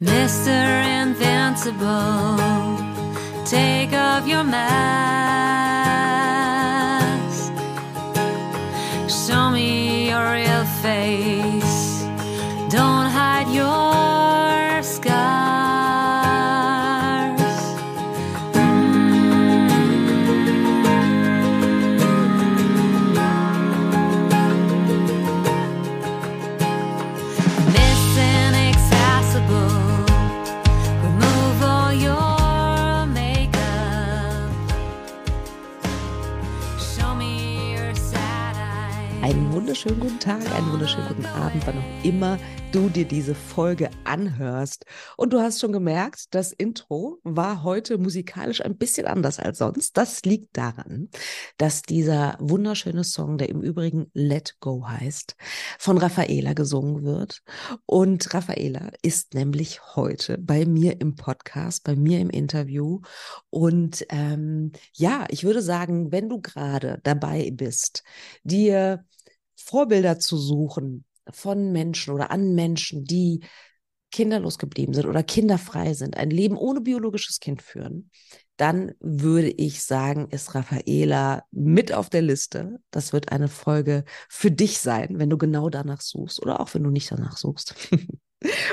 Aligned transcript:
Mr. 0.00 1.02
Invincible, 1.02 2.38
take 3.44 3.92
off 3.92 4.28
your 4.28 4.44
mask. 4.44 5.57
Wunderschönen 39.78 40.00
guten 40.00 40.18
Tag, 40.18 40.54
einen 40.56 40.72
wunderschönen 40.72 41.06
guten 41.06 41.26
Abend, 41.26 41.64
wann 41.64 41.78
auch 41.78 42.04
immer 42.04 42.36
du 42.72 42.88
dir 42.88 43.04
diese 43.04 43.36
Folge 43.36 43.90
anhörst. 44.02 44.84
Und 45.16 45.32
du 45.32 45.40
hast 45.40 45.60
schon 45.60 45.70
gemerkt, 45.70 46.34
das 46.34 46.50
Intro 46.50 47.18
war 47.22 47.62
heute 47.62 47.96
musikalisch 47.96 48.60
ein 48.60 48.76
bisschen 48.76 49.06
anders 49.06 49.38
als 49.38 49.58
sonst. 49.58 49.96
Das 49.96 50.22
liegt 50.22 50.56
daran, 50.56 51.10
dass 51.58 51.82
dieser 51.82 52.36
wunderschöne 52.40 53.04
Song, 53.04 53.38
der 53.38 53.50
im 53.50 53.62
Übrigen 53.62 54.10
Let 54.14 54.56
Go 54.58 54.84
heißt, 54.84 55.36
von 55.78 55.96
Raffaela 55.96 56.54
gesungen 56.54 57.04
wird. 57.04 57.42
Und 57.86 58.34
Raffaela 58.34 58.90
ist 59.02 59.34
nämlich 59.34 59.80
heute 59.94 60.38
bei 60.38 60.66
mir 60.66 61.00
im 61.00 61.14
Podcast, 61.14 61.84
bei 61.84 61.94
mir 61.94 62.18
im 62.18 62.30
Interview. 62.30 63.00
Und 63.48 64.04
ähm, 64.08 64.72
ja, 64.92 65.26
ich 65.28 65.44
würde 65.44 65.62
sagen, 65.62 66.10
wenn 66.10 66.28
du 66.28 66.40
gerade 66.40 66.98
dabei 67.04 67.52
bist, 67.52 68.02
dir 68.42 69.04
Vorbilder 69.68 70.18
zu 70.18 70.38
suchen 70.38 71.04
von 71.30 71.72
Menschen 71.72 72.14
oder 72.14 72.30
an 72.30 72.54
Menschen, 72.54 73.04
die 73.04 73.40
kinderlos 74.10 74.58
geblieben 74.58 74.94
sind 74.94 75.06
oder 75.06 75.22
kinderfrei 75.22 75.92
sind, 75.92 76.16
ein 76.16 76.30
Leben 76.30 76.56
ohne 76.56 76.80
biologisches 76.80 77.40
Kind 77.40 77.60
führen, 77.60 78.10
dann 78.56 78.92
würde 79.00 79.50
ich 79.50 79.82
sagen, 79.82 80.28
ist 80.30 80.54
Raffaela 80.54 81.44
mit 81.50 81.92
auf 81.92 82.08
der 82.08 82.22
Liste. 82.22 82.80
Das 82.90 83.12
wird 83.12 83.30
eine 83.30 83.48
Folge 83.48 84.04
für 84.30 84.50
dich 84.50 84.78
sein, 84.78 85.18
wenn 85.18 85.28
du 85.28 85.36
genau 85.36 85.68
danach 85.68 86.00
suchst 86.00 86.40
oder 86.40 86.60
auch 86.60 86.72
wenn 86.72 86.82
du 86.82 86.90
nicht 86.90 87.10
danach 87.10 87.36
suchst. 87.36 87.74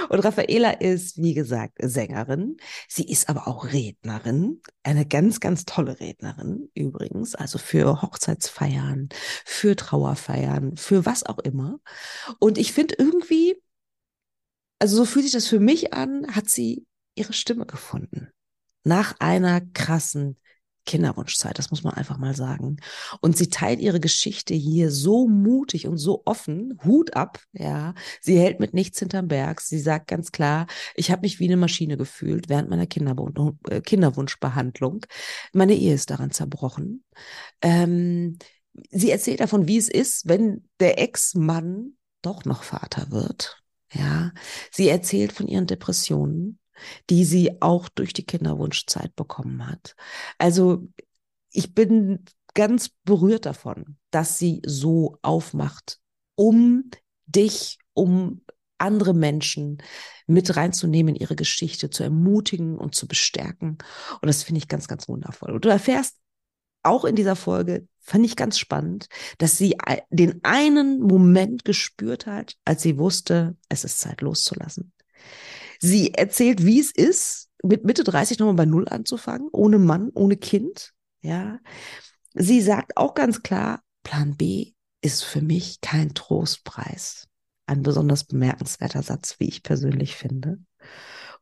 Und 0.09 0.19
Raffaela 0.19 0.71
ist, 0.71 1.17
wie 1.17 1.33
gesagt, 1.33 1.77
Sängerin. 1.81 2.57
Sie 2.87 3.09
ist 3.09 3.29
aber 3.29 3.47
auch 3.47 3.71
Rednerin. 3.71 4.61
Eine 4.83 5.05
ganz, 5.05 5.39
ganz 5.39 5.65
tolle 5.65 5.99
Rednerin 5.99 6.69
übrigens. 6.75 7.35
Also 7.35 7.57
für 7.57 8.01
Hochzeitsfeiern, 8.01 9.09
für 9.43 9.75
Trauerfeiern, 9.75 10.77
für 10.77 11.05
was 11.05 11.25
auch 11.25 11.39
immer. 11.39 11.79
Und 12.39 12.57
ich 12.57 12.73
finde 12.73 12.95
irgendwie, 12.99 13.55
also 14.79 14.97
so 14.97 15.05
fühlt 15.05 15.25
sich 15.25 15.33
das 15.33 15.47
für 15.47 15.59
mich 15.59 15.93
an, 15.93 16.27
hat 16.35 16.49
sie 16.49 16.85
ihre 17.15 17.33
Stimme 17.33 17.65
gefunden. 17.65 18.29
Nach 18.83 19.15
einer 19.19 19.61
krassen 19.61 20.37
Kinderwunschzeit, 20.85 21.57
das 21.57 21.71
muss 21.71 21.83
man 21.83 21.93
einfach 21.93 22.17
mal 22.17 22.35
sagen. 22.35 22.77
Und 23.21 23.37
sie 23.37 23.49
teilt 23.49 23.79
ihre 23.79 23.99
Geschichte 23.99 24.53
hier 24.53 24.91
so 24.91 25.27
mutig 25.27 25.87
und 25.87 25.97
so 25.97 26.21
offen, 26.25 26.79
Hut 26.83 27.15
ab, 27.15 27.39
ja. 27.53 27.93
Sie 28.21 28.39
hält 28.39 28.59
mit 28.59 28.73
nichts 28.73 28.99
hinterm 28.99 29.27
Berg. 29.27 29.61
Sie 29.61 29.79
sagt 29.79 30.07
ganz 30.07 30.31
klar, 30.31 30.67
ich 30.95 31.11
habe 31.11 31.21
mich 31.21 31.39
wie 31.39 31.45
eine 31.45 31.57
Maschine 31.57 31.97
gefühlt 31.97 32.49
während 32.49 32.69
meiner 32.69 32.83
äh, 32.83 33.81
Kinderwunschbehandlung. 33.81 35.05
Meine 35.53 35.75
Ehe 35.75 35.93
ist 35.93 36.09
daran 36.09 36.31
zerbrochen. 36.31 37.03
Ähm, 37.61 38.37
sie 38.91 39.11
erzählt 39.11 39.39
davon, 39.39 39.67
wie 39.67 39.77
es 39.77 39.89
ist, 39.89 40.27
wenn 40.27 40.67
der 40.79 40.99
Ex-Mann 40.99 41.97
doch 42.21 42.45
noch 42.45 42.63
Vater 42.63 43.11
wird. 43.11 43.61
Ja, 43.93 44.33
sie 44.71 44.89
erzählt 44.89 45.31
von 45.31 45.47
ihren 45.47 45.67
Depressionen 45.67 46.59
die 47.09 47.25
sie 47.25 47.61
auch 47.61 47.89
durch 47.89 48.13
die 48.13 48.25
Kinderwunschzeit 48.25 49.15
bekommen 49.15 49.67
hat. 49.67 49.95
Also 50.37 50.87
ich 51.51 51.73
bin 51.73 52.25
ganz 52.53 52.89
berührt 53.03 53.45
davon, 53.45 53.97
dass 54.11 54.37
sie 54.39 54.61
so 54.65 55.17
aufmacht, 55.21 55.99
um 56.35 56.89
dich, 57.27 57.77
um 57.93 58.41
andere 58.77 59.13
Menschen 59.13 59.81
mit 60.27 60.55
reinzunehmen 60.55 61.15
in 61.15 61.21
ihre 61.21 61.35
Geschichte, 61.35 61.89
zu 61.89 62.03
ermutigen 62.03 62.77
und 62.77 62.95
zu 62.95 63.07
bestärken. 63.07 63.77
Und 64.21 64.27
das 64.27 64.43
finde 64.43 64.59
ich 64.59 64.67
ganz, 64.67 64.87
ganz 64.87 65.07
wundervoll. 65.07 65.51
Und 65.51 65.65
du 65.65 65.69
erfährst 65.69 66.17
auch 66.83 67.05
in 67.05 67.15
dieser 67.15 67.35
Folge, 67.35 67.87
fand 67.99 68.25
ich 68.25 68.35
ganz 68.35 68.59
spannend, 68.59 69.07
dass 69.39 69.57
sie 69.57 69.75
den 70.09 70.39
einen 70.43 70.99
Moment 70.99 71.65
gespürt 71.65 72.27
hat, 72.27 72.55
als 72.63 72.83
sie 72.83 72.97
wusste, 72.97 73.57
es 73.69 73.83
ist 73.83 73.99
Zeit 73.99 74.21
loszulassen. 74.21 74.93
Sie 75.85 76.15
erzählt, 76.15 76.65
wie 76.65 76.79
es 76.79 76.89
ist, 76.89 77.51
mit 77.63 77.85
Mitte 77.85 78.03
30 78.03 78.39
nochmal 78.39 78.55
bei 78.55 78.65
Null 78.65 78.87
anzufangen, 78.89 79.49
ohne 79.51 79.77
Mann, 79.77 80.09
ohne 80.15 80.35
Kind. 80.35 80.93
Ja. 81.21 81.59
Sie 82.33 82.61
sagt 82.61 82.97
auch 82.97 83.13
ganz 83.13 83.43
klar, 83.43 83.81
Plan 84.01 84.35
B 84.35 84.73
ist 85.01 85.23
für 85.23 85.41
mich 85.41 85.81
kein 85.81 86.15
Trostpreis. 86.15 87.27
Ein 87.67 87.83
besonders 87.83 88.23
bemerkenswerter 88.23 89.03
Satz, 89.03 89.35
wie 89.37 89.47
ich 89.47 89.61
persönlich 89.61 90.15
finde. 90.15 90.57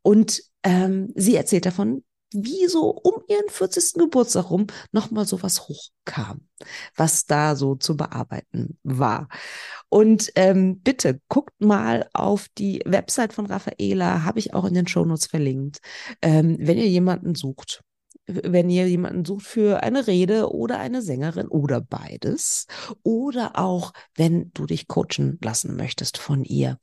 Und 0.01 0.43
ähm, 0.63 1.13
sie 1.15 1.37
erzählt 1.37 1.65
davon, 1.65 2.03
wie 2.33 2.67
so 2.67 2.89
um 2.89 3.21
ihren 3.27 3.49
40. 3.49 3.93
Geburtstag 3.95 4.49
rum 4.49 4.67
nochmal 4.91 5.25
so 5.25 5.41
was 5.43 5.67
hochkam, 5.67 6.41
was 6.95 7.25
da 7.25 7.55
so 7.55 7.75
zu 7.75 7.95
bearbeiten 7.95 8.77
war. 8.83 9.27
Und 9.89 10.31
ähm, 10.35 10.79
bitte 10.79 11.21
guckt 11.29 11.53
mal 11.59 12.09
auf 12.13 12.47
die 12.57 12.81
Website 12.85 13.33
von 13.33 13.45
Raffaela, 13.45 14.23
habe 14.23 14.39
ich 14.39 14.53
auch 14.53 14.65
in 14.65 14.73
den 14.73 14.87
Shownotes 14.87 15.27
verlinkt, 15.27 15.79
ähm, 16.21 16.57
wenn 16.59 16.77
ihr 16.77 16.89
jemanden 16.89 17.35
sucht. 17.35 17.83
Wenn 18.25 18.69
ihr 18.69 18.87
jemanden 18.87 19.25
sucht 19.25 19.45
für 19.45 19.83
eine 19.83 20.07
Rede 20.07 20.49
oder 20.49 20.79
eine 20.79 21.01
Sängerin 21.01 21.49
oder 21.49 21.81
beides. 21.81 22.67
Oder 23.03 23.59
auch, 23.59 23.91
wenn 24.15 24.49
du 24.53 24.65
dich 24.65 24.87
coachen 24.87 25.37
lassen 25.43 25.75
möchtest 25.75 26.17
von 26.17 26.45
ihr. 26.45 26.79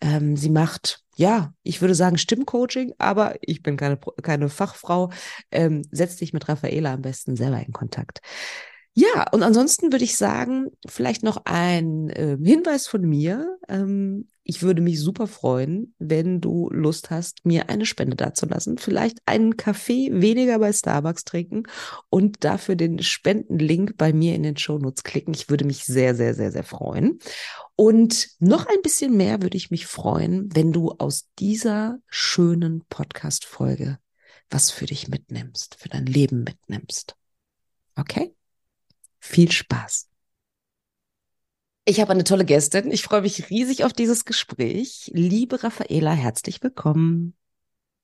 Ähm, 0.00 0.36
sie 0.36 0.50
macht 0.50 1.03
ja, 1.16 1.52
ich 1.62 1.80
würde 1.80 1.94
sagen 1.94 2.18
Stimmcoaching, 2.18 2.94
aber 2.98 3.36
ich 3.40 3.62
bin 3.62 3.76
keine, 3.76 3.98
keine 4.22 4.48
Fachfrau. 4.48 5.10
Ähm, 5.50 5.82
setz 5.90 6.16
dich 6.16 6.32
mit 6.32 6.48
Raffaela 6.48 6.94
am 6.94 7.02
besten 7.02 7.36
selber 7.36 7.60
in 7.64 7.72
Kontakt. 7.72 8.20
Ja, 8.96 9.26
und 9.32 9.42
ansonsten 9.42 9.90
würde 9.90 10.04
ich 10.04 10.16
sagen, 10.16 10.68
vielleicht 10.86 11.24
noch 11.24 11.42
ein 11.46 12.10
äh, 12.10 12.38
Hinweis 12.40 12.86
von 12.86 13.02
mir. 13.02 13.58
Ähm, 13.68 14.28
ich 14.44 14.62
würde 14.62 14.82
mich 14.82 15.00
super 15.00 15.26
freuen, 15.26 15.94
wenn 15.98 16.40
du 16.40 16.70
Lust 16.70 17.10
hast, 17.10 17.44
mir 17.44 17.68
eine 17.70 17.86
Spende 17.86 18.14
dazulassen. 18.14 18.78
Vielleicht 18.78 19.18
einen 19.26 19.56
Kaffee 19.56 20.10
weniger 20.12 20.60
bei 20.60 20.72
Starbucks 20.72 21.24
trinken 21.24 21.64
und 22.08 22.44
dafür 22.44 22.76
den 22.76 23.02
Spendenlink 23.02 23.96
bei 23.96 24.12
mir 24.12 24.36
in 24.36 24.44
den 24.44 24.56
Shownotes 24.56 25.02
klicken. 25.02 25.34
Ich 25.34 25.50
würde 25.50 25.64
mich 25.64 25.84
sehr, 25.84 26.14
sehr, 26.14 26.34
sehr, 26.34 26.52
sehr 26.52 26.64
freuen. 26.64 27.18
Und 27.74 28.28
noch 28.38 28.66
ein 28.66 28.82
bisschen 28.82 29.16
mehr 29.16 29.42
würde 29.42 29.56
ich 29.56 29.72
mich 29.72 29.86
freuen, 29.86 30.54
wenn 30.54 30.72
du 30.72 30.92
aus 30.92 31.28
dieser 31.40 31.98
schönen 32.08 32.84
Podcast-Folge 32.88 33.98
was 34.50 34.70
für 34.70 34.86
dich 34.86 35.08
mitnimmst, 35.08 35.74
für 35.80 35.88
dein 35.88 36.06
Leben 36.06 36.44
mitnimmst. 36.44 37.16
Okay? 37.96 38.34
Viel 39.26 39.50
Spaß. 39.50 40.10
Ich 41.86 41.98
habe 41.98 42.12
eine 42.12 42.24
tolle 42.24 42.44
Gästin. 42.44 42.90
Ich 42.90 43.02
freue 43.02 43.22
mich 43.22 43.48
riesig 43.48 43.82
auf 43.84 43.94
dieses 43.94 44.26
Gespräch. 44.26 45.10
Liebe 45.14 45.64
Raffaela, 45.64 46.12
herzlich 46.12 46.62
willkommen. 46.62 47.34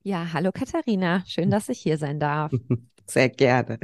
Ja, 0.03 0.33
hallo 0.33 0.51
Katharina. 0.51 1.23
Schön, 1.27 1.51
dass 1.51 1.69
ich 1.69 1.79
hier 1.79 1.99
sein 1.99 2.21
darf. 2.21 2.53
Sehr 3.07 3.29
gerne. 3.29 3.79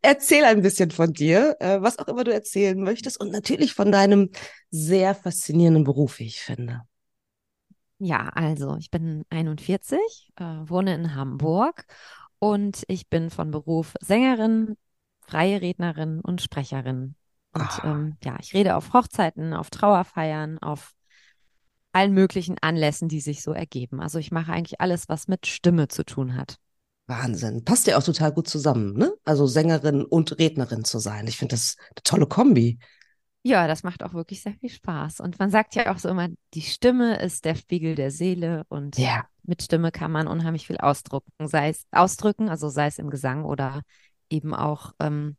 Erzähl 0.00 0.44
ein 0.44 0.62
bisschen 0.62 0.90
von 0.90 1.12
dir, 1.12 1.56
äh, 1.60 1.82
was 1.82 1.98
auch 1.98 2.08
immer 2.08 2.24
du 2.24 2.32
erzählen 2.32 2.80
möchtest 2.80 3.20
und 3.20 3.32
natürlich 3.32 3.74
von 3.74 3.92
deinem 3.92 4.30
sehr 4.70 5.14
faszinierenden 5.14 5.84
Beruf, 5.84 6.18
wie 6.20 6.26
ich 6.26 6.40
finde. 6.40 6.82
Ja, 7.98 8.30
also 8.30 8.76
ich 8.78 8.90
bin 8.90 9.24
41, 9.28 9.98
äh, 10.36 10.42
wohne 10.42 10.94
in 10.94 11.14
Hamburg 11.14 11.84
und 12.38 12.82
ich 12.88 13.08
bin 13.08 13.28
von 13.28 13.50
Beruf 13.50 13.94
Sängerin, 14.00 14.76
freie 15.28 15.60
Rednerin 15.60 16.20
und 16.20 16.40
Sprecherin. 16.40 17.14
Und 17.52 17.62
Ah. 17.62 17.80
ähm, 17.84 18.16
ja, 18.24 18.36
ich 18.40 18.54
rede 18.54 18.76
auf 18.76 18.92
Hochzeiten, 18.92 19.52
auf 19.52 19.70
Trauerfeiern, 19.70 20.58
auf 20.58 20.92
allen 21.92 22.12
möglichen 22.12 22.56
Anlässen, 22.60 23.08
die 23.08 23.20
sich 23.20 23.42
so 23.42 23.52
ergeben. 23.52 24.00
Also 24.00 24.18
ich 24.18 24.30
mache 24.30 24.52
eigentlich 24.52 24.80
alles, 24.80 25.08
was 25.08 25.28
mit 25.28 25.46
Stimme 25.46 25.88
zu 25.88 26.04
tun 26.04 26.36
hat. 26.36 26.56
Wahnsinn. 27.06 27.64
Passt 27.64 27.86
ja 27.86 27.96
auch 27.96 28.02
total 28.02 28.32
gut 28.32 28.48
zusammen, 28.48 28.92
ne? 28.94 29.12
Also 29.24 29.46
Sängerin 29.46 30.04
und 30.04 30.38
Rednerin 30.38 30.84
zu 30.84 30.98
sein. 30.98 31.26
Ich 31.26 31.38
finde 31.38 31.54
das 31.54 31.76
eine 31.78 32.02
tolle 32.04 32.26
Kombi. 32.26 32.78
Ja, 33.42 33.66
das 33.66 33.82
macht 33.82 34.02
auch 34.02 34.12
wirklich 34.12 34.42
sehr 34.42 34.54
viel 34.54 34.68
Spaß. 34.68 35.20
Und 35.20 35.38
man 35.38 35.50
sagt 35.50 35.74
ja 35.74 35.92
auch 35.92 35.98
so 35.98 36.08
immer, 36.10 36.28
die 36.52 36.60
Stimme 36.60 37.18
ist 37.20 37.46
der 37.46 37.54
Spiegel 37.54 37.94
der 37.94 38.10
Seele 38.10 38.64
und 38.68 38.98
Ja. 38.98 39.24
mit 39.42 39.62
Stimme 39.62 39.90
kann 39.90 40.12
man 40.12 40.26
unheimlich 40.28 40.66
viel 40.66 40.76
ausdrücken, 40.76 41.48
sei 41.48 41.70
es 41.70 41.86
ausdrücken, 41.90 42.50
also 42.50 42.68
sei 42.68 42.88
es 42.88 42.98
im 42.98 43.08
Gesang 43.08 43.44
oder 43.44 43.80
eben 44.30 44.54
auch 44.54 44.92
ähm, 45.00 45.36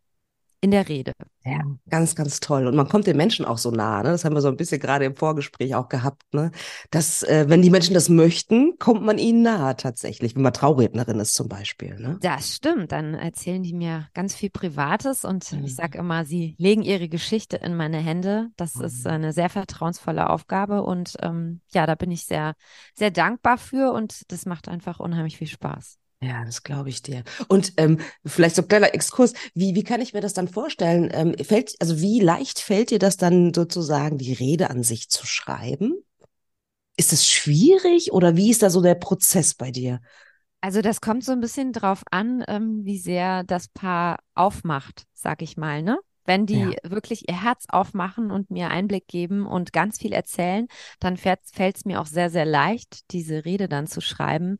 in 0.61 0.71
der 0.71 0.87
Rede. 0.89 1.13
Ja, 1.45 1.61
ganz, 1.89 2.15
ganz 2.15 2.41
toll. 2.41 2.67
Und 2.67 2.75
man 2.75 2.87
kommt 2.89 3.07
den 3.07 3.15
Menschen 3.17 3.45
auch 3.45 3.57
so 3.57 3.71
nah, 3.71 4.03
ne? 4.03 4.09
Das 4.09 4.25
haben 4.25 4.35
wir 4.35 4.41
so 4.41 4.49
ein 4.49 4.57
bisschen 4.57 4.79
gerade 4.79 5.05
im 5.05 5.15
Vorgespräch 5.15 5.73
auch 5.73 5.87
gehabt, 5.87 6.23
ne? 6.33 6.51
Dass, 6.91 7.23
äh, 7.23 7.45
wenn 7.47 7.61
die 7.61 7.69
Menschen 7.69 7.93
das 7.93 8.09
möchten, 8.09 8.77
kommt 8.77 9.03
man 9.03 9.17
ihnen 9.17 9.41
nahe 9.43 9.75
tatsächlich, 9.77 10.35
wenn 10.35 10.41
man 10.41 10.53
Traurednerin 10.53 11.19
ist 11.19 11.33
zum 11.35 11.47
Beispiel, 11.47 11.95
ne? 11.95 12.19
Das 12.21 12.55
stimmt. 12.55 12.91
Dann 12.91 13.13
erzählen 13.13 13.63
die 13.63 13.73
mir 13.73 14.07
ganz 14.13 14.35
viel 14.35 14.49
Privates 14.49 15.23
und 15.23 15.51
Mhm. 15.53 15.65
ich 15.65 15.75
sage 15.75 15.97
immer, 15.99 16.25
sie 16.25 16.55
legen 16.57 16.81
ihre 16.81 17.07
Geschichte 17.07 17.55
in 17.57 17.75
meine 17.75 17.97
Hände. 17.99 18.49
Das 18.57 18.75
ist 18.75 19.05
Mhm. 19.05 19.11
eine 19.11 19.33
sehr 19.33 19.49
vertrauensvolle 19.49 20.29
Aufgabe 20.29 20.83
und 20.83 21.15
ähm, 21.21 21.61
ja, 21.71 21.85
da 21.85 21.95
bin 21.95 22.11
ich 22.11 22.25
sehr, 22.25 22.55
sehr 22.95 23.11
dankbar 23.11 23.57
für 23.57 23.93
und 23.93 24.29
das 24.31 24.45
macht 24.45 24.67
einfach 24.67 24.99
unheimlich 24.99 25.37
viel 25.37 25.47
Spaß. 25.47 25.98
Ja, 26.21 26.43
das 26.43 26.63
glaube 26.63 26.89
ich 26.89 27.01
dir. 27.01 27.23
Und 27.47 27.73
ähm, 27.77 27.99
vielleicht 28.25 28.55
so 28.55 28.61
ein 28.61 28.67
kleiner 28.67 28.93
Exkurs. 28.93 29.33
Wie, 29.53 29.73
wie 29.75 29.83
kann 29.83 30.01
ich 30.01 30.13
mir 30.13 30.19
das 30.19 30.33
dann 30.33 30.49
vorstellen? 30.49 31.09
Ähm, 31.13 31.33
fällt, 31.45 31.75
also 31.79 32.01
wie 32.01 32.19
leicht 32.19 32.59
fällt 32.59 32.91
dir 32.91 32.99
das 32.99 33.15
dann 33.15 33.53
sozusagen, 33.53 34.17
die 34.17 34.33
Rede 34.33 34.69
an 34.69 34.83
sich 34.83 35.09
zu 35.09 35.25
schreiben? 35.25 35.93
Ist 36.97 37.13
es 37.13 37.27
schwierig 37.29 38.11
oder 38.11 38.35
wie 38.35 38.51
ist 38.51 38.61
da 38.61 38.69
so 38.69 38.81
der 38.81 38.95
Prozess 38.95 39.53
bei 39.53 39.71
dir? 39.71 40.01
Also 40.61 40.81
das 40.81 40.99
kommt 40.99 41.23
so 41.23 41.31
ein 41.31 41.39
bisschen 41.39 41.71
drauf 41.71 42.03
an, 42.11 42.43
ähm, 42.47 42.83
wie 42.83 42.97
sehr 42.97 43.43
das 43.43 43.69
Paar 43.69 44.19
aufmacht, 44.35 45.03
sag 45.13 45.41
ich 45.41 45.55
mal, 45.55 45.81
ne? 45.81 45.99
Wenn 46.25 46.45
die 46.45 46.77
Ja. 46.83 46.89
wirklich 46.91 47.27
ihr 47.27 47.41
Herz 47.41 47.65
aufmachen 47.69 48.29
und 48.29 48.51
mir 48.51 48.69
Einblick 48.69 49.07
geben 49.07 49.47
und 49.47 49.73
ganz 49.73 49.97
viel 49.97 50.11
erzählen, 50.13 50.67
dann 50.99 51.17
fällt 51.17 51.39
es 51.75 51.85
mir 51.85 51.99
auch 52.01 52.05
sehr, 52.05 52.29
sehr 52.29 52.45
leicht, 52.45 53.09
diese 53.11 53.45
Rede 53.45 53.67
dann 53.67 53.87
zu 53.87 53.99
schreiben. 54.01 54.57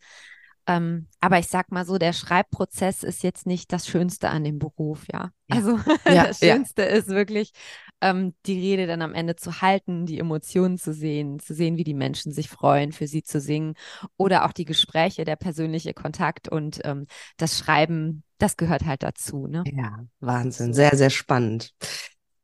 Ähm, 0.69 1.07
aber 1.19 1.39
ich 1.39 1.47
sag 1.47 1.71
mal 1.71 1.83
so, 1.83 1.97
der 1.97 2.13
Schreibprozess 2.13 3.01
ist 3.01 3.23
jetzt 3.23 3.47
nicht 3.47 3.73
das 3.73 3.87
Schönste 3.87 4.29
an 4.29 4.43
dem 4.43 4.59
Beruf, 4.59 5.05
ja. 5.11 5.31
Ja. 5.47 5.55
Also 5.55 5.77
Ja, 6.07 6.27
das 6.27 6.41
ja. 6.41 6.53
Schönste 6.55 6.83
ist 6.83 7.07
wirklich, 7.07 7.53
ähm, 8.01 8.35
die 8.45 8.59
Rede 8.59 8.85
dann 8.85 9.01
am 9.01 9.15
Ende 9.15 9.35
zu 9.35 9.61
halten, 9.61 10.05
die 10.05 10.19
Emotionen 10.19 10.77
zu 10.77 10.93
sehen, 10.93 11.39
zu 11.39 11.55
sehen, 11.55 11.77
wie 11.77 11.83
die 11.83 11.95
Menschen 11.95 12.31
sich 12.31 12.49
freuen, 12.49 12.91
für 12.91 13.07
sie 13.07 13.23
zu 13.23 13.39
singen 13.41 13.73
oder 14.15 14.45
auch 14.45 14.53
die 14.53 14.65
Gespräche, 14.65 15.25
der 15.25 15.37
persönliche 15.37 15.95
Kontakt 15.95 16.47
und 16.47 16.81
ähm, 16.83 17.07
das 17.37 17.57
Schreiben, 17.57 18.23
das 18.37 18.55
gehört 18.55 18.85
halt 18.85 19.01
dazu, 19.01 19.47
ne? 19.47 19.63
Ja, 19.75 20.05
Wahnsinn, 20.19 20.73
sehr, 20.73 20.95
sehr 20.95 21.09
spannend. 21.09 21.73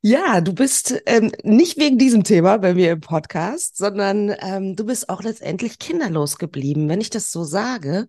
Ja, 0.08 0.40
du 0.40 0.54
bist 0.54 1.02
ähm, 1.08 1.32
nicht 1.42 1.80
wegen 1.80 1.98
diesem 1.98 2.24
Thema 2.24 2.58
bei 2.60 2.76
mir 2.76 2.92
im 2.92 3.02
Podcast, 3.02 3.76
sondern 3.76 4.36
ähm, 4.38 4.76
du 4.76 4.86
bist 4.86 5.10
auch 5.10 5.24
letztendlich 5.24 5.80
kinderlos 5.80 6.38
geblieben. 6.38 6.88
Wenn 6.88 7.02
ich 7.02 7.10
das 7.10 7.32
so 7.32 7.44
sage, 7.44 8.08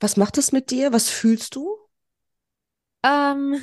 was 0.00 0.16
macht 0.16 0.36
das 0.36 0.50
mit 0.50 0.72
dir? 0.72 0.92
Was 0.92 1.08
fühlst 1.08 1.54
du? 1.54 1.76
Ähm, 3.04 3.54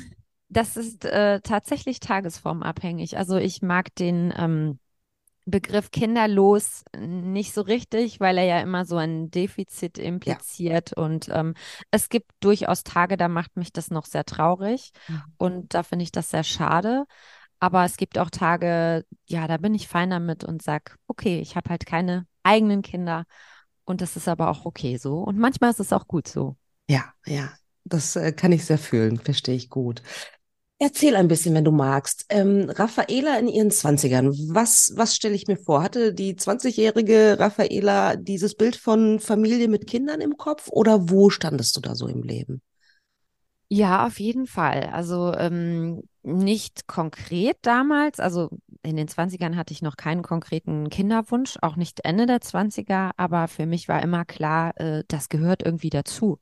das 0.48 0.78
ist 0.78 1.04
äh, 1.04 1.42
tatsächlich 1.42 2.00
tagesformabhängig. 2.00 3.18
Also 3.18 3.36
ich 3.36 3.60
mag 3.60 3.94
den 3.96 4.32
ähm, 4.34 4.78
Begriff 5.44 5.90
kinderlos 5.90 6.84
nicht 6.96 7.52
so 7.52 7.62
richtig, 7.62 8.20
weil 8.20 8.38
er 8.38 8.44
ja 8.44 8.60
immer 8.60 8.84
so 8.84 8.96
ein 8.96 9.30
Defizit 9.30 9.98
impliziert. 9.98 10.92
Und 10.92 11.28
ähm, 11.30 11.54
es 11.90 12.08
gibt 12.08 12.30
durchaus 12.40 12.84
Tage, 12.84 13.16
da 13.16 13.28
macht 13.28 13.56
mich 13.56 13.72
das 13.72 13.90
noch 13.90 14.06
sehr 14.06 14.24
traurig. 14.24 14.92
Mhm. 15.08 15.22
Und 15.38 15.74
da 15.74 15.82
finde 15.82 16.04
ich 16.04 16.12
das 16.12 16.30
sehr 16.30 16.44
schade. 16.44 17.04
Aber 17.58 17.84
es 17.84 17.96
gibt 17.96 18.18
auch 18.18 18.30
Tage, 18.30 19.04
ja, 19.26 19.46
da 19.46 19.56
bin 19.56 19.74
ich 19.74 19.88
fein 19.88 20.10
damit 20.10 20.44
und 20.44 20.62
sag, 20.62 20.96
okay, 21.06 21.40
ich 21.40 21.56
habe 21.56 21.70
halt 21.70 21.86
keine 21.86 22.26
eigenen 22.42 22.82
Kinder. 22.82 23.24
Und 23.84 24.00
das 24.00 24.16
ist 24.16 24.28
aber 24.28 24.48
auch 24.48 24.64
okay 24.64 24.96
so. 24.96 25.18
Und 25.18 25.38
manchmal 25.38 25.70
ist 25.70 25.80
es 25.80 25.92
auch 25.92 26.06
gut 26.06 26.28
so. 26.28 26.56
Ja, 26.88 27.12
ja, 27.26 27.52
das 27.84 28.16
äh, 28.16 28.32
kann 28.32 28.52
ich 28.52 28.64
sehr 28.64 28.78
fühlen, 28.78 29.16
verstehe 29.18 29.54
ich 29.54 29.70
gut. 29.70 30.02
Erzähl 30.82 31.14
ein 31.14 31.28
bisschen, 31.28 31.54
wenn 31.54 31.64
du 31.64 31.70
magst. 31.70 32.26
Ähm, 32.28 32.68
Raffaela 32.68 33.38
in 33.38 33.46
ihren 33.46 33.70
Zwanzigern, 33.70 34.32
was, 34.52 34.92
was 34.96 35.14
stelle 35.14 35.36
ich 35.36 35.46
mir 35.46 35.56
vor? 35.56 35.80
Hatte 35.80 36.12
die 36.12 36.34
20-jährige 36.34 37.36
Raffaela 37.38 38.16
dieses 38.16 38.56
Bild 38.56 38.74
von 38.74 39.20
Familie 39.20 39.68
mit 39.68 39.86
Kindern 39.86 40.20
im 40.20 40.36
Kopf 40.36 40.66
oder 40.72 41.08
wo 41.08 41.30
standest 41.30 41.76
du 41.76 41.80
da 41.80 41.94
so 41.94 42.08
im 42.08 42.24
Leben? 42.24 42.62
Ja, 43.68 44.04
auf 44.04 44.18
jeden 44.18 44.48
Fall. 44.48 44.90
Also 44.92 45.32
ähm, 45.34 46.02
nicht 46.24 46.88
konkret 46.88 47.58
damals. 47.62 48.18
Also 48.18 48.50
in 48.82 48.96
den 48.96 49.06
20ern 49.06 49.56
hatte 49.56 49.72
ich 49.72 49.82
noch 49.82 49.96
keinen 49.96 50.22
konkreten 50.22 50.90
Kinderwunsch, 50.90 51.58
auch 51.62 51.76
nicht 51.76 52.00
Ende 52.04 52.26
der 52.26 52.40
20er, 52.40 53.12
aber 53.16 53.46
für 53.46 53.66
mich 53.66 53.86
war 53.86 54.02
immer 54.02 54.24
klar, 54.24 54.72
äh, 54.80 55.04
das 55.06 55.28
gehört 55.28 55.62
irgendwie 55.62 55.90
dazu. 55.90 56.40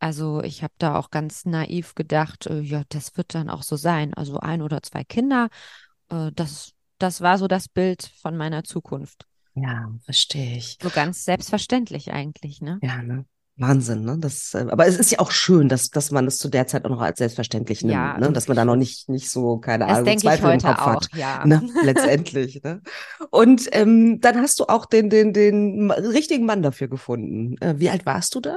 Also 0.00 0.42
ich 0.42 0.62
habe 0.62 0.74
da 0.78 0.96
auch 0.96 1.10
ganz 1.10 1.44
naiv 1.44 1.94
gedacht, 1.94 2.46
äh, 2.46 2.60
ja, 2.60 2.82
das 2.88 3.16
wird 3.16 3.34
dann 3.34 3.50
auch 3.50 3.62
so 3.62 3.76
sein. 3.76 4.14
Also 4.14 4.38
ein 4.38 4.62
oder 4.62 4.82
zwei 4.82 5.04
Kinder, 5.04 5.48
äh, 6.10 6.30
das, 6.34 6.72
das 6.98 7.20
war 7.20 7.38
so 7.38 7.48
das 7.48 7.68
Bild 7.68 8.10
von 8.20 8.36
meiner 8.36 8.64
Zukunft. 8.64 9.26
Ja, 9.54 9.90
verstehe 10.04 10.56
ich. 10.56 10.78
So 10.80 10.90
ganz 10.90 11.24
selbstverständlich 11.24 12.12
eigentlich, 12.12 12.60
ne? 12.60 12.78
Ja, 12.82 13.02
ne? 13.02 13.24
Wahnsinn, 13.56 14.04
ne? 14.04 14.16
Das, 14.20 14.54
äh, 14.54 14.66
aber 14.70 14.86
es 14.86 14.96
ist 14.98 15.10
ja 15.10 15.18
auch 15.18 15.32
schön, 15.32 15.68
dass, 15.68 15.90
dass 15.90 16.12
man 16.12 16.26
das 16.26 16.38
zu 16.38 16.48
der 16.48 16.68
Zeit 16.68 16.84
auch 16.84 16.90
noch 16.90 17.00
als 17.00 17.18
selbstverständlich 17.18 17.82
nimmt, 17.82 17.94
Ja, 17.94 18.16
ne? 18.16 18.30
Dass 18.30 18.46
man 18.46 18.56
da 18.56 18.64
noch 18.64 18.76
nicht, 18.76 19.08
nicht 19.08 19.28
so, 19.28 19.58
keine 19.58 19.84
Das 19.84 19.94
Ahnung, 19.94 20.04
denke 20.04 20.22
Zweifel 20.22 20.52
im 20.52 20.60
Kopf 20.60 20.78
auch, 20.78 20.86
hat. 20.86 21.08
ja. 21.14 21.44
Ne? 21.44 21.68
Letztendlich, 21.82 22.62
ne? 22.62 22.82
Und 23.30 23.68
ähm, 23.72 24.20
dann 24.20 24.36
hast 24.36 24.60
du 24.60 24.66
auch 24.66 24.86
den, 24.86 25.10
den, 25.10 25.32
den 25.32 25.90
richtigen 25.90 26.46
Mann 26.46 26.62
dafür 26.62 26.86
gefunden. 26.86 27.56
Äh, 27.60 27.74
wie 27.78 27.90
alt 27.90 28.06
warst 28.06 28.36
du 28.36 28.40
da? 28.40 28.56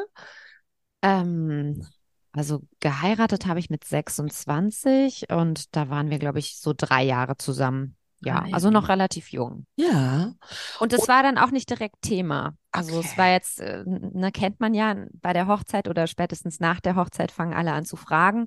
Ähm, 1.02 1.86
also 2.32 2.62
geheiratet 2.80 3.46
habe 3.46 3.60
ich 3.60 3.70
mit 3.70 3.84
26 3.84 5.30
und 5.32 5.76
da 5.76 5.90
waren 5.90 6.10
wir, 6.10 6.20
glaube 6.20 6.40
ich, 6.40 6.58
so 6.58 6.74
drei 6.76 7.04
Jahre 7.04 7.38
zusammen. 7.38 7.96
Ja, 8.22 8.36
Ah, 8.36 8.48
ja. 8.48 8.54
also 8.54 8.70
noch 8.70 8.88
relativ 8.90 9.32
jung. 9.32 9.66
Ja. 9.76 10.34
Und 10.80 10.94
es 10.94 11.08
war 11.08 11.24
dann 11.24 11.38
auch 11.38 11.52
nicht 11.52 11.70
direkt 11.70 12.02
Thema. 12.02 12.56
Also 12.72 13.00
es 13.00 13.08
Okay. 13.08 13.18
war 13.18 13.28
jetzt, 13.32 13.60
äh, 13.60 13.84
ne, 13.86 14.32
kennt 14.32 14.60
man 14.60 14.74
ja, 14.74 14.96
bei 15.14 15.34
der 15.34 15.48
Hochzeit 15.48 15.88
oder 15.88 16.08
spätestens 16.08 16.60
nach 16.60 16.80
der 16.80 16.96
Hochzeit 16.96 17.32
fangen 17.32 17.54
alle 17.54 17.74
an 17.74 17.86
zu 17.86 17.96
fragen. 17.98 18.46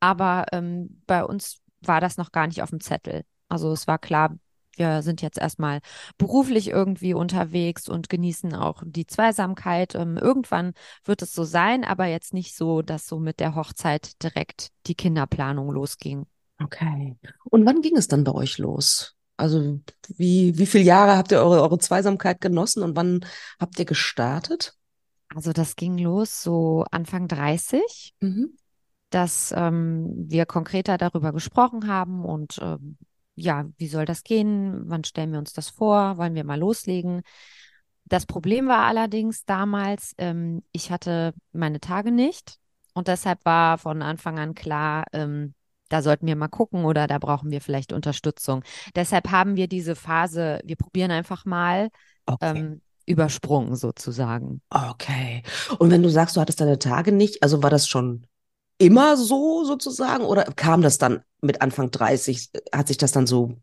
Aber 0.00 0.46
ähm, 0.52 1.02
bei 1.06 1.24
uns 1.24 1.60
war 1.82 2.00
das 2.00 2.16
noch 2.16 2.32
gar 2.32 2.46
nicht 2.46 2.62
auf 2.62 2.70
dem 2.70 2.80
Zettel. 2.80 3.24
Also 3.48 3.72
es 3.72 3.86
war 3.86 3.98
klar, 3.98 4.36
wir 4.78 5.02
sind 5.02 5.22
jetzt 5.22 5.38
erstmal 5.38 5.80
beruflich 6.16 6.68
irgendwie 6.68 7.14
unterwegs 7.14 7.88
und 7.88 8.08
genießen 8.08 8.54
auch 8.54 8.82
die 8.84 9.06
Zweisamkeit. 9.06 9.94
Ähm, 9.94 10.16
irgendwann 10.16 10.72
wird 11.04 11.22
es 11.22 11.32
so 11.32 11.44
sein, 11.44 11.84
aber 11.84 12.06
jetzt 12.06 12.34
nicht 12.34 12.56
so, 12.56 12.82
dass 12.82 13.06
so 13.06 13.18
mit 13.18 13.40
der 13.40 13.54
Hochzeit 13.54 14.22
direkt 14.22 14.68
die 14.86 14.94
Kinderplanung 14.94 15.70
losging. 15.70 16.26
Okay. 16.62 17.16
Und 17.44 17.66
wann 17.66 17.82
ging 17.82 17.96
es 17.96 18.08
dann 18.08 18.24
bei 18.24 18.32
euch 18.32 18.58
los? 18.58 19.14
Also 19.36 19.80
wie, 20.08 20.58
wie 20.58 20.66
viele 20.66 20.84
Jahre 20.84 21.16
habt 21.16 21.30
ihr 21.30 21.38
eure, 21.38 21.62
eure 21.62 21.78
Zweisamkeit 21.78 22.40
genossen 22.40 22.82
und 22.82 22.96
wann 22.96 23.24
habt 23.60 23.78
ihr 23.78 23.84
gestartet? 23.84 24.74
Also 25.34 25.52
das 25.52 25.76
ging 25.76 25.96
los 25.98 26.42
so 26.42 26.84
Anfang 26.90 27.28
30. 27.28 28.14
Mhm. 28.20 28.56
dass 29.10 29.54
ähm, 29.56 30.12
wir 30.28 30.44
konkreter 30.44 30.98
darüber 30.98 31.32
gesprochen 31.32 31.86
haben 31.86 32.24
und 32.24 32.58
ähm, 32.60 32.98
ja, 33.38 33.66
wie 33.76 33.88
soll 33.88 34.04
das 34.04 34.22
gehen? 34.24 34.82
Wann 34.86 35.04
stellen 35.04 35.32
wir 35.32 35.38
uns 35.38 35.52
das 35.52 35.68
vor? 35.70 36.18
Wollen 36.18 36.34
wir 36.34 36.44
mal 36.44 36.58
loslegen? 36.58 37.22
Das 38.04 38.26
Problem 38.26 38.68
war 38.68 38.84
allerdings 38.86 39.44
damals, 39.44 40.14
ähm, 40.18 40.62
ich 40.72 40.90
hatte 40.90 41.34
meine 41.52 41.80
Tage 41.80 42.10
nicht 42.10 42.56
und 42.94 43.08
deshalb 43.08 43.44
war 43.44 43.78
von 43.78 44.02
Anfang 44.02 44.38
an 44.38 44.54
klar, 44.54 45.04
ähm, 45.12 45.54
da 45.88 46.02
sollten 46.02 46.26
wir 46.26 46.36
mal 46.36 46.48
gucken 46.48 46.84
oder 46.84 47.06
da 47.06 47.18
brauchen 47.18 47.50
wir 47.50 47.60
vielleicht 47.60 47.92
Unterstützung. 47.92 48.62
Deshalb 48.94 49.30
haben 49.30 49.56
wir 49.56 49.68
diese 49.68 49.94
Phase, 49.94 50.60
wir 50.64 50.76
probieren 50.76 51.10
einfach 51.10 51.44
mal, 51.44 51.88
Okay. 52.26 52.58
ähm, 52.58 52.80
übersprungen 53.06 53.74
sozusagen. 53.74 54.60
Okay. 54.70 55.42
Und 55.78 55.90
wenn 55.90 56.02
du 56.02 56.10
sagst, 56.10 56.36
du 56.36 56.40
hattest 56.40 56.60
deine 56.60 56.78
Tage 56.78 57.10
nicht, 57.10 57.42
also 57.42 57.62
war 57.62 57.70
das 57.70 57.88
schon 57.88 58.26
immer 58.78 59.16
so 59.16 59.64
sozusagen 59.64 60.24
oder 60.24 60.44
kam 60.44 60.82
das 60.82 60.98
dann 60.98 61.22
mit 61.40 61.62
Anfang 61.62 61.90
30, 61.90 62.50
hat 62.74 62.88
sich 62.88 62.96
das 62.98 63.12
dann 63.12 63.26
so, 63.26 63.56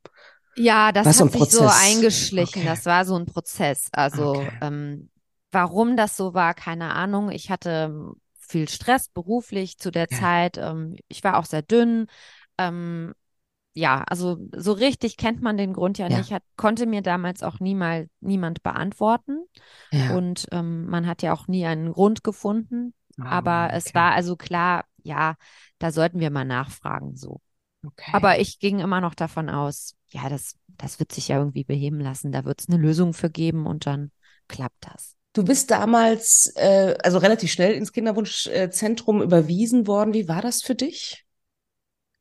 Ja, 0.57 0.91
das 0.93 1.11
War 1.11 1.13
so 1.13 1.25
hat 1.25 1.31
sich 1.31 1.49
so 1.49 1.67
Prozess. 1.67 1.67
eingeschlichen. 1.67 2.63
Okay. 2.63 2.65
Das 2.65 2.85
war 2.85 3.03
so 3.05 3.15
ein 3.15 3.25
Prozess. 3.25 3.89
Also, 3.91 4.49
Okay. 4.49 4.61
ähm, 4.61 5.09
warum 5.51 5.97
das 5.97 6.15
so 6.15 6.33
war, 6.33 6.53
keine 6.53 6.93
Ahnung. 6.93 7.29
Ich 7.31 7.49
hatte 7.49 7.69
ähm, 7.89 8.15
viel 8.39 8.69
Stress 8.69 9.09
beruflich 9.09 9.77
zu 9.77 9.91
der 9.91 10.09
Ja. 10.09 10.17
Zeit. 10.19 10.57
Ähm, 10.57 10.95
ich 11.09 11.23
war 11.25 11.37
auch 11.37 11.45
sehr 11.45 11.61
dünn. 11.61 12.07
Ähm, 12.57 13.13
ja, 13.73 14.03
also 14.07 14.37
so 14.55 14.73
richtig 14.73 15.17
kennt 15.17 15.41
man 15.41 15.57
den 15.57 15.73
Grund 15.73 15.97
ja 15.97 16.09
Ja. 16.09 16.19
nicht. 16.19 16.31
Hat, 16.33 16.43
konnte 16.57 16.85
mir 16.85 17.01
damals 17.01 17.43
auch 17.43 17.59
niemal, 17.59 18.09
niemand 18.21 18.63
beantworten. 18.63 19.45
ja. 19.91 20.05
Und 20.05 20.47
ähm, 20.51 20.85
man 20.87 21.07
hat 21.07 21.21
ja 21.23 21.33
auch 21.33 21.47
nie 21.47 21.65
einen 21.65 21.91
Grund 21.93 22.23
gefunden. 22.23 22.93
Ah, 23.19 23.29
Aber 23.29 23.71
es 23.73 23.93
okay. 23.93 23.93
war 23.95 24.13
also 24.13 24.35
klar, 24.35 24.85
ja, 25.05 25.35
da 25.79 25.91
sollten 25.91 26.19
wir 26.19 26.29
mal 26.31 26.45
nachfragen, 26.45 27.15
so. 27.15 27.41
Okay. 27.85 28.11
Aber 28.13 28.39
ich 28.39 28.59
ging 28.59 28.79
immer 28.79 29.01
noch 29.01 29.15
davon 29.15 29.49
aus, 29.49 29.95
ja, 30.09 30.29
das, 30.29 30.55
das 30.77 30.99
wird 30.99 31.11
sich 31.11 31.27
ja 31.27 31.37
irgendwie 31.37 31.63
beheben 31.63 31.99
lassen. 31.99 32.31
Da 32.31 32.45
wird 32.45 32.61
es 32.61 32.69
eine 32.69 32.77
Lösung 32.77 33.13
für 33.13 33.29
geben 33.29 33.67
und 33.67 33.85
dann 33.85 34.11
klappt 34.47 34.87
das. 34.91 35.15
Du 35.33 35.43
bist 35.43 35.69
damals, 35.69 36.51
äh, 36.55 36.95
also 37.03 37.17
relativ 37.17 37.51
schnell 37.51 37.73
ins 37.73 37.91
Kinderwunschzentrum 37.91 39.21
überwiesen 39.21 39.85
worden. 39.85 40.13
Wie 40.13 40.27
war 40.27 40.41
das 40.41 40.61
für 40.63 40.75
dich? 40.75 41.25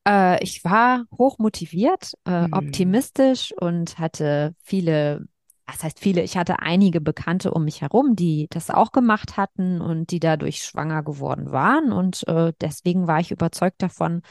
Äh, 0.07 0.43
ich 0.43 0.65
war 0.65 1.05
hoch 1.17 1.39
motiviert, 1.39 2.13
äh, 2.25 2.45
Hm. 2.45 2.51
optimistisch 2.51 3.53
und 3.59 3.99
hatte 3.99 4.55
viele, 4.63 5.27
was 5.67 5.83
heißt 5.83 5.99
viele, 6.01 6.23
ich 6.23 6.37
hatte 6.37 6.61
einige 6.61 7.01
Bekannte 7.01 7.53
um 7.53 7.65
mich 7.65 7.81
herum, 7.83 8.17
die 8.17 8.47
das 8.51 8.71
auch 8.71 8.93
gemacht 8.93 9.37
hatten 9.37 9.81
und 9.81 10.11
die 10.11 10.21
dadurch 10.21 10.59
schwanger 10.63 11.03
geworden 11.03 11.53
waren. 11.53 11.93
Und 11.93 12.27
äh, 12.29 12.53
deswegen 12.61 13.07
war 13.07 13.21
ich 13.21 13.31
überzeugt 13.31 13.81
davon, 13.83 14.23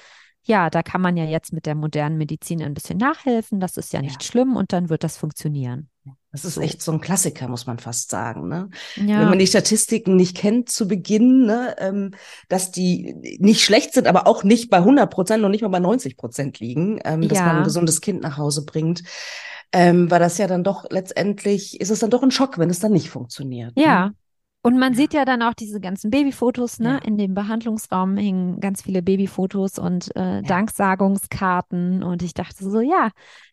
ja, 0.44 0.70
da 0.70 0.84
kann 0.84 1.02
man 1.02 1.18
ja 1.18 1.26
jetzt 1.26 1.54
mit 1.54 1.66
der 1.66 1.76
modernen 1.76 2.18
Medizin 2.18 2.62
ein 2.62 2.74
bisschen 2.74 2.98
nachhelfen. 2.98 3.60
Das 3.60 3.78
ist 3.78 3.94
ja 3.94 4.02
Ja. 4.02 4.06
nicht 4.06 4.24
schlimm 4.24 4.56
und 4.56 4.74
dann 4.74 4.90
wird 4.90 5.04
das 5.04 5.18
funktionieren. 5.18 5.90
Das 6.32 6.46
ist 6.46 6.56
So. 6.56 6.62
echt 6.62 6.82
so 6.82 6.92
ein 6.92 7.00
Klassiker, 7.00 7.48
muss 7.48 7.68
man 7.68 7.78
fast 7.78 8.10
sagen. 8.10 8.48
Ne? 8.50 8.70
Wenn 8.96 9.06
Ja, 9.20 9.30
man 9.30 9.38
die 9.40 9.46
Statistiken 9.48 10.16
nicht 10.16 10.36
kennt 10.36 10.68
zu 10.70 10.88
Beginn, 10.88 11.46
ne, 11.46 11.76
ähm, 11.78 12.16
dass 12.50 12.72
die 12.72 13.38
nicht 13.40 13.62
schlecht 13.64 13.94
sind, 13.94 14.08
aber 14.08 14.26
auch 14.28 14.44
nicht 14.44 14.72
bei 14.72 14.82
100 14.84 15.12
Prozent 15.12 15.44
und 15.44 15.52
nicht 15.52 15.62
mal 15.62 15.68
bei 15.70 15.80
90 15.80 16.18
Prozent 16.18 16.60
liegen, 16.60 17.00
ähm, 17.06 17.28
dass 17.28 17.44
man 17.44 17.58
Ja. 17.58 17.60
ein 17.60 17.64
gesundes 17.64 18.02
Kind 18.02 18.22
nach 18.22 18.38
Hause 18.38 18.66
bringt, 18.66 19.04
ähm, 19.74 20.10
war 20.12 20.20
das 20.20 20.38
ja 20.38 20.48
dann 20.48 20.64
doch 20.64 20.86
letztendlich, 20.92 21.82
ist 21.82 21.90
es 21.92 22.00
dann 22.00 22.12
doch 22.12 22.24
ein 22.24 22.32
Schock, 22.32 22.58
wenn 22.60 22.70
es 22.70 22.80
dann 22.80 22.94
nicht 22.94 23.10
funktioniert. 23.10 23.76
ja. 23.76 24.06
Ne? 24.08 24.16
Und 24.66 24.80
man 24.80 24.94
Ja. 24.94 24.98
sieht 24.98 25.14
ja 25.14 25.26
dann 25.26 25.42
auch 25.42 25.54
diese 25.54 25.82
ganzen 25.82 26.10
Babyfotos, 26.10 26.80
ne? 26.80 26.94
Ja. 26.94 26.98
In 27.00 27.18
dem 27.18 27.34
Behandlungsraum 27.34 28.16
hingen 28.18 28.62
ganz 28.62 28.82
viele 28.82 29.02
Babyfotos 29.02 29.78
und 29.80 30.16
äh, 30.16 30.42
Danksagungskarten. 30.44 32.02
Und 32.04 32.24
ich 32.24 32.34
dachte 32.34 32.70
so, 32.70 32.80
ja, 32.80 33.12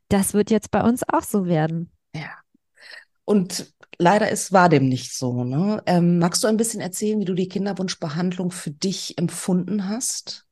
das 0.08 0.34
wird 0.34 0.50
jetzt 0.50 0.70
bei 0.70 0.82
uns 0.82 1.02
auch 1.08 1.22
so 1.24 1.46
werden. 1.46 1.90
Ja. 2.14 2.30
Und 3.24 3.72
leider 3.98 4.30
ist, 4.30 4.52
war 4.52 4.68
dem 4.68 4.88
nicht 4.88 5.14
so. 5.16 5.44
Ne? 5.44 5.82
Ähm, 5.86 6.18
magst 6.18 6.44
du 6.44 6.48
ein 6.48 6.56
bisschen 6.56 6.80
erzählen, 6.80 7.20
wie 7.20 7.24
du 7.24 7.34
die 7.34 7.48
Kinderwunschbehandlung 7.48 8.50
für 8.50 8.70
dich 8.70 9.18
empfunden 9.18 9.88
hast? 9.88 10.46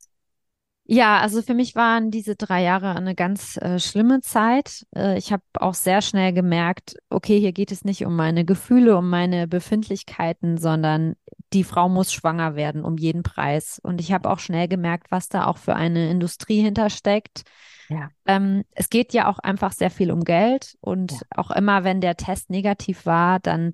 Ja, 0.91 1.21
also 1.21 1.43
für 1.43 1.53
mich 1.53 1.75
waren 1.75 2.11
diese 2.11 2.35
drei 2.35 2.63
Jahre 2.63 2.95
eine 2.97 3.15
ganz 3.15 3.59
äh, 3.59 3.79
schlimme 3.79 4.23
Zeit. 4.23 4.87
Äh, 4.97 5.19
ich 5.19 5.33
habe 5.33 5.43
auch 5.53 5.75
sehr 5.75 6.01
schnell 6.01 6.33
gemerkt, 6.33 6.97
okay, 7.11 7.39
hier 7.39 7.53
geht 7.53 7.73
es 7.73 7.85
nicht 7.85 8.07
um 8.07 8.17
meine 8.17 8.47
Gefühle, 8.47 8.97
um 8.97 9.11
meine 9.11 9.47
Befindlichkeiten, 9.47 10.57
sondern 10.57 11.15
die 11.53 11.65
Frau 11.65 11.91
muss 11.91 12.11
schwanger 12.15 12.57
werden 12.57 12.85
um 12.85 12.97
jeden 12.97 13.23
Preis. 13.23 13.79
Und 13.83 14.01
ich 14.01 14.13
habe 14.13 14.31
auch 14.31 14.39
schnell 14.39 14.67
gemerkt, 14.67 15.11
was 15.11 15.29
da 15.29 15.45
auch 15.47 15.59
für 15.59 15.77
eine 15.77 16.11
Industrie 16.11 16.63
hintersteckt. 16.63 17.43
Ja. 17.91 18.11
Ähm, 18.27 18.65
es 18.75 18.89
geht 18.89 19.13
ja 19.13 19.29
auch 19.29 19.39
einfach 19.39 19.73
sehr 19.73 19.91
viel 19.91 20.11
um 20.11 20.25
Geld 20.25 20.77
und 20.81 21.13
Ja. 21.13 21.19
auch 21.37 21.51
immer, 21.51 21.85
wenn 21.85 22.01
der 22.01 22.17
Test 22.17 22.49
negativ 22.49 23.05
war, 23.05 23.41
dann 23.41 23.73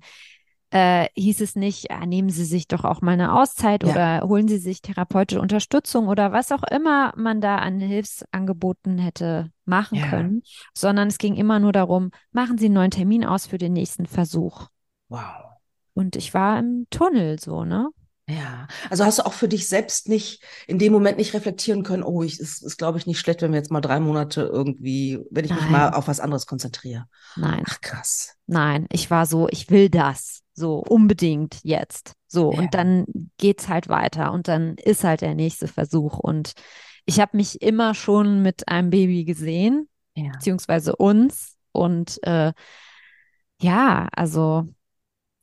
äh, 0.75 1.07
hieß 1.15 1.39
es 1.39 1.55
nicht, 1.55 1.89
ah, 1.89 2.05
nehmen 2.05 2.29
Sie 2.29 2.43
sich 2.43 2.67
doch 2.67 2.83
auch 2.83 2.99
mal 3.01 3.13
eine 3.13 3.33
Auszeit 3.39 3.83
Ja. 3.83 3.91
oder 3.91 4.27
holen 4.27 4.49
Sie 4.49 4.57
sich 4.57 4.81
therapeutische 4.81 5.39
Unterstützung 5.39 6.09
oder 6.09 6.33
was 6.33 6.51
auch 6.51 6.63
immer 6.63 7.13
man 7.15 7.39
da 7.39 7.59
an 7.59 7.79
Hilfsangeboten 7.79 8.97
hätte 8.97 9.51
machen 9.63 9.99
Ja. 9.99 10.09
können, 10.09 10.43
sondern 10.73 11.07
es 11.07 11.17
ging 11.17 11.35
immer 11.35 11.59
nur 11.59 11.71
darum, 11.71 12.11
machen 12.33 12.57
Sie 12.57 12.65
einen 12.65 12.73
neuen 12.75 12.91
Termin 12.91 13.23
aus 13.23 13.47
für 13.47 13.57
den 13.57 13.71
nächsten 13.71 14.05
Versuch. 14.05 14.67
Wow. 15.07 15.21
Und 15.93 16.17
ich 16.17 16.33
war 16.33 16.59
im 16.59 16.87
Tunnel 16.89 17.39
so, 17.39 17.63
ne? 17.63 17.89
Ja, 18.27 18.67
also 18.89 19.05
hast 19.05 19.19
du 19.19 19.25
auch 19.25 19.33
für 19.33 19.47
dich 19.47 19.67
selbst 19.67 20.09
nicht 20.09 20.43
in 20.67 20.79
dem 20.79 20.91
Moment 20.91 21.19
nicht 21.19 21.35
reflektieren 21.35 21.83
können, 21.83 22.01
oh, 22.01 22.23
ich, 22.23 22.39
es 22.39 22.61
ist, 22.63 22.77
glaube 22.77 22.97
ich, 22.97 23.05
nicht 23.05 23.19
schlecht, 23.19 23.43
wenn 23.43 23.51
wir 23.51 23.59
jetzt 23.59 23.69
mal 23.71 23.81
drei 23.81 23.99
Monate 23.99 24.41
irgendwie, 24.41 25.19
wenn 25.29 25.45
ich 25.45 25.51
mich 25.51 25.61
Nein. 25.61 25.71
mal 25.71 25.89
auf 25.91 26.07
was 26.07 26.19
anderes 26.19 26.47
konzentriere. 26.47 27.05
Nein, 27.35 27.63
Ach, 27.69 27.81
krass. 27.81 28.35
nein, 28.47 28.87
ich 28.91 29.11
war 29.11 29.27
so, 29.27 29.47
ich 29.49 29.69
will 29.69 29.89
das, 29.89 30.41
so 30.53 30.79
unbedingt 30.79 31.59
jetzt. 31.61 32.13
So, 32.27 32.51
Ja. 32.51 32.59
und 32.59 32.73
dann 32.73 33.05
geht's 33.37 33.67
halt 33.69 33.89
weiter 33.89 34.31
und 34.31 34.47
dann 34.47 34.75
ist 34.77 35.03
halt 35.03 35.21
der 35.21 35.35
nächste 35.35 35.67
Versuch. 35.67 36.17
Und 36.17 36.53
ich 37.05 37.19
habe 37.19 37.37
mich 37.37 37.61
immer 37.61 37.93
schon 37.93 38.41
mit 38.41 38.67
einem 38.67 38.89
Baby 38.89 39.23
gesehen, 39.25 39.87
Ja. 40.15 40.31
beziehungsweise 40.31 40.95
uns. 40.95 41.57
Und 41.71 42.17
äh, 42.23 42.53
ja, 43.61 44.07
also 44.15 44.65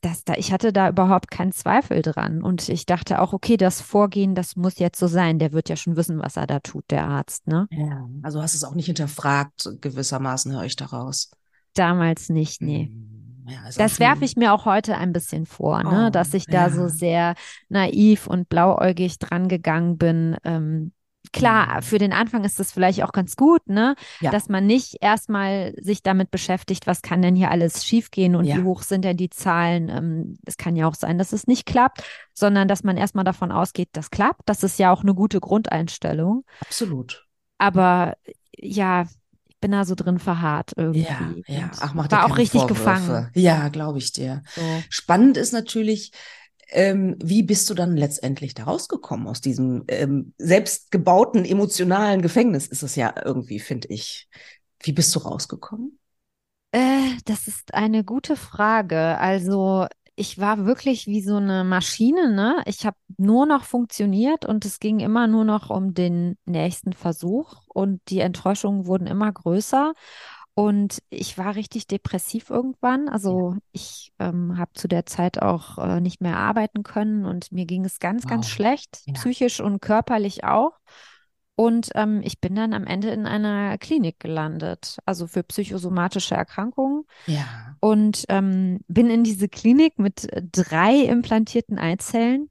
das, 0.03 0.25
da, 0.25 0.33
ich 0.35 0.51
hatte 0.51 0.73
da 0.73 0.89
überhaupt 0.89 1.31
keinen 1.31 1.53
Zweifel 1.53 2.01
dran. 2.01 2.43
Und 2.43 2.67
ich 2.67 2.85
dachte 2.85 3.21
auch, 3.21 3.31
okay, 3.31 3.55
das 3.55 3.79
Vorgehen, 3.81 4.35
das 4.35 4.55
muss 4.57 4.77
jetzt 4.77 4.99
so 4.99 5.07
sein. 5.07 5.39
Der 5.39 5.53
wird 5.53 5.69
ja 5.69 5.75
schon 5.77 5.95
wissen, 5.95 6.19
was 6.19 6.35
er 6.35 6.45
da 6.45 6.59
tut, 6.59 6.83
der 6.91 7.07
Arzt, 7.07 7.47
ne? 7.47 7.67
Ja. 7.71 8.07
Also 8.21 8.41
hast 8.41 8.53
es 8.53 8.63
auch 8.65 8.75
nicht 8.75 8.87
hinterfragt, 8.87 9.69
gewissermaßen 9.79 10.51
höre 10.51 10.65
ich 10.65 10.75
daraus. 10.75 11.31
Damals 11.73 12.29
nicht, 12.29 12.61
nee. 12.61 12.87
Hm, 12.87 13.45
Ja, 13.47 13.59
Das 13.77 13.99
werfe 13.99 14.25
ich 14.25 14.35
mir 14.35 14.53
auch 14.53 14.65
heute 14.65 14.97
ein 14.97 15.13
bisschen 15.13 15.45
vor, 15.45 15.83
ne? 15.83 16.07
Oh, 16.07 16.09
Dass 16.09 16.33
ich 16.33 16.45
da 16.47 16.69
so 16.69 16.83
ja. 16.83 16.89
sehr 16.89 17.35
naiv 17.69 18.27
und 18.27 18.49
blauäugig 18.49 19.19
dran 19.19 19.47
gegangen 19.47 19.97
bin. 19.97 20.35
Ähm, 20.43 20.91
klar, 21.33 21.77
Mhm. 21.77 21.81
für 21.81 21.97
den 21.97 22.13
Anfang 22.13 22.43
ist 22.45 22.59
das 22.59 22.71
vielleicht 22.71 23.03
auch 23.03 23.11
ganz 23.11 23.35
gut, 23.35 23.67
ne? 23.67 23.95
Ja. 24.21 24.31
Dass 24.31 24.47
man 24.49 24.65
nicht 24.65 24.97
erstmal 25.01 25.73
sich 25.81 26.01
damit 26.03 26.31
beschäftigt, 26.31 26.87
was 26.87 27.01
kann 27.01 27.21
denn 27.21 27.35
hier 27.35 27.51
alles 27.51 27.83
schiefgehen 27.85 28.35
und 28.35 28.45
Ja. 28.45 28.55
wie 28.57 28.63
hoch 28.63 28.83
sind 28.83 29.03
denn 29.03 29.17
die 29.17 29.29
Zahlen. 29.29 29.89
Ähm, 29.89 30.37
es 30.45 30.55
kann 30.57 30.75
ja 30.75 30.87
auch 30.87 30.95
sein, 30.95 31.17
dass 31.17 31.33
es 31.33 31.47
nicht 31.47 31.65
klappt, 31.65 32.03
sondern 32.33 32.67
dass 32.67 32.83
man 32.83 32.95
erstmal 32.95 33.25
davon 33.25 33.51
ausgeht, 33.51 33.89
das 33.93 34.11
klappt. 34.11 34.41
Das 34.45 34.63
ist 34.63 34.79
ja 34.79 34.91
auch 34.91 35.01
eine 35.01 35.13
gute 35.13 35.39
Grundeinstellung. 35.39 36.45
Absolut. 36.61 37.27
Aber 37.57 38.15
ja, 38.57 39.03
ich 39.49 39.59
bin 39.59 39.71
da 39.71 39.85
so 39.85 39.95
drin 39.95 40.19
verharrt 40.19 40.71
Ja, 40.75 40.83
irgendwie. 40.83 41.43
ja. 41.47 41.63
und 41.63 41.71
Ach, 41.79 41.93
mach 41.93 42.11
war 42.11 42.25
auch 42.25 42.37
richtig 42.37 42.61
Vorwürfe. 42.61 42.83
gefangen. 42.83 43.29
Ja, 43.33 43.69
glaube 43.69 43.97
ich 43.99 44.11
dir. 44.11 44.43
So. 44.55 44.61
Spannend 44.89 45.37
ist 45.37 45.53
natürlich, 45.53 46.11
ähm, 46.73 47.15
wie 47.23 47.43
bist 47.43 47.69
du 47.69 47.73
dann 47.73 47.95
letztendlich 47.95 48.53
da 48.53 48.63
rausgekommen 48.63 49.27
aus 49.27 49.41
diesem 49.41 49.83
ähm, 49.87 50.33
selbstgebauten 50.37 51.45
emotionalen 51.45 52.21
Gefängnis? 52.21 52.67
Ist 52.67 52.83
es 52.83 52.95
ja 52.95 53.13
irgendwie, 53.23 53.59
finde 53.59 53.87
ich. 53.89 54.27
Wie 54.81 54.91
bist 54.91 55.15
du 55.15 55.19
rausgekommen? 55.19 55.99
Äh, 56.71 57.17
das 57.25 57.47
ist 57.47 57.73
eine 57.73 58.03
gute 58.03 58.35
Frage. 58.35 59.17
Also, 59.19 59.87
ich 60.15 60.39
war 60.39 60.65
wirklich 60.65 61.07
wie 61.07 61.21
so 61.21 61.37
eine 61.37 61.63
Maschine, 61.63 62.31
ne? 62.31 62.61
Ich 62.65 62.85
habe 62.85 62.97
nur 63.17 63.45
noch 63.45 63.63
funktioniert 63.63 64.45
und 64.45 64.65
es 64.65 64.79
ging 64.79 64.99
immer 64.99 65.27
nur 65.27 65.45
noch 65.45 65.69
um 65.69 65.93
den 65.93 66.37
nächsten 66.45 66.93
Versuch 66.93 67.61
und 67.67 68.01
die 68.09 68.19
Enttäuschungen 68.19 68.85
wurden 68.85 69.07
immer 69.07 69.31
größer. 69.31 69.93
Und 70.55 70.99
ich 71.09 71.37
war 71.37 71.55
richtig 71.55 71.87
depressiv 71.87 72.49
irgendwann. 72.51 73.09
Also 73.09 73.57
ich 73.71 74.13
ähm, 74.19 74.57
habe 74.57 74.71
zu 74.75 74.87
der 74.87 75.05
Zeit 75.05 75.41
auch 75.41 75.79
äh, 75.79 75.99
nicht 75.99 76.21
mehr 76.21 76.37
arbeiten 76.37 76.83
können 76.83 77.25
und 77.25 77.51
mir 77.51 77.65
ging 77.65 77.85
es 77.85 77.99
ganz, 77.99 78.27
ganz 78.27 78.45
Wow. 78.45 78.53
schlecht, 78.53 79.01
Ja. 79.05 79.13
psychisch 79.13 79.59
und 79.61 79.81
körperlich 79.81 80.43
auch. 80.43 80.73
Und 81.55 81.89
ähm, 81.95 82.21
ich 82.23 82.39
bin 82.39 82.55
dann 82.55 82.73
am 82.73 82.85
Ende 82.85 83.09
in 83.09 83.25
einer 83.27 83.77
Klinik 83.77 84.19
gelandet, 84.19 84.97
also 85.05 85.27
für 85.27 85.43
psychosomatische 85.43 86.35
Erkrankungen. 86.35 87.03
Ja. 87.27 87.75
Und 87.79 88.25
ähm, 88.29 88.79
bin 88.87 89.09
in 89.09 89.23
diese 89.23 89.49
Klinik 89.49 89.99
mit 89.99 90.31
äh, 90.31 90.41
drei 90.51 90.95
implantierten 91.01 91.77
Eizellen. 91.79 92.49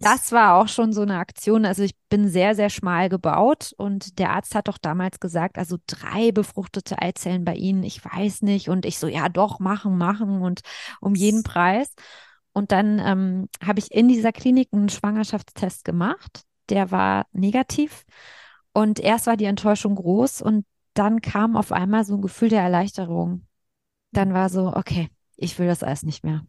Das 0.00 0.32
war 0.32 0.56
auch 0.56 0.68
schon 0.68 0.92
so 0.92 1.02
eine 1.02 1.18
Aktion. 1.18 1.64
Also 1.64 1.82
ich 1.82 1.94
bin 2.08 2.28
sehr, 2.28 2.54
sehr 2.54 2.70
schmal 2.70 3.08
gebaut 3.08 3.72
und 3.76 4.18
der 4.18 4.30
Arzt 4.30 4.54
hat 4.54 4.68
doch 4.68 4.78
damals 4.78 5.20
gesagt, 5.20 5.58
also 5.58 5.76
drei 5.86 6.32
befruchtete 6.32 7.00
Eizellen 7.00 7.44
bei 7.44 7.54
Ihnen, 7.54 7.82
ich 7.82 8.04
weiß 8.04 8.42
nicht. 8.42 8.68
Und 8.68 8.84
ich 8.84 8.98
so, 8.98 9.06
ja 9.06 9.28
doch, 9.28 9.60
machen, 9.60 9.98
machen 9.98 10.42
und 10.42 10.60
um 11.00 11.14
jeden 11.14 11.42
Preis. 11.42 11.94
Und 12.52 12.72
dann 12.72 12.98
ähm, 12.98 13.48
habe 13.64 13.78
ich 13.78 13.92
in 13.92 14.08
dieser 14.08 14.32
Klinik 14.32 14.68
einen 14.72 14.88
Schwangerschaftstest 14.88 15.84
gemacht. 15.84 16.42
Der 16.68 16.90
war 16.90 17.26
negativ. 17.32 18.04
Und 18.72 18.98
erst 18.98 19.26
war 19.26 19.36
die 19.36 19.44
Enttäuschung 19.44 19.94
groß 19.94 20.42
und 20.42 20.66
dann 20.94 21.20
kam 21.20 21.56
auf 21.56 21.72
einmal 21.72 22.04
so 22.04 22.14
ein 22.14 22.22
Gefühl 22.22 22.48
der 22.48 22.62
Erleichterung. 22.62 23.46
Dann 24.12 24.32
war 24.32 24.48
so, 24.48 24.74
okay, 24.74 25.10
ich 25.36 25.58
will 25.58 25.66
das 25.66 25.82
alles 25.82 26.02
nicht 26.02 26.24
mehr. 26.24 26.46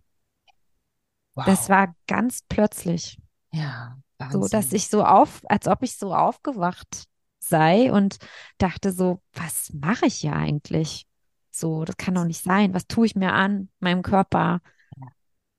Wow. 1.36 1.46
Das 1.46 1.70
war 1.70 1.94
ganz 2.08 2.42
plötzlich. 2.48 3.20
Ja 3.52 3.98
So, 4.30 4.48
dass 4.48 4.72
Wahnsinn. 4.72 4.74
ich 4.74 4.90
so 4.90 5.04
auf, 5.06 5.42
als 5.50 5.68
ob 5.68 5.84
ich 5.84 5.98
so 5.98 6.14
aufgewacht 6.14 7.06
sei 7.40 7.92
und 7.92 8.18
dachte 8.58 8.92
so, 8.92 9.22
was 9.34 9.72
mache 9.74 10.08
ich 10.08 10.16
hier 10.16 10.34
eigentlich? 10.34 11.08
So, 11.52 11.86
das 11.86 11.98
kann 11.98 12.16
doch 12.16 12.26
nicht 12.26 12.44
sein. 12.44 12.74
Was 12.74 12.88
tue 12.88 13.06
ich 13.06 13.16
mir 13.16 13.34
an, 13.34 13.70
meinem 13.80 14.02
Körper? 14.02 14.62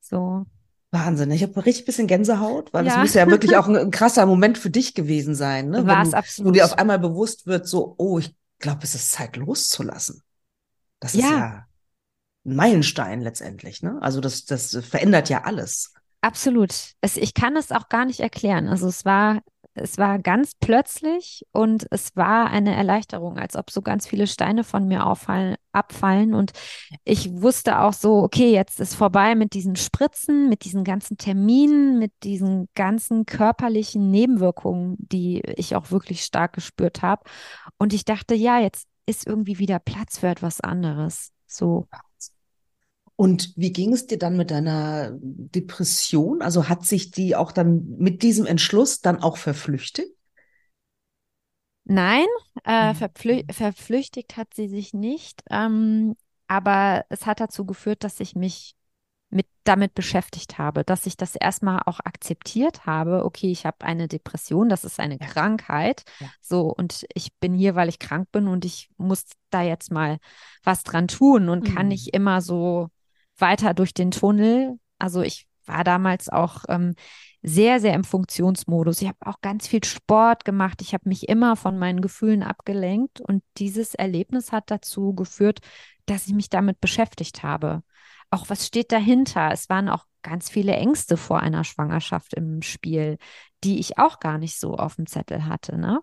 So, 0.01 0.47
Wahnsinn. 0.91 1.31
Ich 1.31 1.43
habe 1.43 1.65
richtig 1.67 1.85
bisschen 1.85 2.07
Gänsehaut, 2.07 2.73
weil 2.73 2.85
das 2.85 2.97
Ja. 2.97 2.97
muss 2.97 3.13
ja 3.15 3.29
wirklich 3.31 3.57
auch 3.57 3.69
ein, 3.69 3.77
ein 3.77 3.91
krasser 3.91 4.25
Moment 4.25 4.57
für 4.57 4.71
dich 4.71 4.95
gewesen 4.95 5.35
sein, 5.35 5.69
ne? 5.69 5.87
War 5.87 5.87
Wenn 5.87 6.03
es 6.03 6.15
absolut. 6.15 6.49
wo 6.49 6.51
dir 6.51 6.65
auf 6.65 6.79
einmal 6.79 6.99
bewusst 6.99 7.47
wird, 7.47 7.67
so, 7.69 7.95
oh, 7.99 8.19
ich 8.19 8.35
glaube, 8.59 8.81
es 8.85 8.95
ist 8.95 9.11
Zeit 9.13 9.37
loszulassen. 9.37 10.23
Das 11.01 11.17
ist 11.17 11.31
Ja. 11.31 11.31
ja 11.31 11.67
ein 12.47 12.57
Meilenstein 12.57 13.23
letztendlich, 13.23 13.83
ne? 13.83 13.99
Also 14.03 14.21
das, 14.21 14.47
das 14.47 14.77
verändert 14.87 15.29
ja 15.31 15.45
alles. 15.45 15.95
Absolut. 16.21 16.95
Es, 17.01 17.17
ich 17.17 17.35
kann 17.35 17.57
es 17.57 17.71
auch 17.71 17.89
gar 17.89 18.05
nicht 18.05 18.21
erklären. 18.21 18.69
Also 18.69 18.89
es 18.89 19.05
war 19.05 19.41
es 19.81 19.99
war 19.99 20.19
ganz 20.19 20.53
plötzlich 20.59 21.47
und 21.53 21.87
es 21.91 22.17
war 22.17 22.51
eine 22.51 22.75
Erleichterung, 22.75 23.39
als 23.39 23.57
ob 23.57 23.71
so 23.71 23.83
ganz 23.83 24.07
viele 24.07 24.27
Steine 24.27 24.65
von 24.65 24.87
mir 24.87 25.07
auffallen, 25.07 25.57
abfallen. 25.73 26.35
Und 26.35 26.53
ich 27.05 27.31
wusste 27.41 27.81
auch 27.81 27.93
so, 27.93 28.23
okay, 28.23 28.53
jetzt 28.53 28.81
ist 28.81 28.95
vorbei 28.95 29.35
mit 29.35 29.55
diesen 29.55 29.77
Spritzen, 29.77 30.49
mit 30.49 30.65
diesen 30.65 30.85
ganzen 30.85 31.17
Terminen, 31.17 31.99
mit 31.99 32.13
diesen 32.23 32.69
ganzen 32.75 33.27
körperlichen 33.27 34.11
Nebenwirkungen, 34.11 34.97
die 34.99 35.43
ich 35.57 35.77
auch 35.77 35.91
wirklich 35.91 36.25
stark 36.25 36.55
gespürt 36.55 37.03
habe. 37.03 37.23
Und 37.79 37.93
ich 37.93 38.05
dachte, 38.05 38.35
ja, 38.35 38.59
jetzt 38.59 38.87
ist 39.07 39.27
irgendwie 39.27 39.59
wieder 39.59 39.79
Platz 39.79 40.19
für 40.19 40.29
etwas 40.29 40.61
anderes. 40.61 41.31
So. 41.47 41.87
Und 43.21 43.53
wie 43.57 43.73
ging 43.73 43.93
es 43.93 44.07
dir 44.07 44.17
dann 44.17 44.37
mit 44.37 44.53
deiner 44.53 45.11
Depression? 45.21 46.41
Also 46.41 46.69
hat 46.69 46.87
sich 46.87 47.11
die 47.11 47.35
auch 47.35 47.51
dann 47.51 47.97
mit 47.99 48.23
diesem 48.23 48.47
Entschluss 48.47 49.01
dann 49.01 49.21
auch 49.21 49.37
verflüchtigt? 49.39 50.13
Nein, 51.85 52.27
äh, 52.65 52.93
Mhm. 52.93 52.95
verpflü 52.95 53.43
verflüchtigt 53.51 54.37
hat 54.37 54.53
sie 54.55 54.69
sich 54.69 54.93
nicht, 54.93 55.43
ähm, 55.51 56.17
aber 56.47 57.05
es 57.09 57.25
hat 57.27 57.41
dazu 57.41 57.65
geführt, 57.65 58.05
dass 58.05 58.21
ich 58.21 58.35
mich 58.35 58.75
mit 59.31 59.47
damit 59.65 59.95
beschäftigt 59.95 60.59
habe, 60.59 60.85
dass 60.85 61.07
ich 61.07 61.17
das 61.17 61.37
erstmal 61.37 61.83
auch 61.87 62.01
akzeptiert 62.01 62.87
habe. 62.87 63.25
Okay, 63.25 63.51
ich 63.53 63.67
habe 63.67 63.85
eine 63.87 64.09
Depression, 64.09 64.69
das 64.69 64.85
ist 64.85 65.01
eine 65.01 65.19
Ja. 65.21 65.27
Krankheit. 65.27 66.05
Ja. 66.21 66.31
So, 66.43 66.63
und 66.75 67.07
ich 67.15 67.35
bin 67.37 67.55
hier, 67.55 67.75
weil 67.77 67.89
ich 67.91 67.99
krank 68.01 68.33
bin 68.33 68.49
und 68.49 68.65
ich 68.65 68.91
muss 68.99 69.27
da 69.51 69.63
jetzt 69.63 69.93
mal 69.93 70.19
was 70.65 70.85
dran 70.85 71.09
tun 71.09 71.49
und 71.49 71.65
kann 71.65 71.89
Mhm. 71.89 71.89
nicht 71.89 72.15
immer 72.15 72.43
so 72.43 72.91
weiter 73.41 73.75
durch 73.75 73.95
den 73.95 74.11
Tunnel. 74.11 74.79
Also 74.99 75.23
ich 75.23 75.47
war 75.67 75.85
damals 75.85 76.29
auch 76.29 76.65
ähm, 76.69 76.95
sehr, 77.43 77.81
sehr 77.81 77.95
im 77.95 78.05
Funktionsmodus. 78.05 79.01
Ich 79.01 79.09
habe 79.09 79.19
auch 79.21 79.41
ganz 79.41 79.69
viel 79.69 79.85
Sport 79.85 80.45
gemacht. 80.45 80.83
Ich 80.83 80.95
habe 80.95 81.09
mich 81.09 81.29
immer 81.29 81.57
von 81.57 81.79
meinen 81.79 82.01
Gefühlen 82.01 82.43
abgelenkt 82.43 83.21
und 83.21 83.43
dieses 83.59 83.95
Erlebnis 83.95 84.51
hat 84.51 84.71
dazu 84.71 85.15
geführt, 85.15 85.61
dass 86.07 86.27
ich 86.27 86.35
mich 86.35 86.49
damit 86.49 86.81
beschäftigt 86.81 87.43
habe. 87.43 87.83
Auch 88.31 88.51
was 88.51 88.67
steht 88.67 88.93
dahinter? 88.93 89.51
Es 89.53 89.69
waren 89.69 89.89
auch 89.89 90.05
ganz 90.23 90.51
viele 90.51 90.73
Ängste 90.73 91.17
vor 91.17 91.41
einer 91.41 91.65
Schwangerschaft 91.65 92.35
im 92.35 92.63
Spiel, 92.63 93.19
die 93.65 93.79
ich 93.79 93.99
auch 93.99 94.21
gar 94.21 94.39
nicht 94.39 94.59
so 94.59 94.77
auf 94.77 94.97
dem 94.97 95.07
Zettel 95.07 95.47
hatte, 95.47 95.79
ne? 95.79 96.01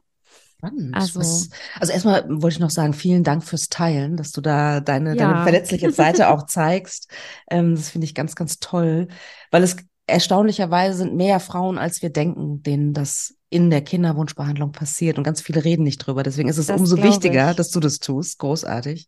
Spannend. 0.58 0.96
Also- 0.96 1.20
Was, 1.20 1.50
also 1.80 1.94
erstmal 1.94 2.26
wollte 2.28 2.56
ich 2.56 2.60
noch 2.60 2.70
sagen, 2.70 2.94
vielen 2.94 3.24
Dank 3.24 3.44
fürs 3.44 3.70
Teilen, 3.70 4.18
dass 4.18 4.32
du 4.32 4.42
da 4.42 4.80
deine, 4.80 5.16
deine 5.16 5.34
Ja. 5.34 5.44
verletzliche 5.44 5.92
Seite 5.92 6.30
auch 6.30 6.46
zeigst. 6.46 7.10
Ähm, 7.50 7.76
das 7.76 7.90
finde 7.90 8.06
ich 8.06 8.16
ganz, 8.16 8.36
ganz 8.36 8.60
toll, 8.60 9.08
weil 9.52 9.64
es 9.64 9.76
erstaunlicherweise 10.08 10.98
sind 10.98 11.16
mehr 11.16 11.40
Frauen, 11.40 11.78
als 11.78 12.02
wir 12.02 12.10
denken, 12.12 12.62
denen 12.64 12.94
das 12.94 13.34
in 13.50 13.70
der 13.70 13.82
Kinderwunschbehandlung 13.82 14.72
passiert 14.72 15.18
und 15.18 15.24
ganz 15.24 15.42
viele 15.42 15.64
reden 15.64 15.84
nicht 15.84 15.98
drüber. 16.00 16.24
Deswegen 16.24 16.50
ist 16.50 16.58
es 16.58 16.68
Das 16.68 16.80
umso 16.80 17.02
wichtiger, 17.02 17.52
ich. 17.52 17.56
dass 17.58 17.70
du 17.72 17.80
das 17.80 18.00
tust. 18.00 18.38
Großartig. 18.40 19.08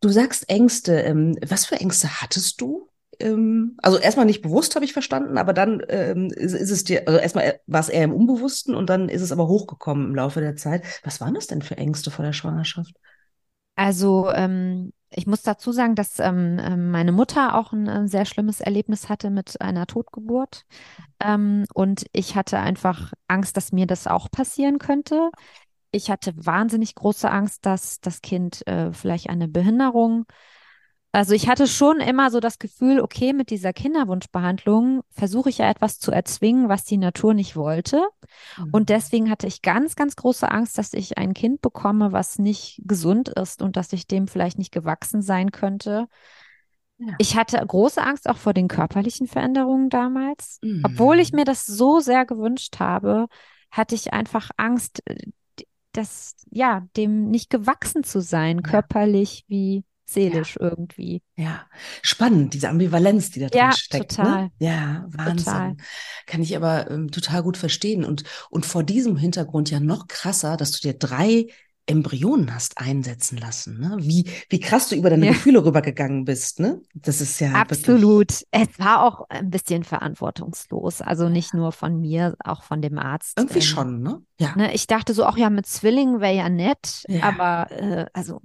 Du 0.00 0.08
sagst 0.08 0.48
Ängste. 0.48 1.00
Ähm, 1.00 1.36
was 1.46 1.64
für 1.66 1.76
Ängste 1.80 2.20
hattest 2.20 2.60
du? 2.60 2.88
Ähm, 3.22 3.76
also 3.78 3.98
erstmal 3.98 4.26
nicht 4.26 4.42
bewusst, 4.42 4.74
habe 4.74 4.84
ich 4.84 4.92
verstanden, 4.92 5.38
aber 5.38 5.52
dann 5.52 5.82
ähm, 5.88 6.26
ist, 6.26 6.54
ist 6.54 6.70
es 6.70 6.84
dir, 6.84 7.06
also 7.06 7.18
erstmal 7.18 7.60
war 7.66 7.80
es 7.80 7.88
eher 7.88 8.04
im 8.04 8.12
Unbewussten 8.12 8.74
und 8.74 8.90
dann 8.90 9.08
ist 9.08 9.22
es 9.22 9.32
aber 9.32 9.48
hochgekommen 9.48 10.06
im 10.08 10.14
Laufe 10.14 10.40
der 10.40 10.56
Zeit. 10.56 10.84
Was 11.04 11.20
waren 11.20 11.34
das 11.34 11.46
denn 11.46 11.62
für 11.62 11.76
Ängste 11.76 12.10
vor 12.10 12.24
der 12.24 12.32
Schwangerschaft? 12.32 12.94
Also 13.76 14.30
ähm, 14.32 14.92
ich 15.10 15.26
muss 15.26 15.42
dazu 15.42 15.72
sagen, 15.72 15.94
dass 15.94 16.18
ähm, 16.18 16.58
ähm, 16.60 16.90
meine 16.90 17.12
Mutter 17.12 17.54
auch 17.56 17.72
ein, 17.72 17.86
äh, 17.86 18.08
sehr 18.08 18.24
schlimmes 18.24 18.60
Erlebnis 18.60 19.08
hatte 19.08 19.30
mit 19.30 19.60
einer 19.60 19.86
Totgeburt. 19.86 20.64
Ähm, 21.20 21.64
und 21.74 22.06
ich 22.12 22.34
hatte 22.34 22.58
einfach 22.58 23.12
Angst, 23.28 23.56
dass 23.56 23.72
mir 23.72 23.86
das 23.86 24.06
auch 24.06 24.30
passieren 24.30 24.78
könnte. 24.78 25.30
Ich 25.90 26.10
hatte 26.10 26.32
wahnsinnig 26.36 26.94
große 26.94 27.30
Angst, 27.30 27.66
dass 27.66 28.00
das 28.00 28.22
Kind 28.22 28.66
äh, 28.66 28.92
vielleicht 28.92 29.28
eine 29.28 29.48
Behinderung. 29.48 30.24
Also 31.14 31.34
ich 31.34 31.46
hatte 31.46 31.66
schon 31.66 32.00
immer 32.00 32.30
so 32.30 32.40
das 32.40 32.58
Gefühl, 32.58 32.98
okay, 33.00 33.34
mit 33.34 33.50
dieser 33.50 33.74
Kinderwunschbehandlung 33.74 35.02
versuche 35.10 35.50
ich 35.50 35.58
ja 35.58 35.68
etwas 35.68 35.98
zu 35.98 36.10
erzwingen, 36.10 36.70
was 36.70 36.84
die 36.84 36.96
Natur 36.96 37.34
nicht 37.34 37.54
wollte. 37.54 38.02
Mhm. 38.56 38.68
Und 38.72 38.88
deswegen 38.88 39.30
hatte 39.30 39.46
ich 39.46 39.60
ganz, 39.60 39.94
ganz 39.94 40.16
große 40.16 40.50
Angst, 40.50 40.78
dass 40.78 40.94
ich 40.94 41.18
ein 41.18 41.34
Kind 41.34 41.60
bekomme, 41.60 42.12
was 42.12 42.38
nicht 42.38 42.80
gesund 42.84 43.28
ist 43.28 43.60
und 43.60 43.76
dass 43.76 43.92
ich 43.92 44.06
dem 44.06 44.26
vielleicht 44.26 44.56
nicht 44.56 44.72
gewachsen 44.72 45.20
sein 45.20 45.52
könnte. 45.52 46.06
Ja. 46.96 47.14
Ich 47.18 47.36
hatte 47.36 47.62
große 47.64 48.02
Angst 48.02 48.26
auch 48.28 48.38
vor 48.38 48.54
den 48.54 48.68
körperlichen 48.68 49.26
Veränderungen 49.26 49.90
damals. 49.90 50.60
Mhm. 50.62 50.82
Obwohl 50.84 51.20
ich 51.20 51.32
mir 51.32 51.44
das 51.44 51.66
so 51.66 52.00
sehr 52.00 52.24
gewünscht 52.24 52.80
habe, 52.80 53.26
hatte 53.70 53.94
ich 53.94 54.14
einfach 54.14 54.48
Angst, 54.56 55.02
äh, 55.04 55.16
d- 55.58 55.66
das, 55.92 56.36
ja, 56.50 56.86
dem 56.96 57.28
nicht 57.28 57.50
gewachsen 57.50 58.02
zu 58.02 58.20
sein, 58.22 58.58
Ja. 58.58 58.62
körperlich 58.62 59.44
wie 59.48 59.84
seelisch 60.04 60.56
irgendwie. 60.60 61.22
Ja, 61.36 61.66
spannend, 62.02 62.54
diese 62.54 62.68
Ambivalenz, 62.68 63.30
die 63.30 63.40
da 63.40 63.48
drin 63.48 63.58
Ja, 63.60 63.72
steckt. 63.72 64.16
total. 64.16 64.42
Ne? 64.44 64.50
Ja, 64.58 65.06
Wahnsinn. 65.08 65.36
Total. 65.44 65.76
Kann 66.26 66.42
ich 66.42 66.56
aber 66.56 66.90
ähm, 66.90 67.10
total 67.10 67.42
gut 67.42 67.56
verstehen. 67.56 68.04
Und, 68.04 68.24
und 68.50 68.66
vor 68.66 68.82
diesem 68.84 69.16
Hintergrund 69.16 69.70
ja 69.70 69.80
noch 69.80 70.08
krasser, 70.08 70.56
dass 70.56 70.72
du 70.72 70.80
dir 70.80 70.94
drei 70.98 71.46
Embryonen 71.86 72.54
hast 72.54 72.78
einsetzen 72.78 73.38
lassen. 73.38 73.80
Ne? 73.80 73.96
Wie, 73.98 74.30
wie 74.48 74.60
krass 74.60 74.88
du 74.88 74.94
über 74.94 75.10
deine 75.10 75.26
Ja. 75.26 75.32
Gefühle 75.32 75.64
rübergegangen 75.64 76.24
bist. 76.24 76.60
Ne? 76.60 76.80
Das 76.94 77.20
ist 77.20 77.40
ja. 77.40 77.52
Absolut. 77.54 78.30
Es 78.52 78.68
war 78.78 79.04
auch 79.04 79.26
ein 79.28 79.50
bisschen 79.50 79.82
verantwortungslos. 79.82 81.00
Also 81.00 81.28
nicht 81.28 81.54
nur 81.54 81.72
von 81.72 82.00
mir, 82.00 82.36
auch 82.44 82.62
von 82.62 82.82
dem 82.82 82.98
Arzt. 82.98 83.36
Irgendwie 83.36 83.58
Ähm, 83.58 83.62
schon, 83.64 84.00
ne? 84.02 84.22
Ja. 84.38 84.54
Ne, 84.56 84.72
ich 84.74 84.86
dachte 84.86 85.12
so, 85.12 85.24
ach 85.24 85.36
ja, 85.36 85.50
mit 85.50 85.66
Zwillingen 85.66 86.20
wäre 86.20 86.34
ja 86.36 86.48
nett, 86.48 87.02
Ja. 87.08 87.24
aber 87.24 87.70
äh, 87.72 88.06
also 88.12 88.40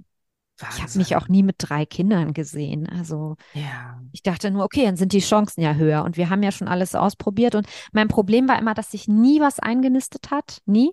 ich 0.60 0.64
habe 0.66 0.80
Wahnsinn. 0.82 0.98
mich 1.00 1.16
auch 1.16 1.28
nie 1.28 1.42
mit 1.42 1.56
drei 1.58 1.86
Kindern 1.86 2.32
gesehen. 2.34 2.88
Also 2.88 3.36
Ja. 3.54 4.00
ich 4.12 4.22
dachte 4.22 4.50
nur, 4.50 4.64
okay, 4.64 4.84
dann 4.84 4.96
sind 4.96 5.12
die 5.12 5.20
Chancen 5.20 5.60
ja 5.62 5.74
höher 5.74 6.04
und 6.04 6.16
wir 6.16 6.30
haben 6.30 6.42
ja 6.42 6.50
schon 6.52 6.68
alles 6.68 6.94
ausprobiert 6.94 7.54
und 7.54 7.66
mein 7.92 8.08
Problem 8.08 8.48
war 8.48 8.58
immer, 8.58 8.74
dass 8.74 8.90
sich 8.90 9.06
nie 9.08 9.40
was 9.40 9.60
eingenistet 9.60 10.30
hat, 10.30 10.60
nie. 10.66 10.92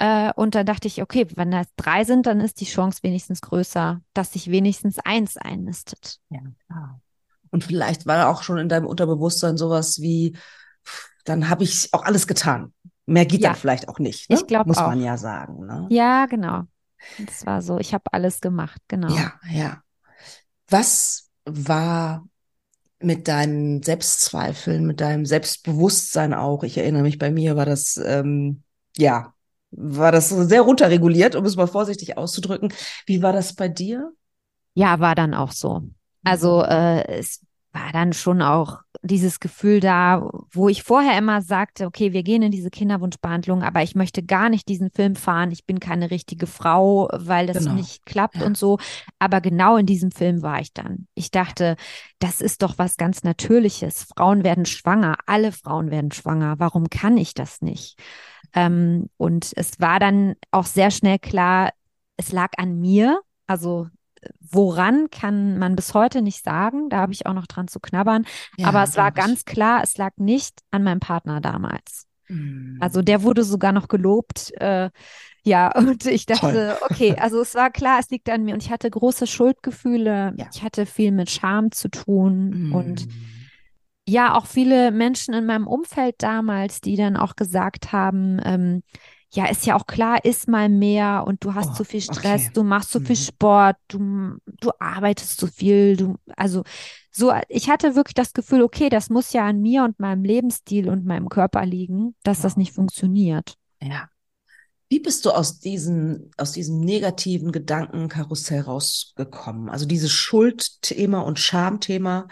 Äh, 0.00 0.32
und 0.34 0.54
dann 0.54 0.64
dachte 0.66 0.86
ich, 0.86 1.02
okay, 1.02 1.26
wenn 1.34 1.50
das 1.50 1.66
drei 1.76 2.04
sind, 2.04 2.26
dann 2.26 2.40
ist 2.40 2.60
die 2.60 2.66
Chance 2.66 3.00
wenigstens 3.02 3.40
größer, 3.40 4.00
dass 4.14 4.32
sich 4.32 4.50
wenigstens 4.50 4.98
eins 5.04 5.36
einnistet. 5.36 6.18
Ja, 6.30 6.40
klar. 6.66 7.00
Und 7.50 7.64
vielleicht 7.64 8.06
war 8.06 8.28
auch 8.28 8.42
schon 8.42 8.58
in 8.58 8.68
deinem 8.68 8.86
Unterbewusstsein 8.86 9.56
sowas 9.56 10.00
wie, 10.00 10.36
dann 11.24 11.48
habe 11.48 11.64
ich 11.64 11.92
auch 11.94 12.04
alles 12.04 12.26
getan. 12.26 12.72
Mehr 13.06 13.24
geht 13.26 13.40
Ja. 13.40 13.50
dann 13.50 13.58
vielleicht 13.58 13.88
auch 13.88 13.98
nicht. 13.98 14.28
Ne? 14.30 14.36
Ich 14.36 14.46
glaub 14.46 14.66
Muss 14.66 14.78
auch. 14.78 14.88
man 14.88 15.00
ja 15.00 15.16
sagen. 15.16 15.66
Ne? 15.66 15.86
Ja, 15.90 16.26
genau. 16.26 16.64
Das 17.18 17.46
war 17.46 17.62
so, 17.62 17.78
ich 17.78 17.94
habe 17.94 18.04
alles 18.12 18.40
gemacht, 18.40 18.80
genau. 18.88 19.14
Ja, 19.14 19.32
ja. 19.50 19.82
Was 20.68 21.30
war 21.44 22.26
mit 23.00 23.28
deinen 23.28 23.82
Selbstzweifeln, 23.82 24.86
mit 24.86 25.00
deinem 25.00 25.24
Selbstbewusstsein 25.24 26.34
auch? 26.34 26.62
Ich 26.64 26.78
erinnere 26.78 27.02
mich, 27.02 27.18
bei 27.18 27.30
mir 27.30 27.56
war 27.56 27.66
das, 27.66 27.96
ähm, 27.96 28.62
ja, 28.96 29.34
war 29.70 30.12
das 30.12 30.28
sehr 30.30 30.62
runterreguliert, 30.62 31.34
um 31.36 31.44
es 31.44 31.56
mal 31.56 31.66
vorsichtig 31.66 32.16
auszudrücken. 32.16 32.72
Wie 33.06 33.22
war 33.22 33.32
das 33.32 33.54
bei 33.54 33.68
dir? 33.68 34.12
Ja, 34.74 35.00
war 35.00 35.14
dann 35.14 35.34
auch 35.34 35.52
so. 35.52 35.82
Also 36.24 36.62
äh, 36.62 37.06
es 37.18 37.40
war 37.78 37.92
dann 37.92 38.12
schon 38.12 38.42
auch 38.42 38.80
dieses 39.02 39.38
Gefühl 39.38 39.78
da, 39.80 40.28
wo 40.50 40.68
ich 40.68 40.82
vorher 40.82 41.16
immer 41.16 41.40
sagte, 41.40 41.86
okay, 41.86 42.12
wir 42.12 42.22
gehen 42.24 42.42
in 42.42 42.50
diese 42.50 42.70
Kinderwunschbehandlung, 42.70 43.62
aber 43.62 43.82
ich 43.82 43.94
möchte 43.94 44.24
gar 44.24 44.48
nicht 44.48 44.68
diesen 44.68 44.90
Film 44.90 45.14
fahren. 45.14 45.52
Ich 45.52 45.64
bin 45.66 45.78
keine 45.78 46.10
richtige 46.10 46.46
Frau, 46.46 47.08
weil 47.12 47.46
das 47.46 47.58
Genau. 47.64 47.74
nicht 47.74 48.04
klappt 48.06 48.36
Ja. 48.36 48.46
und 48.46 48.56
so. 48.56 48.78
Aber 49.20 49.40
genau 49.40 49.76
in 49.76 49.86
diesem 49.86 50.10
Film 50.10 50.42
war 50.42 50.60
ich 50.60 50.72
dann. 50.72 51.06
Ich 51.14 51.30
dachte, 51.30 51.76
das 52.18 52.40
ist 52.40 52.62
doch 52.62 52.78
was 52.78 52.96
ganz 52.96 53.22
Natürliches. 53.22 54.08
Frauen 54.16 54.42
werden 54.42 54.66
schwanger. 54.66 55.16
Alle 55.26 55.52
Frauen 55.52 55.90
werden 55.90 56.10
schwanger. 56.10 56.56
Warum 56.58 56.90
kann 56.90 57.16
ich 57.16 57.34
das 57.34 57.62
nicht? 57.62 57.98
Ähm, 58.54 59.08
und 59.16 59.52
es 59.56 59.78
war 59.78 60.00
dann 60.00 60.34
auch 60.50 60.66
sehr 60.66 60.90
schnell 60.90 61.18
klar, 61.20 61.70
es 62.16 62.32
lag 62.32 62.50
an 62.56 62.80
mir. 62.80 63.20
Also 63.46 63.86
woran 64.40 65.10
kann 65.10 65.58
man 65.58 65.76
bis 65.76 65.94
heute 65.94 66.22
nicht 66.22 66.44
sagen. 66.44 66.88
Da 66.88 66.98
habe 66.98 67.12
ich 67.12 67.26
auch 67.26 67.34
noch 67.34 67.46
dran 67.46 67.68
zu 67.68 67.80
knabbern. 67.80 68.26
Ja, 68.56 68.68
Aber 68.68 68.82
es 68.82 68.96
war 68.96 69.12
ganz 69.12 69.44
klar, 69.44 69.82
es 69.82 69.96
lag 69.96 70.12
nicht 70.16 70.60
an 70.70 70.82
meinem 70.82 71.00
Partner 71.00 71.40
damals. 71.40 72.06
Hm. 72.26 72.78
Also 72.80 73.02
der 73.02 73.22
wurde 73.22 73.42
sogar 73.44 73.72
noch 73.72 73.88
gelobt. 73.88 74.52
Äh, 74.60 74.90
ja, 75.44 75.72
und 75.76 76.06
ich 76.06 76.26
dachte, 76.26 76.78
okay, 76.88 77.16
also 77.18 77.40
es 77.40 77.54
war 77.54 77.70
klar, 77.70 77.98
es 78.00 78.10
liegt 78.10 78.28
an 78.28 78.44
mir. 78.44 78.54
Und 78.54 78.62
ich 78.62 78.70
hatte 78.70 78.90
große 78.90 79.26
Schuldgefühle. 79.26 80.34
Ja. 80.36 80.46
Ich 80.52 80.62
hatte 80.62 80.86
viel 80.86 81.12
mit 81.12 81.30
Scham 81.30 81.72
zu 81.72 81.88
tun. 81.88 82.72
Und 82.72 83.02
Hm. 83.02 83.08
ja, 84.06 84.34
auch 84.34 84.46
viele 84.46 84.90
Menschen 84.90 85.34
in 85.34 85.46
meinem 85.46 85.66
Umfeld 85.66 86.16
damals, 86.18 86.80
die 86.80 86.96
dann 86.96 87.16
auch 87.16 87.36
gesagt 87.36 87.92
haben, 87.92 88.40
ähm, 88.44 88.82
ja, 89.32 89.46
ist 89.46 89.66
ja 89.66 89.76
auch 89.76 89.86
klar, 89.86 90.24
isst 90.24 90.48
mal 90.48 90.68
mehr 90.68 91.24
und 91.26 91.44
du 91.44 91.54
hast 91.54 91.74
Oh, 91.74 91.76
zu 91.76 91.84
viel 91.84 92.00
Stress, 92.00 92.50
okay. 92.50 92.52
du 92.52 92.62
machst 92.64 92.90
zu 92.92 93.00
viel 93.00 93.16
Mhm. 93.16 93.16
Sport, 93.16 93.76
du, 93.88 94.38
du 94.46 94.70
arbeitest 94.80 95.38
zu 95.38 95.46
viel, 95.46 95.96
du, 95.96 96.16
also 96.36 96.62
so, 97.10 97.32
ich 97.48 97.68
hatte 97.68 97.94
wirklich 97.96 98.14
das 98.14 98.32
Gefühl, 98.32 98.62
okay, 98.62 98.88
das 98.88 99.10
muss 99.10 99.32
ja 99.32 99.44
an 99.46 99.60
mir 99.60 99.84
und 99.84 99.98
meinem 100.00 100.24
Lebensstil 100.24 100.88
und 100.88 101.04
meinem 101.04 101.28
Körper 101.28 101.66
liegen, 101.66 102.14
dass 102.22 102.40
das 102.40 102.56
Wow. 102.56 102.58
nicht 102.58 102.72
funktioniert. 102.72 103.54
Ja. 103.82 104.08
Wie 104.90 105.00
bist 105.00 105.24
du 105.26 105.32
aus 105.32 105.60
diesem, 105.60 106.30
aus 106.38 106.52
diesem 106.52 106.80
negativen 106.80 107.52
Gedankenkarussell 107.52 108.62
rausgekommen? 108.62 109.68
Also 109.70 109.86
dieses 109.86 110.12
Schuldthema 110.12 111.20
und 111.22 111.38
Schamthema 111.40 112.28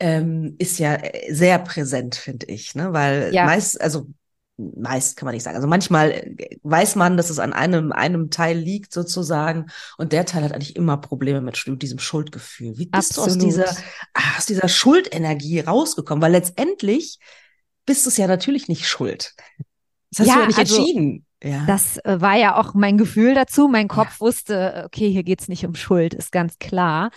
ähm, 0.00 0.56
ist 0.58 0.78
ja 0.78 0.94
äh, 0.96 1.32
sehr 1.34 1.58
präsent, 1.60 2.16
finde 2.16 2.46
ich, 2.46 2.74
ne? 2.76 2.92
Weil 2.92 3.36
Ja. 3.36 3.42
meist, 3.42 3.80
also 3.80 4.08
meist 4.56 5.16
kann 5.16 5.26
man 5.26 5.34
nicht 5.34 5.42
sagen. 5.42 5.56
Also 5.56 5.68
manchmal 5.68 6.10
äh, 6.10 6.58
weiß 6.62 6.96
man, 6.96 7.16
dass 7.16 7.30
es 7.30 7.38
an 7.38 7.52
einem, 7.52 7.92
einem 7.92 8.30
Teil 8.30 8.58
liegt 8.58 8.92
sozusagen 8.92 9.66
und 9.98 10.12
der 10.12 10.26
Teil 10.26 10.44
hat 10.44 10.52
eigentlich 10.52 10.76
immer 10.76 10.96
Probleme 10.98 11.40
mit 11.40 11.56
Schuld- 11.56 11.82
diesem 11.82 11.98
Schuldgefühl. 11.98 12.78
Wie 12.78 12.86
bist 12.86 13.16
du 13.16 13.22
aus 13.22 13.34
Absolut. 13.34 13.46
dieser, 13.46 13.76
ah, 14.14 14.36
aus 14.38 14.46
dieser 14.46 14.68
Schuldenergie 14.68 15.60
rausgekommen? 15.60 16.22
Weil 16.22 16.32
letztendlich 16.32 17.18
bist 17.86 18.04
du 18.04 18.10
es 18.10 18.16
ja 18.16 18.26
natürlich 18.26 18.68
nicht 18.68 18.86
schuld. 18.86 19.34
Das 20.10 20.20
hast 20.20 20.26
Ja, 20.28 20.34
du 20.34 20.40
ja 20.40 20.46
nicht 20.46 20.58
also 20.58 20.76
entschieden. 20.76 21.26
Ja. 21.42 21.64
Das 21.66 21.98
äh, 22.04 22.20
war 22.20 22.36
ja 22.36 22.56
auch 22.56 22.74
mein 22.74 22.98
Gefühl 22.98 23.34
dazu. 23.34 23.66
Mein 23.66 23.88
Kopf 23.88 24.20
wusste, 24.20 24.84
okay, 24.86 25.10
hier 25.10 25.24
geht's 25.24 25.48
nicht 25.48 25.66
um 25.66 25.74
Schuld, 25.74 26.14
ist 26.14 26.30
ganz 26.30 26.58
klar. 26.58 27.10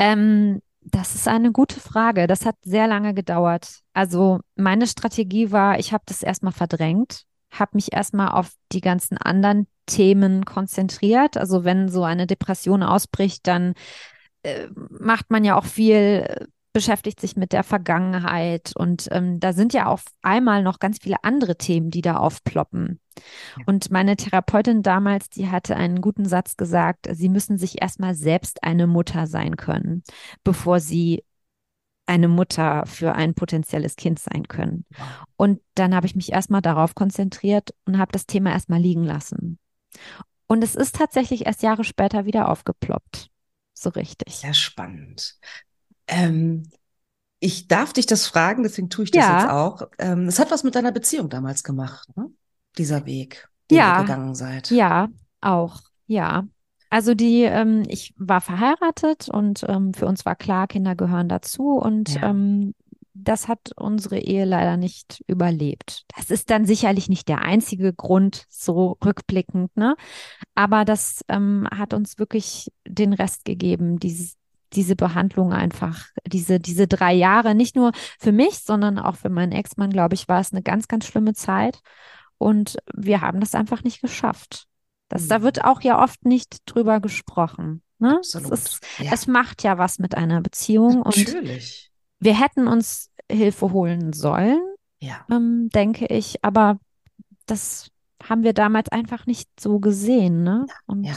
Ähm, 0.00 0.60
das 0.84 1.14
ist 1.14 1.28
eine 1.28 1.52
gute 1.52 1.80
Frage. 1.80 2.26
Das 2.26 2.44
hat 2.44 2.56
sehr 2.62 2.86
lange 2.86 3.14
gedauert. 3.14 3.80
Also 3.92 4.40
meine 4.56 4.86
Strategie 4.86 5.52
war, 5.52 5.78
ich 5.78 5.92
habe 5.92 6.04
das 6.06 6.22
erstmal 6.22 6.52
verdrängt, 6.52 7.24
habe 7.50 7.72
mich 7.74 7.92
erstmal 7.92 8.28
auf 8.28 8.52
die 8.72 8.80
ganzen 8.80 9.16
anderen 9.16 9.66
Themen 9.86 10.44
konzentriert. 10.44 11.36
Also 11.36 11.64
wenn 11.64 11.88
so 11.88 12.04
eine 12.04 12.26
Depression 12.26 12.82
ausbricht, 12.82 13.46
dann 13.46 13.74
äh, 14.42 14.68
macht 14.90 15.30
man 15.30 15.44
ja 15.44 15.56
auch 15.56 15.64
viel, 15.64 16.26
äh, 16.26 16.46
beschäftigt 16.72 17.20
sich 17.20 17.36
mit 17.36 17.52
der 17.52 17.64
Vergangenheit 17.64 18.72
und 18.74 19.08
ähm, 19.10 19.40
da 19.40 19.52
sind 19.52 19.72
ja 19.74 19.86
auf 19.86 20.04
einmal 20.22 20.62
noch 20.62 20.78
ganz 20.78 20.98
viele 21.00 21.22
andere 21.22 21.56
Themen, 21.56 21.90
die 21.90 22.00
da 22.00 22.16
aufploppen. 22.16 22.98
Und 23.66 23.90
meine 23.90 24.16
Therapeutin 24.16 24.82
damals, 24.82 25.28
die 25.28 25.50
hatte 25.50 25.76
einen 25.76 26.00
guten 26.00 26.24
Satz 26.26 26.56
gesagt, 26.56 27.08
sie 27.12 27.28
müssen 27.28 27.58
sich 27.58 27.82
erstmal 27.82 28.14
selbst 28.14 28.62
eine 28.64 28.86
Mutter 28.86 29.26
sein 29.26 29.56
können, 29.56 30.02
bevor 30.44 30.80
sie 30.80 31.24
eine 32.06 32.28
Mutter 32.28 32.84
für 32.86 33.14
ein 33.14 33.34
potenzielles 33.34 33.96
Kind 33.96 34.18
sein 34.18 34.48
können. 34.48 34.86
Und 35.36 35.60
dann 35.74 35.94
habe 35.94 36.06
ich 36.06 36.16
mich 36.16 36.32
erstmal 36.32 36.62
darauf 36.62 36.94
konzentriert 36.94 37.74
und 37.84 37.98
habe 37.98 38.12
das 38.12 38.26
Thema 38.26 38.50
erstmal 38.50 38.80
liegen 38.80 39.04
lassen. 39.04 39.58
Und 40.46 40.64
es 40.64 40.74
ist 40.74 40.96
tatsächlich 40.96 41.46
erst 41.46 41.62
Jahre 41.62 41.84
später 41.84 42.24
wieder 42.24 42.48
aufgeploppt. 42.48 43.28
So 43.72 43.90
richtig. 43.90 44.34
Sehr 44.34 44.54
spannend. 44.54 45.38
Ähm, 46.12 46.70
ich 47.40 47.66
darf 47.66 47.92
dich 47.92 48.06
das 48.06 48.26
fragen, 48.26 48.62
deswegen 48.62 48.88
tue 48.88 49.04
ich 49.04 49.10
das 49.10 49.26
Ja. 49.26 49.32
jetzt 49.34 49.50
auch. 49.50 49.88
Ähm, 49.98 50.28
es 50.28 50.38
hat 50.38 50.50
was 50.50 50.62
mit 50.62 50.74
deiner 50.74 50.92
Beziehung 50.92 51.28
damals 51.28 51.64
gemacht, 51.64 52.08
ne? 52.16 52.30
Dieser 52.78 53.04
Weg, 53.04 53.48
den 53.70 53.78
Ja. 53.78 53.88
ihr 53.90 54.04
gegangen 54.04 54.34
seid. 54.34 54.70
Ja, 54.70 55.08
auch, 55.40 55.80
ja. 56.06 56.46
Also 56.88 57.14
die, 57.14 57.42
ähm, 57.42 57.84
ich 57.88 58.14
war 58.16 58.40
verheiratet 58.40 59.28
und 59.28 59.64
ähm, 59.66 59.92
für 59.94 60.06
uns 60.06 60.24
war 60.24 60.36
klar, 60.36 60.68
Kinder 60.68 60.94
gehören 60.94 61.28
dazu 61.28 61.78
und 61.78 62.14
Ja. 62.14 62.30
ähm, 62.30 62.74
das 63.14 63.48
hat 63.48 63.72
unsere 63.76 64.18
Ehe 64.18 64.44
leider 64.44 64.76
nicht 64.76 65.22
überlebt. 65.26 66.04
Das 66.16 66.30
ist 66.30 66.48
dann 66.50 66.64
sicherlich 66.64 67.08
nicht 67.08 67.28
der 67.28 67.42
einzige 67.42 67.92
Grund, 67.92 68.44
so 68.48 68.96
rückblickend, 69.04 69.76
ne? 69.76 69.96
Aber 70.54 70.84
das 70.84 71.22
ähm, 71.28 71.66
hat 71.70 71.92
uns 71.94 72.18
wirklich 72.18 72.70
den 72.86 73.12
Rest 73.12 73.44
gegeben, 73.44 73.98
dieses, 73.98 74.36
diese 74.74 74.96
Behandlung 74.96 75.52
einfach, 75.52 76.06
diese, 76.26 76.58
diese 76.60 76.86
drei 76.86 77.12
Jahre, 77.12 77.54
nicht 77.54 77.76
nur 77.76 77.92
für 78.18 78.32
mich, 78.32 78.58
sondern 78.60 78.98
auch 78.98 79.16
für 79.16 79.28
meinen 79.30 79.52
Ex-Mann, 79.52 79.90
glaube 79.90 80.14
ich, 80.14 80.28
war 80.28 80.40
es 80.40 80.52
eine 80.52 80.62
ganz, 80.62 80.88
ganz 80.88 81.06
schlimme 81.06 81.34
Zeit. 81.34 81.80
Und 82.38 82.76
wir 82.94 83.20
haben 83.20 83.40
das 83.40 83.54
einfach 83.54 83.84
nicht 83.84 84.00
geschafft. 84.00 84.66
Das, 85.08 85.28
da 85.28 85.38
Mhm. 85.38 85.42
wird 85.44 85.64
auch 85.64 85.80
ja 85.82 86.02
oft 86.02 86.24
nicht 86.24 86.58
drüber 86.66 87.00
gesprochen. 87.00 87.82
Ne? 87.98 88.18
Es, 88.20 88.34
Absolut. 88.34 88.58
ist, 88.58 88.80
Ja. 88.98 89.12
es 89.12 89.26
macht 89.26 89.62
ja 89.62 89.78
was 89.78 89.98
mit 89.98 90.16
einer 90.16 90.40
Beziehung 90.40 91.02
und 91.02 91.16
Natürlich. 91.16 91.90
wir 92.18 92.40
hätten 92.40 92.66
uns 92.66 93.10
Hilfe 93.30 93.72
holen 93.72 94.12
sollen, 94.12 94.60
Ja. 95.00 95.24
ähm, 95.30 95.68
denke 95.72 96.06
ich, 96.06 96.44
aber 96.44 96.78
das 97.46 97.90
haben 98.22 98.42
wir 98.42 98.52
damals 98.54 98.88
einfach 98.90 99.26
nicht 99.26 99.48
so 99.60 99.78
gesehen. 99.80 100.42
Ne? 100.42 100.66
Und 100.86 101.04
Ja. 101.04 101.14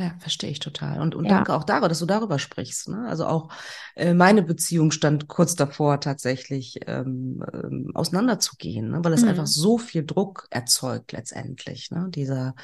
Ja, 0.00 0.14
verstehe 0.20 0.50
ich 0.50 0.60
total. 0.60 1.00
Und, 1.00 1.16
und 1.16 1.24
Ja. 1.24 1.38
danke 1.38 1.52
auch 1.54 1.64
darüber, 1.64 1.88
dass 1.88 1.98
du 1.98 2.06
darüber 2.06 2.38
sprichst. 2.38 2.88
Ne? 2.88 3.06
Also 3.08 3.26
auch 3.26 3.48
äh, 3.96 4.14
meine 4.14 4.42
Beziehung 4.44 4.92
stand 4.92 5.26
kurz 5.26 5.56
davor, 5.56 6.00
tatsächlich 6.00 6.78
ähm, 6.86 7.44
ähm, 7.52 7.90
auseinanderzugehen, 7.94 8.90
ne? 8.90 9.00
weil 9.02 9.12
es 9.12 9.22
Mhm. 9.22 9.30
einfach 9.30 9.48
so 9.48 9.76
viel 9.76 10.06
Druck 10.06 10.46
erzeugt 10.50 11.10
letztendlich. 11.10 11.90
Ne? 11.90 12.06
Dieser, 12.10 12.54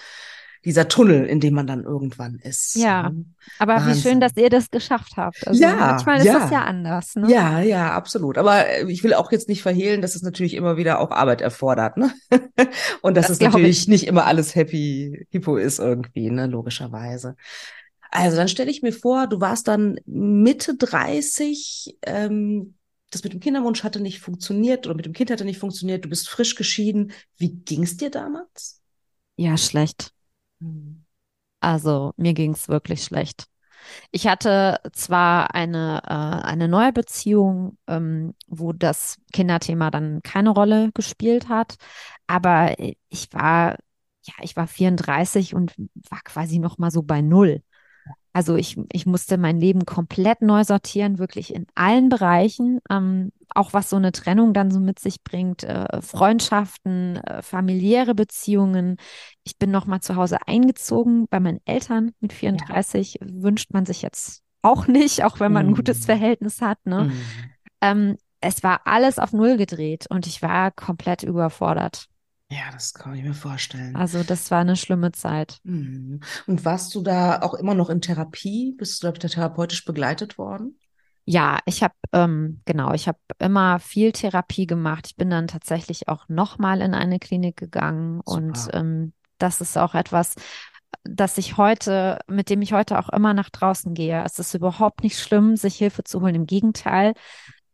dieser 0.64 0.88
Tunnel, 0.88 1.26
in 1.26 1.40
dem 1.40 1.54
man 1.54 1.66
dann 1.66 1.84
irgendwann 1.84 2.36
ist. 2.36 2.74
Ja. 2.74 3.10
Ne? 3.10 3.26
Aber 3.58 3.84
wie 3.86 3.94
schön, 3.94 3.94
Wahnsinn. 3.94 4.20
dass 4.20 4.36
ihr 4.36 4.50
das 4.50 4.70
geschafft 4.70 5.16
habt. 5.16 5.46
Also 5.46 5.60
Ja, 5.60 5.76
manchmal 5.76 6.20
ist 6.22 6.32
das 6.32 6.50
ja. 6.50 6.50
ja 6.50 6.64
anders. 6.64 7.16
Ne? 7.16 7.30
Ja, 7.30 7.60
ja, 7.60 7.92
absolut. 7.92 8.38
Aber 8.38 8.66
äh, 8.68 8.90
ich 8.90 9.04
will 9.04 9.14
auch 9.14 9.30
jetzt 9.32 9.48
nicht 9.48 9.62
verhehlen, 9.62 10.02
dass 10.02 10.14
es 10.14 10.22
natürlich 10.22 10.54
immer 10.54 10.76
wieder 10.76 11.00
auch 11.00 11.10
Arbeit 11.10 11.40
erfordert, 11.40 11.96
ne? 11.96 12.12
Und 13.02 13.16
dass 13.16 13.28
Das 13.28 13.36
es 13.36 13.40
natürlich 13.40 13.80
ich. 13.82 13.88
nicht 13.88 14.06
immer 14.06 14.26
alles 14.26 14.54
happy 14.54 15.26
hippo 15.30 15.56
ist 15.56 15.78
irgendwie, 15.78 16.30
ne? 16.30 16.46
Logischerweise. 16.46 17.36
Also 18.10 18.36
dann 18.36 18.48
stelle 18.48 18.70
ich 18.70 18.82
mir 18.82 18.92
vor, 18.92 19.26
du 19.26 19.40
warst 19.40 19.68
dann 19.68 19.98
Mitte 20.06 20.76
30, 20.76 21.98
ähm, 22.02 22.76
das 23.10 23.24
mit 23.24 23.32
dem 23.32 23.40
Kinderwunsch 23.40 23.82
hatte 23.84 24.00
nicht 24.00 24.20
funktioniert 24.20 24.86
oder 24.86 24.94
mit 24.96 25.06
dem 25.06 25.12
Kind 25.12 25.30
hatte 25.30 25.44
nicht 25.44 25.58
funktioniert, 25.58 26.04
du 26.04 26.08
bist 26.08 26.28
frisch 26.28 26.54
geschieden. 26.54 27.12
Wie 27.38 27.50
ging's 27.50 27.96
dir 27.96 28.10
damals? 28.10 28.80
ja, 29.36 29.56
schlecht. 29.56 30.13
Also 31.60 32.12
mir 32.16 32.34
ging 32.34 32.52
es 32.52 32.68
wirklich 32.68 33.04
schlecht. 33.04 33.46
Ich 34.12 34.26
hatte 34.28 34.80
zwar 34.92 35.54
eine, 35.54 36.02
äh, 36.06 36.46
eine 36.46 36.68
neue 36.68 36.92
Beziehung, 36.92 37.78
ähm, 37.88 38.34
wo 38.48 38.72
das 38.72 39.18
Kinderthema 39.32 39.90
dann 39.90 40.22
keine 40.22 40.50
Rolle 40.50 40.92
gespielt 40.94 41.48
hat, 41.48 41.76
aber 42.26 42.76
ich 43.10 43.32
war, 43.32 43.78
ja, 44.24 44.34
ich 44.42 44.56
war 44.56 44.66
34 44.68 45.54
und 45.54 45.74
war 46.10 46.20
quasi 46.24 46.58
noch 46.60 46.78
mal 46.78 46.90
so 46.92 47.02
bei 47.02 47.22
Null. 47.22 47.62
Also 48.34 48.56
ich, 48.56 48.76
ich 48.92 49.06
musste 49.06 49.38
mein 49.38 49.60
Leben 49.60 49.86
komplett 49.86 50.42
neu 50.42 50.64
sortieren, 50.64 51.18
wirklich 51.20 51.54
in 51.54 51.66
allen 51.76 52.08
Bereichen, 52.08 52.80
ähm, 52.90 53.30
auch 53.54 53.72
was 53.72 53.88
so 53.88 53.96
eine 53.96 54.10
Trennung 54.10 54.52
dann 54.52 54.72
so 54.72 54.80
mit 54.80 54.98
sich 54.98 55.22
bringt, 55.22 55.62
äh, 55.62 56.02
Freundschaften, 56.02 57.16
äh, 57.18 57.42
familiäre 57.42 58.14
Beziehungen. 58.16 58.96
Ich 59.44 59.56
bin 59.56 59.70
noch 59.70 59.86
mal 59.86 60.00
zu 60.00 60.16
Hause 60.16 60.38
eingezogen 60.48 61.28
bei 61.30 61.38
meinen 61.38 61.60
Eltern 61.64 62.10
mit 62.18 62.32
34. 62.32 63.20
Wünscht 63.22 63.72
man 63.72 63.86
sich 63.86 64.02
jetzt 64.02 64.42
auch 64.62 64.88
nicht, 64.88 65.22
auch 65.24 65.38
wenn 65.38 65.52
man 65.52 65.68
ein 65.68 65.74
gutes 65.74 66.00
Mhm. 66.00 66.04
Verhältnis 66.04 66.60
hat. 66.60 66.78
Ne? 66.84 67.04
Mhm. 67.04 67.12
Ähm, 67.82 68.16
es 68.40 68.64
war 68.64 68.80
alles 68.84 69.18
auf 69.20 69.32
Null 69.32 69.56
gedreht 69.56 70.06
und 70.10 70.26
ich 70.26 70.42
war 70.42 70.72
komplett 70.72 71.22
überfordert. 71.22 72.08
Ja, 72.54 72.70
das 72.72 72.94
kann 72.94 73.14
ich 73.16 73.24
mir 73.24 73.34
vorstellen. 73.34 73.96
Also 73.96 74.22
das 74.22 74.50
war 74.50 74.60
eine 74.60 74.76
schlimme 74.76 75.10
Zeit. 75.10 75.58
Mhm. 75.64 76.20
Und 76.46 76.64
warst 76.64 76.94
du 76.94 77.02
da 77.02 77.40
auch 77.42 77.54
immer 77.54 77.74
noch 77.74 77.90
in 77.90 78.00
Therapie? 78.00 78.74
Bist 78.78 79.02
du 79.02 79.10
da 79.10 79.12
therapeutisch 79.12 79.84
begleitet 79.84 80.38
worden? 80.38 80.78
Ja, 81.24 81.58
ich 81.64 81.82
habe 81.82 81.94
ähm, 82.12 82.60
genau, 82.64 82.92
ich 82.92 83.08
habe 83.08 83.18
immer 83.38 83.80
viel 83.80 84.12
Therapie 84.12 84.66
gemacht. 84.66 85.06
Ich 85.08 85.16
bin 85.16 85.30
dann 85.30 85.48
tatsächlich 85.48 86.08
auch 86.08 86.28
nochmal 86.28 86.80
in 86.80 86.94
eine 86.94 87.18
Klinik 87.18 87.56
gegangen 87.56 88.20
und 88.20 88.56
Super. 88.56 88.78
ähm, 88.78 89.12
das 89.38 89.60
ist 89.60 89.76
auch 89.76 89.94
etwas, 89.94 90.36
das 91.02 91.38
ich 91.38 91.56
heute, 91.56 92.18
mit 92.28 92.50
dem 92.50 92.62
ich 92.62 92.72
heute 92.72 92.98
auch 92.98 93.08
immer 93.08 93.34
nach 93.34 93.50
draußen 93.50 93.94
gehe. 93.94 94.22
Es 94.24 94.38
ist 94.38 94.54
überhaupt 94.54 95.02
nicht 95.02 95.18
schlimm, 95.18 95.56
sich 95.56 95.76
Hilfe 95.76 96.04
zu 96.04 96.20
holen. 96.20 96.34
Im 96.34 96.46
Gegenteil, 96.46 97.14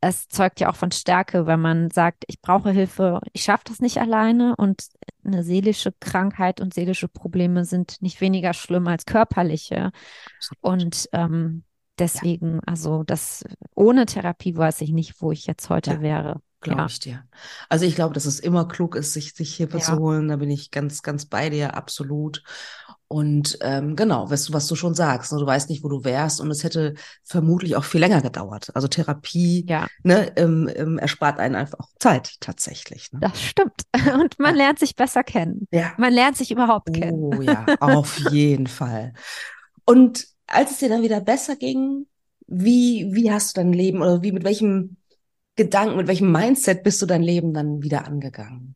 es 0.00 0.28
zeugt 0.28 0.60
ja 0.60 0.70
auch 0.70 0.76
von 0.76 0.90
Stärke, 0.92 1.46
wenn 1.46 1.60
man 1.60 1.90
sagt, 1.90 2.24
ich 2.26 2.40
brauche 2.40 2.70
Hilfe, 2.70 3.20
ich 3.32 3.42
schaffe 3.42 3.64
das 3.66 3.80
nicht 3.80 3.98
alleine 3.98 4.56
und 4.56 4.84
eine 5.24 5.42
seelische 5.42 5.92
Krankheit 6.00 6.60
und 6.60 6.72
seelische 6.72 7.08
Probleme 7.08 7.64
sind 7.64 8.00
nicht 8.00 8.20
weniger 8.20 8.54
schlimm 8.54 8.88
als 8.88 9.04
körperliche. 9.04 9.90
Und 10.62 11.08
ähm, 11.12 11.64
deswegen, 11.98 12.60
also 12.64 13.04
das 13.04 13.44
ohne 13.74 14.06
Therapie 14.06 14.56
weiß 14.56 14.80
ich 14.80 14.90
nicht, 14.90 15.20
wo 15.20 15.32
ich 15.32 15.46
jetzt 15.46 15.68
heute 15.68 15.92
Ja. 15.94 16.00
wäre. 16.00 16.40
Glaube 16.60 16.80
Ja. 16.82 16.86
ich 16.86 16.98
dir. 16.98 17.24
Also 17.68 17.86
ich 17.86 17.94
glaube, 17.94 18.12
dass 18.14 18.26
es 18.26 18.38
immer 18.38 18.68
klug 18.68 18.94
ist, 18.94 19.12
sich, 19.14 19.32
sich 19.34 19.54
Hilfe 19.54 19.78
Ja. 19.78 19.82
zu 19.84 19.96
holen. 19.98 20.28
Da 20.28 20.36
bin 20.36 20.50
ich 20.50 20.70
ganz, 20.70 21.02
ganz 21.02 21.24
bei 21.26 21.48
dir, 21.48 21.74
absolut. 21.74 22.42
Und 23.08 23.58
ähm, 23.62 23.96
genau, 23.96 24.30
was, 24.30 24.52
was 24.52 24.68
du 24.68 24.76
schon 24.76 24.94
sagst, 24.94 25.32
ne? 25.32 25.38
du 25.40 25.46
weißt 25.46 25.68
nicht, 25.68 25.82
wo 25.82 25.88
du 25.88 26.04
wärst 26.04 26.40
und 26.40 26.48
es 26.50 26.62
hätte 26.62 26.94
vermutlich 27.24 27.74
auch 27.74 27.82
viel 27.82 27.98
länger 28.00 28.20
gedauert. 28.22 28.70
Also 28.74 28.86
Therapie 28.86 29.64
Ja, 29.68 29.88
ne, 30.04 30.30
ähm, 30.36 30.70
ähm, 30.76 30.96
erspart 30.98 31.40
einen 31.40 31.56
einfach 31.56 31.88
Zeit 31.98 32.36
tatsächlich. 32.40 33.10
Ne? 33.10 33.18
das 33.20 33.42
stimmt. 33.42 33.82
Und 34.14 34.38
man 34.38 34.54
lernt 34.54 34.78
sich 34.78 34.94
besser 34.94 35.24
kennen. 35.24 35.66
Ja. 35.72 35.92
Man 35.98 36.12
lernt 36.12 36.36
sich 36.36 36.52
überhaupt 36.52 36.92
kennen. 36.92 37.18
Oh 37.18 37.40
ja, 37.42 37.66
auf 37.80 38.16
jeden 38.30 38.68
Fall. 38.68 39.12
Und 39.84 40.26
als 40.46 40.70
es 40.70 40.78
dir 40.78 40.88
dann 40.88 41.02
wieder 41.02 41.20
besser 41.20 41.56
ging, 41.56 42.06
wie, 42.46 43.08
wie 43.12 43.32
hast 43.32 43.56
du 43.56 43.60
dein 43.60 43.72
Leben 43.72 44.02
oder 44.02 44.22
wie, 44.22 44.30
mit 44.32 44.44
welchem 44.44 44.96
Gedanken, 45.60 45.98
mit 45.98 46.08
welchem 46.08 46.32
Mindset 46.32 46.82
bist 46.82 47.02
du 47.02 47.06
dein 47.06 47.22
Leben 47.22 47.52
dann 47.52 47.82
wieder 47.82 48.06
angegangen? 48.06 48.74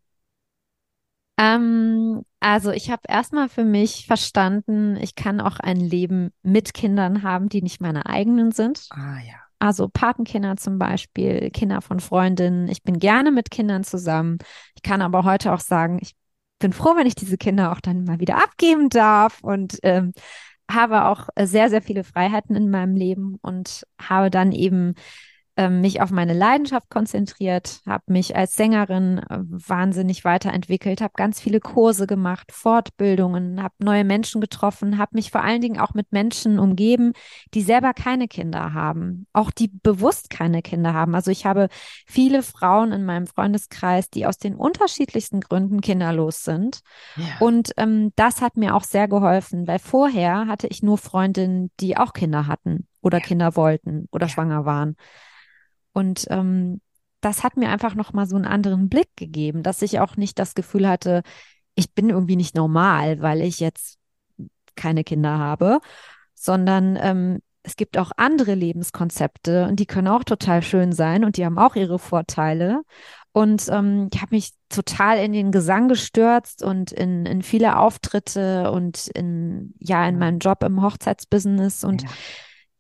Ähm, 1.39 2.23
also 2.41 2.73
ich 2.73 2.91
habe 2.91 3.01
erstmal 3.09 3.49
für 3.49 3.65
mich 3.65 4.07
verstanden, 4.07 4.99
ich 5.01 5.15
kann 5.15 5.41
auch 5.41 5.59
ein 5.61 5.79
Leben 5.79 6.31
mit 6.43 6.75
Kindern 6.75 7.23
haben, 7.23 7.49
die 7.49 7.63
nicht 7.63 7.81
meine 7.81 8.05
eigenen 8.05 8.53
sind. 8.53 8.87
Ah 8.91 9.19
ja. 9.27 9.37
Also 9.59 9.89
Patenkinder 9.89 10.59
zum 10.59 10.79
Beispiel, 10.79 11.51
Kinder 11.53 11.81
von 11.81 12.01
Freundinnen. 12.01 12.69
Ich 12.69 12.83
bin 12.83 12.99
gerne 12.99 13.33
mit 13.33 13.51
Kindern 13.51 13.83
zusammen. 13.83 14.37
Ich 14.77 14.83
kann 14.83 15.01
aber 15.01 15.25
heute 15.25 15.55
auch 15.55 15.61
sagen, 15.61 15.99
ich 16.03 16.15
bin 16.59 16.75
froh, 16.75 16.97
wenn 16.97 17.07
ich 17.07 17.15
diese 17.15 17.39
Kinder 17.39 17.73
auch 17.73 17.81
dann 17.81 18.05
mal 18.05 18.21
wieder 18.21 18.37
abgeben 18.45 18.91
darf 18.91 19.43
und 19.43 19.79
ähm, 19.85 20.13
habe 20.71 21.07
auch 21.07 21.29
sehr, 21.41 21.71
sehr 21.71 21.81
viele 21.81 22.05
Freiheiten 22.05 22.57
in 22.57 22.69
meinem 22.69 22.95
Leben 22.95 23.39
und 23.41 23.87
habe 23.99 24.29
dann 24.29 24.53
eben 24.53 24.97
ähm, 25.57 25.81
mich 25.81 26.01
auf 26.01 26.11
meine 26.11 26.33
Leidenschaft 26.33 26.91
konzentriert, 26.91 27.81
habe 27.87 28.03
mich 28.07 28.35
als 28.35 28.57
Sängerin 28.57 29.19
äh, 29.19 29.39
wahnsinnig 29.41 30.25
weiterentwickelt, 30.25 31.01
habe 31.01 31.13
ganz 31.17 31.41
viele 31.41 31.61
Kurse 31.61 32.07
gemacht, 32.09 32.51
Fortbildungen, 32.51 33.63
habe 33.63 33.75
neue 33.79 34.05
Menschen 34.05 34.41
getroffen, 34.41 34.99
habe 34.99 35.13
mich 35.15 35.31
vor 35.31 35.43
allen 35.43 35.61
Dingen 35.61 35.79
auch 35.79 35.95
mit 35.95 36.11
Menschen 36.11 36.59
umgeben, 36.59 37.13
die 37.55 37.63
selber 37.63 37.95
keine 37.95 38.27
Kinder 38.27 38.75
haben, 38.75 39.27
auch 39.33 39.53
die 39.53 39.69
bewusst 39.69 40.29
keine 40.29 40.61
Kinder 40.61 40.93
haben. 40.93 41.15
Also 41.15 41.31
ich 41.31 41.47
habe 41.47 41.69
viele 42.07 42.43
Frauen 42.43 42.91
in 42.91 43.05
meinem 43.05 43.27
Freundeskreis, 43.27 44.11
die 44.11 44.27
aus 44.27 44.39
den 44.39 44.57
unterschiedlichsten 44.57 45.41
Gründen 45.41 45.81
kinderlos 45.81 46.43
sind. 46.43 46.81
Ja. 47.17 47.25
Und 47.39 47.73
ähm, 47.77 48.13
das 48.17 48.41
hat 48.41 48.57
mir 48.57 48.75
auch 48.75 48.85
sehr 48.85 49.07
geholfen, 49.07 49.69
weil 49.69 49.79
vorher 49.79 50.49
hatte 50.49 50.67
ich 50.67 50.83
nur 50.83 50.99
Freundinnen, 50.99 51.71
die 51.79 51.97
auch 51.97 52.13
Kinder 52.13 52.49
hatten 52.49 52.89
oder 53.03 53.21
Kinder 53.21 53.55
wollten 53.55 54.09
oder 54.11 54.29
schwanger 54.29 54.65
waren. 54.65 54.97
Und 55.95 56.27
ähm, 56.29 56.83
das 57.23 57.43
hat 57.43 57.57
mir 57.57 57.71
einfach 57.71 57.95
nochmal 57.95 58.27
so 58.27 58.37
einen 58.37 58.45
anderen 58.45 58.91
Blick 58.91 59.09
gegeben, 59.17 59.63
dass 59.63 59.81
ich 59.81 60.01
auch 60.01 60.19
nicht 60.19 60.39
das 60.39 60.55
Gefühl 60.55 60.87
hatte, 60.87 61.23
ich 61.75 61.95
bin 61.95 62.11
irgendwie 62.11 62.37
nicht 62.37 62.55
normal, 62.55 63.23
weil 63.23 63.41
ich 63.41 63.61
jetzt 63.61 63.99
keine 64.77 65.05
Kinder 65.05 65.39
habe, 65.39 65.81
sondern 66.35 66.99
ähm, 67.01 67.41
es 67.63 67.77
gibt 67.77 67.97
auch 67.97 68.11
andere 68.19 68.55
Lebenskonzepte 68.55 69.67
und 69.67 69.81
die 69.81 69.87
können 69.87 70.09
auch 70.09 70.25
total 70.25 70.63
schön 70.63 70.93
sein 70.93 71.25
und 71.25 71.39
die 71.39 71.47
haben 71.47 71.59
auch 71.59 71.77
ihre 71.77 71.99
Vorteile. 71.99 72.83
Und 73.33 73.69
ähm, 73.71 74.11
ich 74.13 74.21
habe 74.21 74.35
mich 74.35 74.51
total 74.69 75.19
in 75.19 75.33
den 75.33 75.51
Gesang 75.51 75.89
gestürzt 75.89 76.63
und 76.63 76.93
in, 76.93 77.25
in 77.25 77.43
viele 77.43 77.79
Auftritte 77.79 78.71
und 78.71 79.09
in, 79.09 79.75
ja, 79.81 80.07
in 80.07 80.19
meinen 80.19 80.41
Job 80.41 80.63
im 80.63 80.83
Hochzeitsbusiness. 80.83 81.85
Und 81.85 82.03
Ja. 82.03 82.09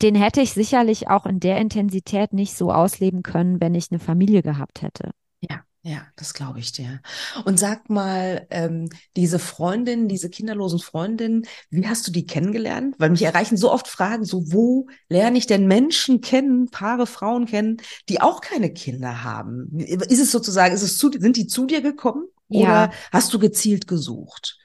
Den 0.04 0.14
hätte 0.14 0.42
ich 0.42 0.52
sicherlich 0.52 1.08
auch 1.08 1.24
in 1.24 1.40
der 1.40 1.56
Intensität 1.56 2.34
nicht 2.34 2.54
so 2.54 2.70
ausleben 2.70 3.22
können, 3.22 3.58
wenn 3.58 3.74
ich 3.74 3.90
eine 3.90 3.98
Familie 3.98 4.42
gehabt 4.42 4.82
hätte. 4.82 5.12
Ja, 5.40 5.62
ja, 5.82 6.02
das 6.16 6.34
glaube 6.34 6.58
ich 6.58 6.72
dir. 6.72 7.00
Und 7.46 7.58
sag 7.58 7.88
mal, 7.88 8.46
ähm, 8.50 8.90
diese 9.16 9.38
Freundin, 9.38 10.06
diese 10.06 10.28
kinderlosen 10.28 10.78
Freundinnen, 10.78 11.46
wie 11.70 11.88
hast 11.88 12.06
du 12.06 12.12
die 12.12 12.26
kennengelernt? 12.26 12.96
Weil 12.98 13.08
mich 13.08 13.22
erreichen 13.22 13.56
so 13.56 13.72
oft 13.72 13.88
Fragen, 13.88 14.26
so 14.26 14.52
wo 14.52 14.88
lerne 15.08 15.38
ich 15.38 15.46
denn 15.46 15.66
Menschen 15.66 16.20
kennen, 16.20 16.70
Paare, 16.70 17.06
Frauen 17.06 17.46
kennen, 17.46 17.78
die 18.10 18.20
auch 18.20 18.42
keine 18.42 18.72
Kinder 18.74 19.24
haben? 19.24 19.78
Ist 19.78 20.20
es 20.20 20.30
sozusagen, 20.30 20.74
ist 20.74 20.82
es 20.82 20.98
zu, 20.98 21.10
sind 21.12 21.38
die 21.38 21.46
zu 21.46 21.64
dir 21.64 21.80
gekommen 21.80 22.24
Ja. 22.48 22.60
oder 22.60 22.90
hast 23.10 23.32
du 23.32 23.38
gezielt 23.38 23.88
gesucht? 23.88 24.58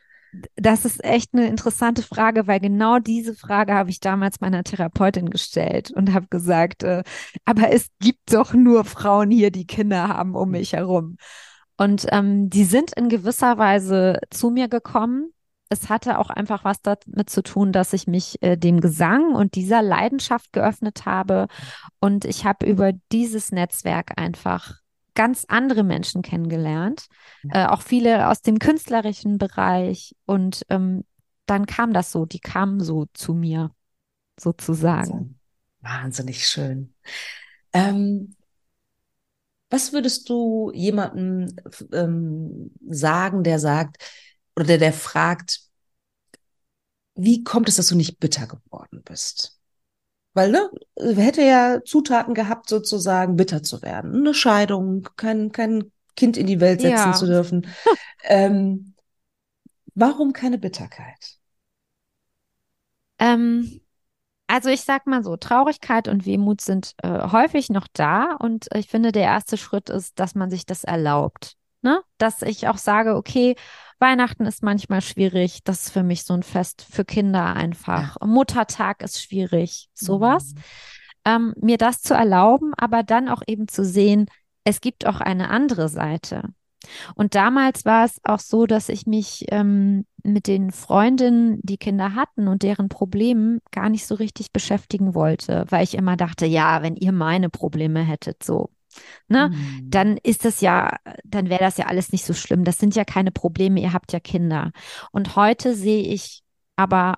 Das 0.56 0.86
ist 0.86 1.04
echt 1.04 1.34
eine 1.34 1.48
interessante 1.48 2.04
Frage, 2.04 2.48
weil 2.48 2.60
genau 2.60 3.00
diese 3.00 3.34
Frage 3.34 3.74
habe 3.74 3.90
ich 3.90 4.00
damals 4.00 4.42
meiner 4.42 4.64
Therapeutin 4.64 5.30
gestellt 5.30 5.92
und 5.92 6.14
habe 6.14 6.28
gesagt, 6.30 6.84
äh, 6.84 7.04
aber 7.46 7.72
es 7.72 7.90
gibt 8.00 8.34
doch 8.34 8.54
nur 8.54 8.86
Frauen 8.86 9.32
hier, 9.32 9.52
die 9.52 9.66
Kinder 9.66 10.08
haben 10.08 10.36
um 10.36 10.52
mich 10.52 10.74
herum. 10.74 11.18
Und 11.78 12.06
ähm, 12.12 12.50
die 12.50 12.66
sind 12.66 12.92
in 12.94 13.10
gewisser 13.10 13.58
Weise 13.58 14.20
zu 14.30 14.50
mir 14.50 14.68
gekommen. 14.68 15.32
Es 15.70 15.90
hatte 15.90 16.20
auch 16.20 16.30
einfach 16.30 16.64
was 16.64 16.82
damit 16.82 17.30
zu 17.30 17.42
tun, 17.42 17.72
dass 17.72 17.94
ich 17.94 18.06
mich 18.06 18.42
äh, 18.42 18.58
dem 18.58 18.82
Gesang 18.82 19.34
und 19.34 19.56
dieser 19.56 19.82
Leidenschaft 19.82 20.52
geöffnet 20.52 21.06
habe. 21.06 21.48
Und 22.00 22.26
ich 22.26 22.46
habe 22.46 22.66
über 22.66 22.92
dieses 23.12 23.52
Netzwerk 23.52 24.14
einfach 24.18 24.80
ganz 25.16 25.46
andere 25.48 25.84
Menschen 25.84 26.22
kennengelernt, 26.22 27.08
äh, 27.50 27.66
auch 27.66 27.82
viele 27.82 28.30
aus 28.30 28.42
dem 28.42 28.60
künstlerischen 28.60 29.38
Bereich. 29.38 30.16
Und 30.26 30.64
ähm, 30.70 31.04
dann 31.46 31.66
kam 31.66 31.94
das 31.94 32.12
so, 32.12 32.26
die 32.26 32.40
kamen 32.40 32.80
so 32.80 33.08
zu 33.14 33.34
mir, 33.34 33.72
sozusagen. 34.40 35.10
Wahnsinn. 35.12 35.40
Wahnsinnig 35.82 36.48
schön. 36.48 36.94
Ähm, 37.74 38.36
was 39.70 39.94
würdest 39.94 40.30
du 40.30 40.72
jemandem 40.74 41.56
ähm, 41.94 42.72
sagen, 42.90 43.44
der 43.44 43.60
sagt, 43.60 43.98
oder 44.56 44.66
der, 44.66 44.78
der 44.80 44.94
fragt, 44.94 45.62
wie 47.16 47.44
kommt 47.44 47.70
es, 47.70 47.76
dass 47.76 47.88
du 47.88 47.96
nicht 47.96 48.20
bitter 48.20 48.48
geworden 48.48 49.02
bist? 49.04 49.59
Weil, 50.40 50.52
ne, 50.52 50.70
hätte 51.18 51.42
ja 51.42 51.84
Zutaten 51.84 52.34
gehabt, 52.34 52.70
sozusagen 52.70 53.36
bitter 53.36 53.62
zu 53.62 53.82
werden. 53.82 54.16
Eine 54.16 54.34
Scheidung, 54.34 55.06
kein, 55.18 55.52
kein 55.52 55.92
Kind 56.16 56.38
in 56.38 56.48
die 56.48 56.62
Welt 56.62 56.80
setzen 56.80 56.94
Ja. 56.94 57.14
zu 57.14 57.26
dürfen. 57.26 57.68
Ähm, 58.24 58.96
warum 59.96 60.34
keine 60.34 60.58
Bitterkeit? 60.58 61.38
Ähm, 63.18 63.82
also 64.48 64.70
ich 64.70 64.82
sag 64.82 65.08
mal 65.08 65.24
so, 65.24 65.38
Traurigkeit 65.38 66.08
und 66.08 66.26
Wehmut 66.26 66.62
sind 66.62 66.96
äh, 67.04 67.30
häufig 67.32 67.70
noch 67.70 67.88
da 67.94 68.36
und 68.40 68.68
ich 68.76 68.90
finde, 68.90 69.12
der 69.12 69.24
erste 69.24 69.58
Schritt 69.58 69.90
ist, 69.90 70.20
dass 70.20 70.36
man 70.36 70.50
sich 70.52 70.66
das 70.66 70.86
erlaubt. 70.86 71.58
Ne? 71.82 72.02
Dass 72.18 72.42
ich 72.42 72.68
auch 72.68 72.78
sage, 72.78 73.16
okay, 73.16 73.56
Weihnachten 74.00 74.46
ist 74.46 74.64
manchmal 74.64 75.02
schwierig, 75.02 75.60
das 75.64 75.88
ist 75.88 75.92
für 75.92 76.04
mich 76.04 76.24
so 76.24 76.34
ein 76.34 76.44
Fest 76.44 76.86
für 76.90 77.06
Kinder 77.06 77.56
einfach. 77.56 78.18
Muttertag 78.22 79.04
ist 79.04 79.22
schwierig, 79.22 79.90
sowas. 79.94 80.54
Ähm, 81.26 81.54
mir 81.60 81.78
das 81.78 82.02
zu 82.02 82.14
erlauben, 82.14 82.74
aber 82.78 83.04
dann 83.04 83.28
auch 83.28 83.42
eben 83.46 83.68
zu 83.68 83.84
sehen, 83.84 84.28
es 84.64 84.82
gibt 84.82 85.06
auch 85.06 85.20
eine 85.20 85.50
andere 85.50 85.90
Seite. 85.90 86.44
Und 87.16 87.36
damals 87.36 87.84
war 87.86 88.06
es 88.06 88.20
auch 88.24 88.40
so, 88.40 88.66
dass 88.66 88.88
ich 88.88 89.06
mich 89.06 89.46
ähm, 89.50 90.06
mit 90.24 90.48
den 90.48 90.72
Freundinnen, 90.72 91.60
die 91.62 91.78
Kinder 91.78 92.16
hatten 92.16 92.48
und 92.48 92.64
deren 92.64 92.90
Problemen 92.90 93.60
gar 93.72 93.90
nicht 93.90 94.06
so 94.06 94.16
richtig 94.16 94.52
beschäftigen 94.52 95.14
wollte, 95.14 95.66
weil 95.70 95.84
ich 95.84 95.96
immer 95.96 96.16
dachte, 96.16 96.46
ja, 96.46 96.82
wenn 96.82 96.96
ihr 96.96 97.12
meine 97.12 97.50
Probleme 97.50 98.02
hättet, 98.02 98.44
so, 98.44 98.70
ne, 99.28 99.50
Mhm. 99.52 99.88
dann 99.90 100.18
ist 100.18 100.46
das 100.46 100.62
ja, 100.62 100.98
dann 101.24 101.50
wäre 101.50 101.62
das 101.62 101.78
ja 101.78 101.86
alles 101.88 102.12
nicht 102.12 102.26
so 102.26 102.34
schlimm. 102.34 102.64
Das 102.64 102.78
sind 102.78 102.96
ja 102.96 103.06
keine 103.06 103.32
Probleme, 103.32 103.82
ihr 103.82 103.94
habt 103.94 104.14
ja 104.14 104.20
Kinder. 104.20 104.72
Und 105.12 105.36
heute 105.36 105.76
sehe 105.76 106.04
ich 106.04 106.42
aber, 106.76 107.18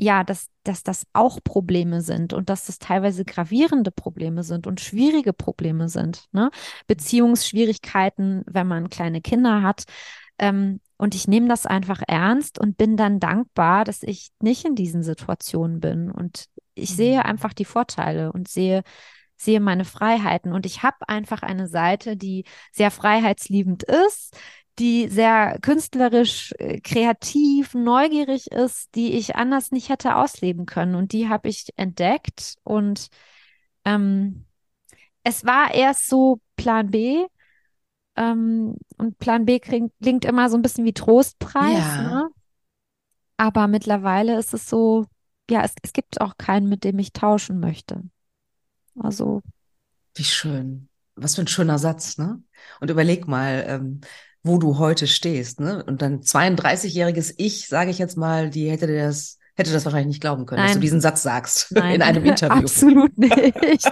ja, 0.00 0.22
dass, 0.22 0.46
dass 0.62 0.84
das 0.84 1.04
auch 1.12 1.40
Probleme 1.42 2.02
sind 2.02 2.32
und 2.32 2.50
dass 2.50 2.66
das 2.66 2.78
teilweise 2.78 3.24
gravierende 3.24 3.90
Probleme 3.90 4.44
sind 4.44 4.66
und 4.68 4.80
schwierige 4.80 5.32
Probleme 5.32 5.88
sind, 5.88 6.26
ne? 6.32 6.50
Beziehungsschwierigkeiten, 6.86 8.44
wenn 8.46 8.66
man 8.68 8.90
kleine 8.90 9.20
Kinder 9.20 9.62
hat. 9.62 9.84
Ähm, 10.38 10.80
und 10.98 11.14
ich 11.14 11.28
nehme 11.28 11.48
das 11.48 11.66
einfach 11.66 12.02
ernst 12.06 12.58
und 12.60 12.76
bin 12.76 12.96
dann 12.96 13.20
dankbar, 13.20 13.84
dass 13.84 14.02
ich 14.02 14.30
nicht 14.40 14.64
in 14.64 14.74
diesen 14.74 15.02
Situationen 15.02 15.80
bin. 15.80 16.10
Und 16.10 16.46
ich 16.74 16.94
sehe 16.94 17.18
Mhm. 17.18 17.22
einfach 17.24 17.52
die 17.52 17.64
Vorteile 17.64 18.32
und 18.32 18.48
sehe, 18.48 18.82
sehe 19.38 19.60
meine 19.60 19.84
Freiheiten. 19.84 20.52
Und 20.52 20.66
ich 20.66 20.82
habe 20.82 21.08
einfach 21.08 21.42
eine 21.42 21.68
Seite, 21.68 22.16
die 22.16 22.44
sehr 22.72 22.90
freiheitsliebend 22.90 23.84
ist, 23.84 24.36
die 24.78 25.08
sehr 25.08 25.58
künstlerisch, 25.60 26.52
äh, 26.58 26.80
kreativ, 26.80 27.74
neugierig 27.74 28.50
ist, 28.52 28.94
die 28.94 29.12
ich 29.14 29.36
anders 29.36 29.72
nicht 29.72 29.88
hätte 29.88 30.16
ausleben 30.16 30.66
können. 30.66 30.94
Und 30.94 31.12
die 31.12 31.28
habe 31.28 31.48
ich 31.48 31.66
entdeckt. 31.76 32.56
Und 32.64 33.08
ähm, 33.84 34.44
es 35.24 35.44
war 35.44 35.74
erst 35.74 36.08
so 36.08 36.40
Plan 36.56 36.90
B. 36.90 37.26
Ähm, 38.16 38.76
und 38.96 39.18
Plan 39.18 39.44
B 39.44 39.58
klingt, 39.60 39.92
klingt 40.02 40.24
immer 40.24 40.50
so 40.50 40.56
ein 40.56 40.62
bisschen 40.62 40.84
wie 40.84 40.92
Trostpreis, 40.92 41.98
Ja. 41.98 42.02
ne? 42.02 42.28
Aber 43.36 43.68
mittlerweile 43.68 44.38
ist 44.38 44.52
es 44.54 44.68
so, 44.68 45.06
ja, 45.50 45.62
es, 45.62 45.74
es 45.82 45.92
gibt 45.92 46.20
auch 46.20 46.36
keinen, 46.38 46.68
mit 46.68 46.84
dem 46.84 46.98
ich 46.98 47.12
tauschen 47.12 47.60
möchte. 47.60 48.02
Also, 49.00 49.42
Wie 50.14 50.24
schön. 50.24 50.88
Was 51.14 51.34
für 51.34 51.42
ein 51.42 51.48
schöner 51.48 51.78
Satz, 51.78 52.18
ne? 52.18 52.42
Und 52.80 52.90
überleg 52.90 53.26
mal, 53.26 53.64
ähm, 53.66 54.00
wo 54.42 54.58
du 54.58 54.78
heute 54.78 55.06
stehst, 55.06 55.60
ne? 55.60 55.84
Und 55.84 56.02
dein 56.02 56.22
32-jähriges 56.22 57.34
Ich, 57.36 57.68
sage 57.68 57.90
ich 57.90 57.98
jetzt 57.98 58.16
mal, 58.16 58.50
die 58.50 58.70
hätte 58.70 58.86
dir 58.86 59.04
das, 59.04 59.38
hätte 59.56 59.72
das 59.72 59.84
wahrscheinlich 59.84 60.08
nicht 60.08 60.20
glauben 60.20 60.46
können, 60.46 60.62
dass 60.62 60.72
du 60.72 60.76
Nein. 60.76 60.82
diesen 60.82 61.00
Satz 61.00 61.22
sagst 61.22 61.68
Nein, 61.72 61.96
in 61.96 62.02
einem 62.02 62.24
Interview. 62.24 62.58
Absolut 62.58 63.16
nicht. 63.18 63.32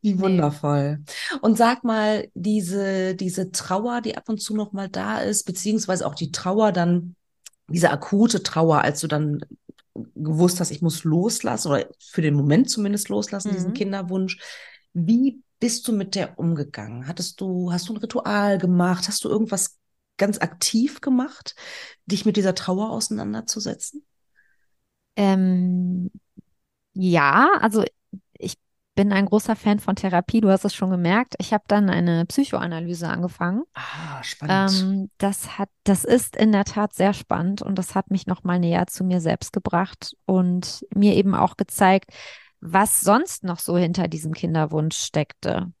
Wie 0.00 0.20
wundervoll. 0.20 1.00
Und 1.40 1.58
sag 1.58 1.82
mal, 1.82 2.28
diese, 2.34 3.16
diese 3.16 3.50
Trauer, 3.50 4.00
die 4.00 4.16
ab 4.16 4.28
und 4.28 4.40
zu 4.40 4.54
noch 4.54 4.72
mal 4.72 4.88
da 4.88 5.18
ist, 5.18 5.44
beziehungsweise 5.44 6.06
auch 6.06 6.14
die 6.14 6.30
Trauer 6.30 6.70
dann, 6.70 7.16
diese 7.68 7.90
akute 7.90 8.44
Trauer, 8.44 8.82
als 8.82 9.00
du 9.00 9.08
dann 9.08 9.40
gewusst 10.14 10.60
hast, 10.60 10.70
ich 10.70 10.82
muss 10.82 11.04
loslassen 11.04 11.68
oder 11.70 11.88
für 12.00 12.22
den 12.22 12.34
Moment 12.34 12.70
zumindest 12.70 13.08
loslassen, 13.08 13.52
diesen 13.52 13.70
Mhm. 13.70 13.74
Kinderwunsch. 13.74 14.38
Wie 14.92 15.42
bist 15.60 15.86
du 15.88 15.92
mit 15.92 16.14
der 16.14 16.38
umgegangen? 16.38 17.06
Hattest 17.08 17.40
du, 17.40 17.72
hast 17.72 17.88
du 17.88 17.94
ein 17.94 17.98
Ritual 17.98 18.58
gemacht? 18.58 19.08
Hast 19.08 19.24
du 19.24 19.28
irgendwas 19.28 19.78
ganz 20.16 20.38
aktiv 20.40 21.00
gemacht, 21.00 21.54
dich 22.06 22.24
mit 22.26 22.36
dieser 22.36 22.54
Trauer 22.54 22.90
auseinanderzusetzen? 22.90 24.04
Ähm, 25.16 26.10
ja, 26.94 27.50
also 27.60 27.82
ich 27.84 27.92
bin 28.98 29.12
ein 29.12 29.26
großer 29.26 29.54
Fan 29.54 29.78
von 29.78 29.94
Therapie, 29.94 30.40
du 30.40 30.50
hast 30.50 30.64
es 30.64 30.74
schon 30.74 30.90
gemerkt. 30.90 31.36
Ich 31.38 31.52
habe 31.52 31.62
dann 31.68 31.88
eine 31.88 32.26
Psychoanalyse 32.26 33.06
angefangen. 33.06 33.62
Ah, 33.74 34.20
spannend. 34.24 34.72
Ähm, 34.82 35.10
das 35.18 35.56
hat, 35.56 35.68
das 35.84 36.02
ist 36.02 36.34
in 36.34 36.50
der 36.50 36.64
Tat 36.64 36.94
sehr 36.94 37.14
spannend 37.14 37.62
und 37.62 37.78
das 37.78 37.94
hat 37.94 38.10
mich 38.10 38.26
noch 38.26 38.42
mal 38.42 38.58
näher 38.58 38.88
zu 38.88 39.04
mir 39.04 39.20
selbst 39.20 39.52
gebracht 39.52 40.16
und 40.26 40.84
mir 40.92 41.14
eben 41.14 41.36
auch 41.36 41.56
gezeigt, 41.56 42.10
was 42.60 42.98
sonst 42.98 43.44
noch 43.44 43.60
so 43.60 43.78
hinter 43.78 44.08
diesem 44.08 44.32
Kinderwunsch 44.32 44.96
steckte. 44.96 45.72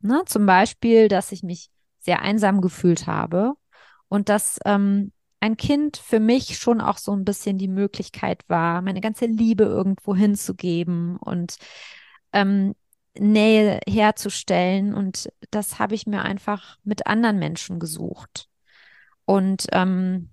Ne? 0.00 0.20
Zum 0.26 0.44
Beispiel, 0.44 1.08
dass 1.08 1.32
ich 1.32 1.42
mich 1.42 1.70
sehr 2.00 2.20
einsam 2.20 2.60
gefühlt 2.60 3.06
habe 3.06 3.54
und 4.08 4.28
dass 4.28 4.60
ähm, 4.66 5.12
ein 5.40 5.56
Kind 5.56 5.96
für 5.96 6.20
mich 6.20 6.58
schon 6.58 6.82
auch 6.82 6.98
so 6.98 7.12
ein 7.12 7.24
bisschen 7.24 7.56
die 7.56 7.66
Möglichkeit 7.66 8.44
war, 8.46 8.82
meine 8.82 9.00
ganze 9.00 9.24
Liebe 9.24 9.64
irgendwo 9.64 10.14
hinzugeben 10.14 11.16
und 11.16 11.56
ähm, 12.32 12.74
Nähe 13.18 13.80
herzustellen. 13.86 14.94
Und 14.94 15.30
das 15.50 15.78
habe 15.78 15.94
ich 15.94 16.06
mir 16.06 16.22
einfach 16.22 16.78
mit 16.84 17.06
anderen 17.06 17.38
Menschen 17.38 17.78
gesucht. 17.80 18.48
Und 19.24 19.66
ähm, 19.72 20.30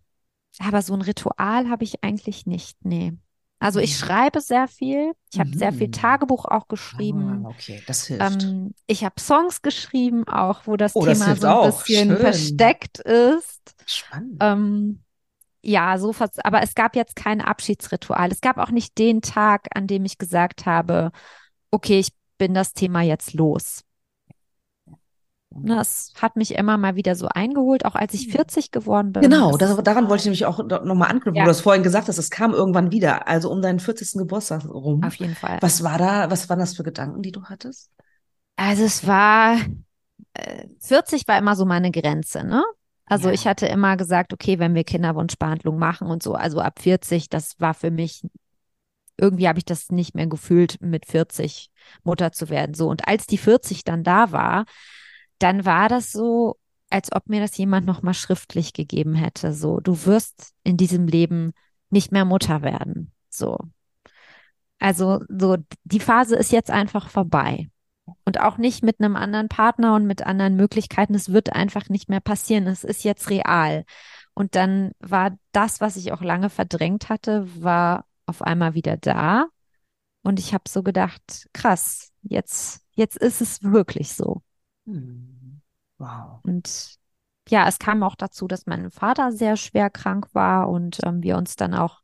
aber 0.60 0.82
so 0.82 0.94
ein 0.94 1.02
Ritual 1.02 1.70
habe 1.70 1.84
ich 1.84 2.04
eigentlich 2.04 2.46
nicht, 2.46 2.78
nee. 2.86 3.14
Also 3.60 3.80
ich 3.80 3.92
Mhm. 3.92 3.98
schreibe 3.98 4.42
sehr 4.42 4.68
viel. 4.68 5.14
Ich 5.34 5.40
habe 5.40 5.52
sehr 5.58 5.74
viel 5.74 5.88
Mhm. 5.88 5.90
Tagebuch 5.90 6.46
auch 6.46 6.68
geschrieben. 6.68 7.46
Ah, 7.46 7.50
okay, 7.50 7.84
das 7.86 8.08
hilft. 8.08 8.58
Ähm, 8.58 8.74
ich 8.88 9.04
habe 9.04 9.20
Songs 9.20 9.62
geschrieben, 9.62 10.28
auch 10.28 10.68
wo 10.68 10.78
das 10.78 10.98
Oh, 10.98 11.06
das 11.06 11.26
Thema 11.26 11.26
hilft 11.26 11.44
so 11.44 11.48
ein 11.48 11.60
auch. 11.60 11.60
bisschen 11.60 12.18
Schön. 12.18 12.18
versteckt 12.18 13.00
ist. 13.00 13.76
Spannend. 13.86 14.42
Ähm, 14.42 15.04
ja, 15.64 15.98
so 15.98 16.14
vers- 16.14 16.40
aber 16.40 16.62
es 16.64 16.76
gab 16.76 16.96
jetzt 16.96 17.16
kein 17.16 17.42
Abschiedsritual. 17.42 18.32
Es 18.32 18.42
gab 18.42 18.58
auch 18.58 18.72
nicht 18.72 18.98
den 18.98 19.22
Tag, 19.22 19.68
an 19.76 19.88
dem 19.88 20.06
ich 20.06 20.18
gesagt 20.18 20.66
habe, 20.66 21.12
okay, 21.76 22.00
ich 22.00 22.10
bin 22.38 22.54
das 22.54 22.74
Thema 22.74 23.02
jetzt 23.02 23.34
los. 23.34 23.82
Es 25.68 26.14
hat 26.22 26.36
mich 26.36 26.56
immer 26.56 26.78
mal 26.78 26.96
wieder 26.96 27.16
so 27.16 27.28
eingeholt, 27.28 27.86
auch 27.86 27.96
als 27.96 28.14
ich 28.14 28.28
40 28.28 28.72
geworden 28.72 29.14
bin. 29.14 29.22
Genau, 29.22 29.56
das, 29.56 29.82
daran 29.84 30.10
wollte 30.10 30.22
ich 30.22 30.26
nämlich 30.26 30.46
auch 30.46 30.60
nochmal 30.60 31.10
anknüpfen, 31.10 31.36
Ja. 31.36 31.44
wo 31.44 31.46
du 31.46 31.50
das 31.52 31.62
vorhin 31.62 31.82
gesagt 31.82 32.10
hast, 32.10 32.18
es 32.18 32.30
kam 32.30 32.54
irgendwann 32.54 32.92
wieder, 32.92 33.28
also 33.28 33.50
um 33.50 33.62
deinen 33.62 33.80
40. 33.80 34.20
Geburtstag 34.20 34.66
rum. 34.66 35.02
auf 35.04 35.16
jeden 35.16 35.36
Fall. 35.36 35.58
Was 35.62 35.82
war 35.82 35.98
da, 35.98 36.30
was 36.30 36.50
waren 36.50 36.60
das 36.60 36.76
für 36.76 36.84
Gedanken, 36.84 37.22
die 37.22 37.32
du 37.32 37.44
hattest? 37.46 37.90
Also 38.58 38.84
es 38.84 39.08
war, 39.08 39.58
äh, 40.34 40.68
40 40.80 41.26
war 41.28 41.38
immer 41.38 41.56
so 41.56 41.66
meine 41.66 41.92
Grenze, 41.92 42.44
ne? 42.44 42.62
Also 43.06 43.30
Ja. 43.30 43.34
ich 43.34 43.48
hatte 43.48 43.68
immer 43.68 43.96
gesagt, 43.96 44.34
okay, 44.34 44.60
wenn 44.60 44.76
wir 44.76 44.84
Kinderwunschbehandlung 44.84 45.78
machen 45.78 46.08
und 46.08 46.22
so, 46.22 46.34
also 46.34 46.60
ab 46.60 46.80
40, 46.80 47.30
das 47.30 47.60
war 47.60 47.74
für 47.74 47.92
mich, 47.92 48.24
irgendwie 49.18 49.48
habe 49.48 49.60
ich 49.60 49.66
das 49.66 49.90
nicht 49.92 50.16
mehr 50.16 50.28
gefühlt, 50.28 50.82
mit 50.82 51.06
40 51.06 51.70
Mutter 52.04 52.32
zu 52.32 52.50
werden. 52.50 52.74
So, 52.74 52.90
und 52.90 53.08
als 53.08 53.28
die 53.28 53.38
40 53.38 53.84
dann 53.84 54.04
da 54.04 54.32
war, 54.32 54.66
dann 55.40 55.66
war 55.66 55.90
das 55.90 56.12
so, 56.12 56.58
als 56.90 57.12
ob 57.12 57.28
mir 57.28 57.40
das 57.40 57.58
jemand 57.58 57.86
nochmal 57.86 58.14
schriftlich 58.14 58.74
gegeben 58.74 59.16
hätte. 59.16 59.54
So, 59.54 59.80
du 59.80 60.06
wirst 60.06 60.54
in 60.64 60.78
diesem 60.78 61.08
Leben 61.08 61.54
nicht 61.90 62.12
mehr 62.12 62.26
Mutter 62.26 62.62
werden. 62.62 63.12
So. 63.30 63.58
Also, 64.80 65.22
so, 65.30 65.58
die 65.84 66.00
Phase 66.00 66.36
ist 66.36 66.52
jetzt 66.52 66.72
einfach 66.72 67.10
vorbei. 67.10 67.70
Und 68.24 68.40
auch 68.40 68.58
nicht 68.58 68.84
mit 68.84 69.00
einem 69.00 69.16
anderen 69.16 69.50
Partner 69.50 69.96
und 69.96 70.06
mit 70.06 70.26
anderen 70.26 70.56
Möglichkeiten. 70.56 71.16
Es 71.16 71.32
wird 71.32 71.54
einfach 71.54 71.90
nicht 71.90 72.08
mehr 72.08 72.20
passieren. 72.20 72.68
Es 72.68 72.84
ist 72.84 73.04
jetzt 73.04 73.30
real. 73.30 73.84
Und 74.36 74.56
dann 74.56 74.92
war 75.00 75.38
das, 75.54 75.82
was 75.82 75.96
ich 75.96 76.12
auch 76.12 76.22
lange 76.22 76.50
verdrängt 76.50 77.10
hatte, 77.10 77.48
war 77.64 78.06
auf 78.28 78.42
einmal 78.42 78.74
wieder 78.74 78.98
da. 78.98 79.48
Und 80.24 80.40
ich 80.40 80.54
habe 80.54 80.66
so 80.70 80.84
gedacht, 80.84 81.48
krass, 81.54 82.12
jetzt, 82.24 82.84
jetzt 82.96 83.18
ist 83.18 83.42
es 83.42 83.64
wirklich 83.64 84.14
so. 84.14 84.42
Hm. 84.88 85.62
Wow. 86.00 86.44
Und 86.44 86.96
ja, 87.50 87.68
es 87.68 87.78
kam 87.80 88.02
auch 88.04 88.16
dazu, 88.16 88.48
dass 88.48 88.66
mein 88.66 88.90
Vater 88.92 89.32
sehr 89.32 89.56
schwer 89.58 89.90
krank 89.90 90.28
war 90.34 90.70
und 90.70 91.00
ähm, 91.04 91.22
wir 91.24 91.38
uns 91.38 91.56
dann 91.56 91.74
auch 91.74 92.02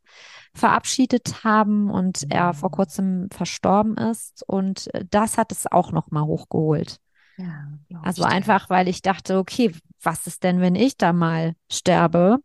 verabschiedet 0.54 1.42
haben 1.44 1.90
und 1.90 2.24
er 2.30 2.54
vor 2.54 2.70
Mhm. 2.70 2.76
kurzem 2.76 3.28
verstorben 3.30 3.96
ist. 3.96 4.44
Und 4.46 4.92
äh, 4.94 5.04
das 5.10 5.38
hat 5.38 5.50
es 5.52 5.66
auch 5.70 5.90
nochmal 5.92 6.24
hochgeholt. 6.24 6.98
Ja, 7.36 7.78
Also 8.00 8.24
einfach, 8.24 8.68
weil 8.70 8.88
ich 8.88 9.02
dachte, 9.02 9.38
okay, 9.38 9.72
was 10.02 10.26
ist 10.26 10.42
denn, 10.42 10.60
wenn 10.60 10.74
ich 10.74 10.96
da 10.96 11.12
mal 11.12 11.54
sterbe? 11.70 12.38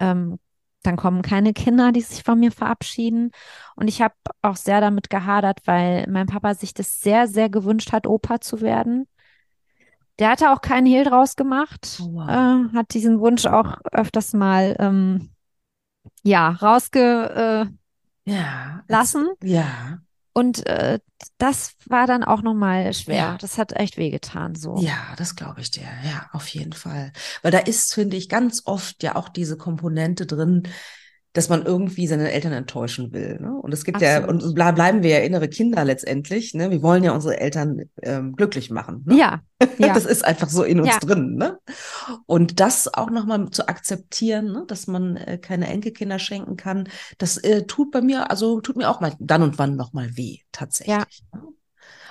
Ähm, 0.00 0.38
dann 0.86 0.96
kommen 0.96 1.22
keine 1.22 1.52
Kinder, 1.52 1.92
die 1.92 2.00
sich 2.00 2.22
von 2.22 2.38
mir 2.40 2.52
verabschieden. 2.52 3.30
Und 3.76 3.88
ich 3.88 4.02
habe 4.02 4.14
auch 4.42 4.56
sehr 4.56 4.80
damit 4.80 5.10
gehadert, 5.10 5.60
weil 5.66 6.06
mein 6.08 6.26
Papa 6.26 6.54
sich 6.54 6.74
das 6.74 7.00
sehr, 7.00 7.26
sehr 7.26 7.48
gewünscht 7.48 7.92
hat, 7.92 8.06
Opa 8.06 8.40
zu 8.40 8.60
werden. 8.60 9.06
Der 10.18 10.30
hatte 10.30 10.52
auch 10.52 10.60
keinen 10.60 10.86
Hehl 10.86 11.04
draus 11.04 11.34
gemacht, 11.36 12.00
Oh, 12.02 12.12
wow. 12.14 12.28
äh, 12.28 12.76
hat 12.76 12.94
diesen 12.94 13.18
Wunsch 13.20 13.46
auch 13.46 13.78
öfters 13.92 14.32
mal 14.32 14.76
ähm, 14.78 15.30
ja 16.22 16.50
rausge 16.50 17.68
äh, 18.26 18.30
Ja. 18.30 18.84
lassen. 18.88 19.28
Ja. 19.42 19.98
Und 20.34 20.66
äh, 20.66 20.98
das 21.38 21.74
war 21.86 22.08
dann 22.08 22.24
auch 22.24 22.42
nochmal 22.42 22.92
schwer. 22.92 23.16
Ja. 23.16 23.38
Das 23.40 23.56
hat 23.56 23.72
echt 23.72 23.96
wehgetan 23.96 24.56
so. 24.56 24.76
Ja, 24.78 25.14
das 25.16 25.36
glaube 25.36 25.60
ich 25.60 25.70
dir. 25.70 25.86
Ja, 26.04 26.28
auf 26.32 26.48
jeden 26.48 26.72
Fall. 26.72 27.12
Weil 27.42 27.52
da 27.52 27.58
ist, 27.58 27.94
finde 27.94 28.16
ich, 28.16 28.28
ganz 28.28 28.62
oft 28.64 29.02
ja 29.04 29.14
auch 29.14 29.28
diese 29.28 29.56
Komponente 29.56 30.26
drin, 30.26 30.64
dass 31.34 31.48
man 31.48 31.66
irgendwie 31.66 32.06
seine 32.06 32.30
Eltern 32.30 32.52
enttäuschen 32.52 33.12
will. 33.12 33.38
Ne? 33.40 33.52
Und 33.60 33.74
es 33.74 33.84
gibt 33.84 34.00
ja, 34.00 34.18
Absolut. 34.18 34.42
und 34.44 34.56
ble- 34.56 34.72
bleiben 34.72 35.02
wir 35.02 35.10
ja 35.10 35.18
innere 35.18 35.48
Kinder 35.48 35.84
letztendlich. 35.84 36.54
Ne? 36.54 36.70
Wir 36.70 36.80
wollen 36.80 37.02
ja 37.04 37.12
unsere 37.12 37.38
Eltern 37.38 37.82
ähm, 38.02 38.34
glücklich 38.36 38.70
machen. 38.70 39.02
Ne? 39.04 39.18
Ja, 39.18 39.40
ja. 39.78 39.92
Das 39.92 40.06
ist 40.06 40.24
einfach 40.24 40.48
so 40.48 40.62
in 40.62 40.80
uns 40.80 40.88
Ja. 40.90 40.98
drin. 41.00 41.34
Ne? 41.34 41.58
Und 42.26 42.60
das 42.60 42.92
auch 42.94 43.10
nochmal 43.10 43.50
zu 43.50 43.68
akzeptieren, 43.68 44.52
ne? 44.52 44.64
dass 44.68 44.86
man 44.86 45.16
äh, 45.16 45.36
keine 45.38 45.66
Enkelkinder 45.66 46.20
schenken 46.20 46.56
kann, 46.56 46.88
das 47.18 47.36
äh, 47.36 47.66
tut 47.66 47.90
bei 47.90 48.00
mir, 48.00 48.30
also 48.30 48.60
tut 48.60 48.76
mir 48.76 48.88
auch 48.88 49.00
mal 49.00 49.12
dann 49.18 49.42
und 49.42 49.58
wann 49.58 49.74
nochmal 49.74 50.16
weh, 50.16 50.38
tatsächlich. 50.52 51.24
Ne? 51.34 51.42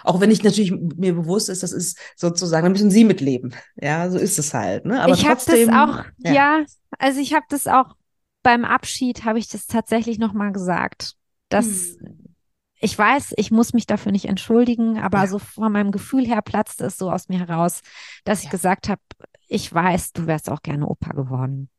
Auch 0.04 0.20
wenn 0.20 0.32
ich 0.32 0.44
natürlich 0.44 0.72
mir 0.74 1.14
bewusst 1.14 1.48
ist, 1.48 1.64
das 1.64 1.72
ist 1.72 1.98
sozusagen, 2.18 2.66
da 2.66 2.70
müssen 2.70 2.92
sie 2.92 3.06
mitleben. 3.06 3.54
Ja, 3.82 4.10
so 4.10 4.18
ist 4.18 4.38
es 4.38 4.54
halt. 4.54 4.84
Ne? 4.86 5.02
Aber 5.02 5.14
ich 5.14 5.26
habe 5.26 5.40
das 5.46 5.70
auch, 5.70 6.04
ja. 6.18 6.34
ja. 6.34 6.66
also 7.00 7.22
ich 7.22 7.34
habe 7.34 7.46
das 7.48 7.68
auch 7.68 7.96
beim 8.44 8.66
Abschied 8.66 9.26
habe 9.26 9.40
ich 9.40 9.48
das 9.48 9.66
tatsächlich 9.68 10.20
nochmal 10.20 10.52
gesagt, 10.52 11.16
dass 11.50 11.98
Hm. 12.00 12.36
ich 12.80 12.98
weiß, 12.98 13.34
ich 13.38 13.50
muss 13.50 13.74
mich 13.74 13.86
dafür 13.86 14.12
nicht 14.12 14.26
entschuldigen, 14.26 15.00
aber 15.00 15.20
Ja. 15.20 15.28
so 15.28 15.40
von 15.40 15.72
meinem 15.72 15.92
Gefühl 15.92 16.26
her 16.26 16.42
platzte 16.42 16.86
es 16.86 16.98
so 16.98 17.10
aus 17.10 17.30
mir 17.30 17.40
heraus, 17.40 17.82
dass 18.26 18.40
ich 18.40 18.46
Ja. 18.46 18.52
gesagt 18.52 18.90
habe, 18.90 19.02
ich 19.48 19.74
weiß, 19.74 20.12
du 20.14 20.28
wärst 20.28 20.50
auch 20.50 20.62
gerne 20.62 20.88
Opa 20.88 21.14
geworden. 21.14 21.70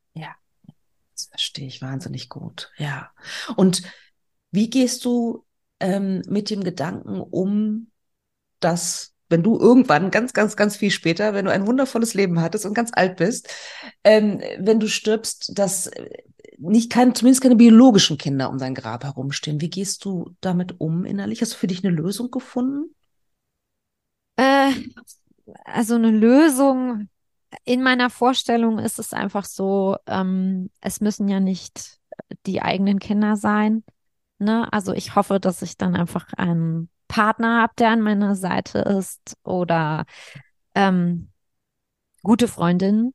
Das 1.16 1.26
verstehe 1.26 1.68
ich 1.68 1.80
wahnsinnig 1.80 2.28
gut. 2.28 2.72
Ja. 2.76 3.10
Und 3.54 3.82
wie 4.50 4.68
gehst 4.68 5.04
du 5.04 5.44
ähm, 5.78 6.22
mit 6.28 6.50
dem 6.50 6.64
Gedanken 6.64 7.20
um, 7.20 7.92
dass 8.58 9.14
wenn 9.28 9.42
du 9.44 9.58
irgendwann 9.58 10.10
ganz, 10.10 10.32
ganz, 10.32 10.56
ganz 10.56 10.76
viel 10.76 10.90
später, 10.90 11.32
wenn 11.32 11.44
du 11.44 11.52
ein 11.52 11.66
wundervolles 11.68 12.14
Leben 12.14 12.40
hattest 12.40 12.66
und 12.66 12.74
ganz 12.74 12.90
alt 12.92 13.16
bist, 13.16 13.48
ähm, 14.02 14.40
wenn 14.58 14.80
du 14.80 14.88
stirbst, 14.88 15.56
dass 15.56 15.86
äh, 15.86 16.08
nicht 16.58 16.90
kein, 16.90 17.14
zumindest 17.14 17.42
keine 17.42 17.56
biologischen 17.56 18.18
Kinder 18.18 18.50
um 18.50 18.58
dein 18.58 18.74
Grab 18.74 19.04
herumstehen. 19.04 19.60
Wie 19.60 19.70
gehst 19.70 20.04
du 20.04 20.34
damit 20.40 20.80
um 20.80 21.04
innerlich? 21.04 21.40
Hast 21.40 21.54
du 21.54 21.56
für 21.56 21.66
dich 21.66 21.84
eine 21.84 21.94
Lösung 21.94 22.30
gefunden? 22.30 22.94
Äh, 24.36 24.72
also 25.64 25.94
eine 25.94 26.10
Lösung 26.10 27.08
in 27.64 27.82
meiner 27.82 28.10
Vorstellung 28.10 28.78
ist 28.78 28.98
es 28.98 29.12
einfach 29.12 29.44
so, 29.44 29.96
ähm, 30.06 30.70
es 30.80 31.00
müssen 31.00 31.28
ja 31.28 31.40
nicht 31.40 32.00
die 32.46 32.62
eigenen 32.62 32.98
Kinder 32.98 33.36
sein. 33.36 33.84
Ne? 34.38 34.70
Also 34.72 34.92
ich 34.92 35.14
hoffe, 35.14 35.38
dass 35.38 35.62
ich 35.62 35.76
dann 35.76 35.94
einfach 35.94 36.32
einen 36.36 36.90
Partner 37.08 37.62
habe, 37.62 37.74
der 37.78 37.90
an 37.90 38.00
meiner 38.00 38.34
Seite 38.34 38.78
ist 38.78 39.36
oder 39.44 40.04
ähm, 40.74 41.30
gute 42.22 42.48
Freundinnen, 42.48 43.14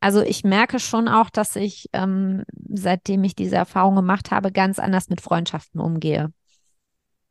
Also 0.00 0.22
ich 0.22 0.44
merke 0.44 0.78
schon 0.78 1.08
auch, 1.08 1.30
dass 1.30 1.56
ich, 1.56 1.88
ähm, 1.92 2.44
seitdem 2.68 3.24
ich 3.24 3.34
diese 3.34 3.56
Erfahrung 3.56 3.96
gemacht 3.96 4.30
habe, 4.30 4.52
ganz 4.52 4.78
anders 4.78 5.08
mit 5.08 5.20
Freundschaften 5.20 5.80
umgehe. 5.80 6.32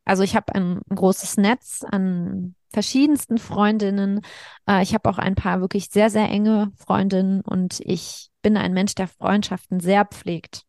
Also 0.05 0.23
ich 0.23 0.35
habe 0.35 0.53
ein 0.55 0.81
großes 0.89 1.37
Netz 1.37 1.83
an 1.89 2.55
verschiedensten 2.71 3.37
Freundinnen. 3.37 4.21
Äh, 4.67 4.83
ich 4.83 4.93
habe 4.93 5.09
auch 5.09 5.17
ein 5.17 5.35
paar 5.35 5.61
wirklich 5.61 5.89
sehr, 5.89 6.09
sehr 6.09 6.29
enge 6.29 6.71
Freundinnen 6.77 7.41
und 7.41 7.79
ich 7.81 8.29
bin 8.41 8.57
ein 8.57 8.73
Mensch, 8.73 8.95
der 8.95 9.07
Freundschaften 9.07 9.79
sehr 9.79 10.05
pflegt. 10.05 10.63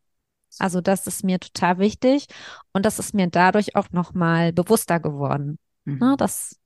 Also 0.57 0.81
das 0.81 1.07
ist 1.07 1.23
mir 1.23 1.39
total 1.39 1.77
wichtig 1.77 2.27
und 2.73 2.85
das 2.85 2.99
ist 2.99 3.13
mir 3.13 3.27
dadurch 3.27 3.75
auch 3.75 3.91
nochmal 3.91 4.51
bewusster 4.51 4.99
geworden, 4.99 5.59
Mhm. 5.85 5.99
ne, 5.99 6.15
dass, 6.17 6.57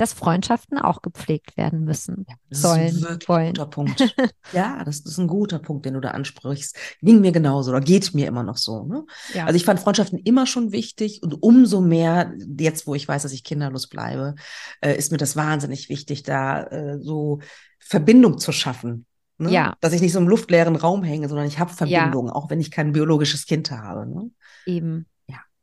dass 0.00 0.12
Freundschaften 0.14 0.78
auch 0.78 1.02
gepflegt 1.02 1.56
werden 1.56 1.84
müssen, 1.84 2.24
Das 2.48 2.62
sollen, 2.62 2.86
ist 2.86 3.04
ein 3.06 3.18
wollen. 3.26 3.48
guter 3.48 3.66
Punkt. 3.66 4.00
Ja, 4.52 4.82
das 4.84 5.00
ist 5.00 5.18
ein 5.18 5.28
guter 5.28 5.58
Punkt, 5.58 5.84
den 5.86 5.94
du 5.94 6.00
da 6.00 6.10
ansprichst. 6.10 6.76
Ging 7.02 7.20
mir 7.20 7.30
genauso 7.32 7.70
oder 7.70 7.80
geht 7.80 8.14
mir 8.14 8.26
immer 8.26 8.42
noch 8.42 8.56
so. 8.56 8.84
Ne? 8.84 9.04
Ja. 9.34 9.44
Also 9.44 9.56
ich 9.56 9.64
fand 9.64 9.78
Freundschaften 9.78 10.18
immer 10.18 10.46
schon 10.46 10.72
wichtig 10.72 11.22
und 11.22 11.42
umso 11.42 11.80
mehr, 11.80 12.32
jetzt 12.58 12.86
wo 12.86 12.94
ich 12.94 13.06
weiß, 13.06 13.22
dass 13.22 13.32
ich 13.32 13.44
kinderlos 13.44 13.88
bleibe, 13.88 14.34
äh, 14.80 14.96
ist 14.96 15.12
mir 15.12 15.18
das 15.18 15.36
wahnsinnig 15.36 15.88
wichtig, 15.88 16.22
da 16.24 16.62
äh, 16.64 16.98
so 17.00 17.38
Verbindung 17.78 18.38
zu 18.38 18.50
schaffen. 18.52 19.06
Ne? 19.38 19.50
Ja. 19.52 19.76
Dass 19.80 19.92
ich 19.92 20.00
nicht 20.00 20.12
so 20.12 20.18
im 20.18 20.28
luftleeren 20.28 20.76
Raum 20.76 21.02
hänge, 21.02 21.28
sondern 21.28 21.46
ich 21.46 21.58
habe 21.58 21.70
Ja. 21.70 21.76
Verbindung, 21.76 22.30
auch 22.30 22.50
wenn 22.50 22.60
ich 22.60 22.70
kein 22.70 22.92
biologisches 22.92 23.46
Kind 23.46 23.70
habe. 23.70 24.06
Ne? 24.06 24.30
Eben. 24.66 25.06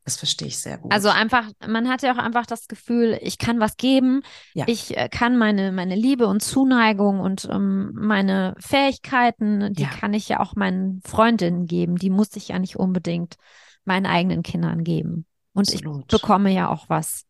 Das 0.08 0.16
verstehe 0.16 0.48
ich 0.48 0.58
sehr 0.58 0.78
gut. 0.78 0.94
Also 0.94 1.10
einfach, 1.10 1.52
man 1.68 1.90
hat 1.90 2.02
ja 2.02 2.14
auch 2.14 2.18
einfach 2.18 2.46
das 2.46 2.70
Gefühl, 2.70 3.20
ich 3.22 3.38
kann 3.38 3.60
was 3.60 3.76
geben, 3.76 4.22
Ja. 4.54 4.64
ich 4.66 4.96
äh, 4.96 5.10
kann 5.10 5.38
meine, 5.38 5.74
meine 5.74 5.96
Liebe 5.96 6.28
und 6.28 6.42
Zuneigung 6.42 7.20
und 7.20 7.46
ähm, 7.52 7.92
meine 7.94 8.56
Fähigkeiten, 8.58 9.74
die 9.74 9.82
Ja. 9.84 9.90
kann 9.90 10.14
ich 10.14 10.30
ja 10.30 10.40
auch 10.40 10.56
meinen 10.56 11.02
Freundinnen 11.06 11.66
geben. 11.68 11.98
Die 11.98 12.10
muss 12.10 12.34
ich 12.38 12.48
ja 12.48 12.58
nicht 12.58 12.78
unbedingt 12.78 13.36
meinen 13.84 14.06
eigenen 14.06 14.44
Kindern 14.44 14.86
geben. 14.86 15.26
Und 15.52 15.68
ich 15.74 15.86
Absolut. 15.86 16.08
bekomme 16.08 16.54
ja 16.54 16.70
auch 16.70 16.88
was, 16.88 17.26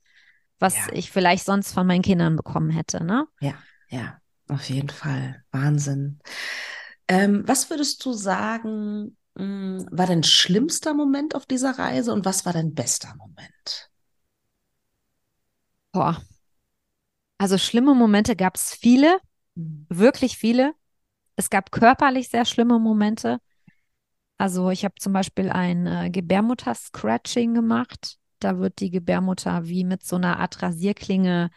was 0.60 0.76
Ja. 0.76 0.94
ich 0.94 1.10
vielleicht 1.10 1.46
sonst 1.46 1.74
von 1.74 1.88
meinen 1.88 2.04
Kindern 2.04 2.36
bekommen 2.36 2.70
hätte, 2.70 3.04
ne? 3.04 3.26
Ja, 3.40 3.56
auf 4.50 4.70
jeden 4.70 4.90
Fall. 4.90 5.44
Wahnsinn. 5.50 6.20
Ähm, 7.08 7.42
was 7.48 7.72
würdest 7.72 8.06
du 8.06 8.14
sagen, 8.14 9.18
war 9.38 10.08
dein 10.08 10.24
schlimmster 10.24 10.94
Moment 10.94 11.36
auf 11.36 11.46
dieser 11.46 11.78
Reise 11.78 12.14
und 12.14 12.26
was 12.26 12.46
war 12.46 12.54
dein 12.54 12.74
bester 12.74 13.14
Moment? 13.18 13.90
Boah. 15.92 16.22
Also 17.38 17.58
schlimme 17.58 17.94
Momente 17.94 18.36
gab 18.36 18.56
es 18.56 18.74
viele, 18.74 19.20
wirklich 19.56 20.38
viele. 20.38 20.74
Es 21.36 21.50
gab 21.50 21.72
körperlich 21.72 22.30
sehr 22.30 22.46
schlimme 22.46 22.80
Momente. 22.80 23.40
Also 24.40 24.70
ich 24.70 24.84
habe 24.86 24.96
zum 25.00 25.14
Beispiel 25.14 25.50
ein 25.50 25.88
äh, 25.88 26.10
Gebärmutter-Scratching 26.10 27.54
gemacht. 27.54 28.18
Da 28.40 28.60
wird 28.60 28.80
die 28.80 28.92
Gebärmutter 28.92 29.66
wie 29.66 29.84
mit 29.84 30.04
so 30.04 30.16
einer 30.16 30.40
Art 30.40 30.62
Rasierklinge 30.62 31.50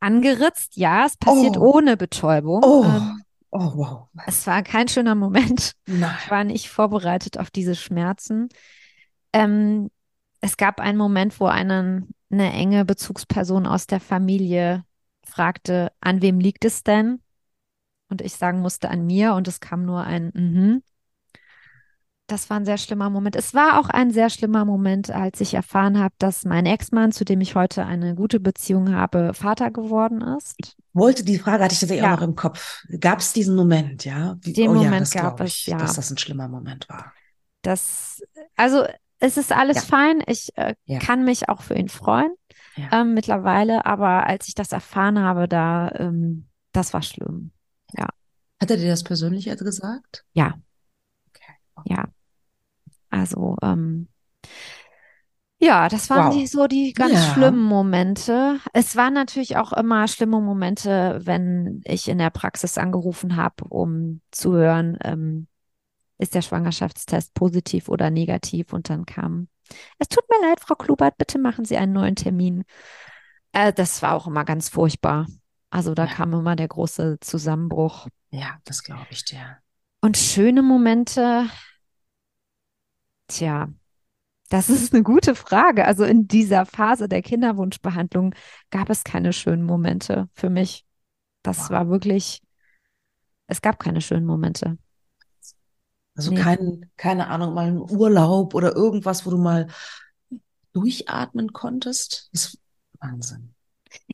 angeritzt. 0.00 0.76
Ja, 0.76 1.06
es 1.06 1.16
passiert 1.16 1.56
Oh. 1.58 1.74
ohne 1.74 1.96
Betäubung. 1.96 2.62
Oh, 2.64 2.84
Ähm, 2.84 3.22
oh, 3.56 3.76
wow. 3.76 4.08
es 4.26 4.46
war 4.46 4.62
kein 4.62 4.88
schöner 4.88 5.14
Moment. 5.14 5.72
Nein. 5.86 6.16
Ich 6.22 6.30
war 6.30 6.44
nicht 6.44 6.68
vorbereitet 6.68 7.38
auf 7.38 7.50
diese 7.50 7.74
Schmerzen. 7.74 8.48
Ähm, 9.32 9.90
es 10.40 10.56
gab 10.56 10.80
einen 10.80 10.98
Moment, 10.98 11.38
wo 11.40 11.46
einen, 11.46 12.14
eine 12.30 12.52
enge 12.52 12.84
Bezugsperson 12.84 13.66
aus 13.66 13.86
der 13.86 14.00
Familie 14.00 14.84
fragte, 15.24 15.92
an 16.00 16.22
wem 16.22 16.40
liegt 16.40 16.64
es 16.64 16.82
denn? 16.82 17.20
Und 18.08 18.22
ich 18.22 18.34
sagen 18.34 18.60
musste, 18.60 18.90
an 18.90 19.06
mir. 19.06 19.34
Und 19.34 19.48
es 19.48 19.60
kam 19.60 19.84
nur 19.84 20.04
ein 20.04 20.30
Mhm. 20.34 20.82
Das 22.28 22.50
war 22.50 22.56
ein 22.56 22.64
sehr 22.64 22.78
schlimmer 22.78 23.08
Moment. 23.08 23.36
Es 23.36 23.54
war 23.54 23.78
auch 23.78 23.88
ein 23.88 24.10
sehr 24.10 24.30
schlimmer 24.30 24.64
Moment, 24.64 25.10
als 25.10 25.40
ich 25.40 25.54
erfahren 25.54 25.98
habe, 25.98 26.14
dass 26.18 26.44
mein 26.44 26.66
Ex-Mann, 26.66 27.12
zu 27.12 27.24
dem 27.24 27.40
ich 27.40 27.54
heute 27.54 27.84
eine 27.86 28.16
gute 28.16 28.40
Beziehung 28.40 28.92
habe, 28.92 29.32
Vater 29.32 29.70
geworden 29.70 30.22
ist. 30.36 30.76
Wollte, 30.92 31.24
die 31.24 31.38
Frage 31.38 31.62
hatte 31.62 31.74
ich 31.74 31.80
tatsächlich 31.80 32.04
Ja. 32.04 32.14
auch 32.14 32.20
noch 32.20 32.26
im 32.26 32.34
Kopf. 32.34 32.84
Gab 33.00 33.20
es 33.20 33.32
diesen 33.32 33.54
Moment, 33.54 34.04
ja? 34.04 34.36
Wie, 34.40 34.52
Den 34.52 34.70
oh 34.70 34.74
ja, 34.74 34.82
Moment 34.82 35.02
das 35.02 35.10
gab 35.12 35.36
glaub 35.36 35.46
es, 35.46 35.54
ich, 35.58 35.66
ja. 35.66 35.78
dass 35.78 35.94
das 35.94 36.10
ein 36.10 36.18
schlimmer 36.18 36.48
Moment 36.48 36.88
war. 36.88 37.12
Das, 37.62 38.20
also 38.56 38.84
es 39.20 39.36
ist 39.36 39.52
alles 39.52 39.76
Ja. 39.76 39.82
fein. 39.82 40.22
Ich 40.26 40.50
äh, 40.56 40.74
Ja. 40.86 40.98
kann 40.98 41.24
mich 41.24 41.48
auch 41.48 41.62
für 41.62 41.74
ihn 41.74 41.88
freuen 41.88 42.34
Ja. 42.76 43.02
ähm, 43.02 43.14
mittlerweile, 43.14 43.86
aber 43.86 44.26
als 44.26 44.48
ich 44.48 44.54
das 44.56 44.72
erfahren 44.72 45.20
habe, 45.20 45.46
da, 45.46 45.92
ähm, 45.94 46.48
das 46.72 46.92
war 46.92 47.02
schlimm. 47.02 47.52
Hat 48.58 48.70
er 48.70 48.78
dir 48.78 48.88
das 48.88 49.04
persönlich 49.04 49.50
also 49.50 49.64
gesagt? 49.66 50.24
Ja. 50.32 50.54
Okay. 51.28 51.52
Ja. 51.84 52.06
Also, 53.20 53.56
ähm, 53.62 54.08
ja, 55.58 55.88
das 55.88 56.10
waren 56.10 56.26
Wow. 56.26 56.38
die 56.38 56.46
so 56.46 56.66
die 56.66 56.92
ganz 56.92 57.14
Ja. 57.14 57.32
schlimmen 57.32 57.62
Momente. 57.62 58.58
Es 58.74 58.94
waren 58.94 59.14
natürlich 59.14 59.56
auch 59.56 59.72
immer 59.72 60.06
schlimme 60.06 60.40
Momente, 60.40 61.20
wenn 61.24 61.80
ich 61.84 62.08
in 62.08 62.18
der 62.18 62.30
Praxis 62.30 62.76
angerufen 62.76 63.36
habe, 63.36 63.64
um 63.68 64.20
zu 64.30 64.52
hören, 64.52 64.98
ähm, 65.02 65.46
ist 66.18 66.34
der 66.34 66.42
Schwangerschaftstest 66.42 67.32
positiv 67.34 67.88
oder 67.88 68.10
negativ? 68.10 68.72
Und 68.72 68.90
dann 68.90 69.06
kam, 69.06 69.48
es 69.98 70.08
tut 70.08 70.24
mir 70.30 70.46
leid, 70.46 70.60
Frau 70.60 70.74
Klubert, 70.74 71.16
bitte 71.16 71.38
machen 71.38 71.64
Sie 71.64 71.76
einen 71.78 71.92
neuen 71.94 72.16
Termin. 72.16 72.64
Äh, 73.52 73.72
das 73.72 74.02
war 74.02 74.14
auch 74.14 74.26
immer 74.26 74.44
ganz 74.44 74.68
furchtbar. 74.68 75.26
Also 75.70 75.94
da 75.94 76.04
Ja. 76.04 76.12
kam 76.12 76.32
immer 76.34 76.56
der 76.56 76.68
große 76.68 77.18
Zusammenbruch. 77.20 78.08
Ja, 78.30 78.58
das 78.64 78.82
glaube 78.82 79.08
ich 79.10 79.24
dir. 79.24 79.58
Und 80.02 80.16
schöne 80.16 80.62
Momente, 80.62 81.46
tja, 83.28 83.68
das 84.50 84.70
ist 84.70 84.94
eine 84.94 85.02
gute 85.04 85.34
Frage. 85.34 85.86
Also 85.86 86.04
in 86.04 86.28
dieser 86.28 86.66
Phase 86.66 87.08
der 87.08 87.22
Kinderwunschbehandlung 87.22 88.34
gab 88.70 88.90
es 88.90 89.04
keine 89.04 89.32
schönen 89.32 89.64
Momente 89.64 90.28
für 90.34 90.50
mich. 90.50 90.84
Das 91.42 91.58
Wow. 91.58 91.70
war 91.70 91.88
wirklich, 91.88 92.42
es 93.48 93.60
gab 93.62 93.78
keine 93.78 94.00
schönen 94.00 94.26
Momente. 94.26 94.78
Also 96.16 96.32
Nee. 96.32 96.42
kein, 96.42 96.90
keine 96.96 97.28
Ahnung, 97.28 97.52
mal 97.54 97.66
ein 97.66 97.78
Urlaub 97.78 98.54
oder 98.54 98.74
irgendwas, 98.74 99.26
wo 99.26 99.30
du 99.30 99.36
mal 99.38 99.68
durchatmen 100.72 101.52
konntest. 101.52 102.30
Das 102.32 102.44
ist 102.46 102.58
Wahnsinn. 103.00 103.54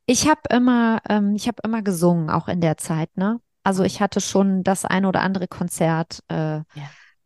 Ich 0.07 0.29
habe 0.29 0.41
immer, 0.51 1.01
ähm, 1.09 1.35
ich 1.35 1.47
habe 1.49 1.59
immer 1.65 1.83
gesungen, 1.83 2.31
auch 2.31 2.49
in 2.49 2.61
der 2.61 2.77
Zeit, 2.77 3.17
ne? 3.17 3.41
Also 3.65 3.85
ich 3.85 4.01
hatte 4.01 4.21
schon 4.21 4.65
das 4.65 4.85
ein 4.85 5.05
oder 5.07 5.21
andere 5.21 5.47
Konzert, 5.47 6.23
äh, 6.29 6.61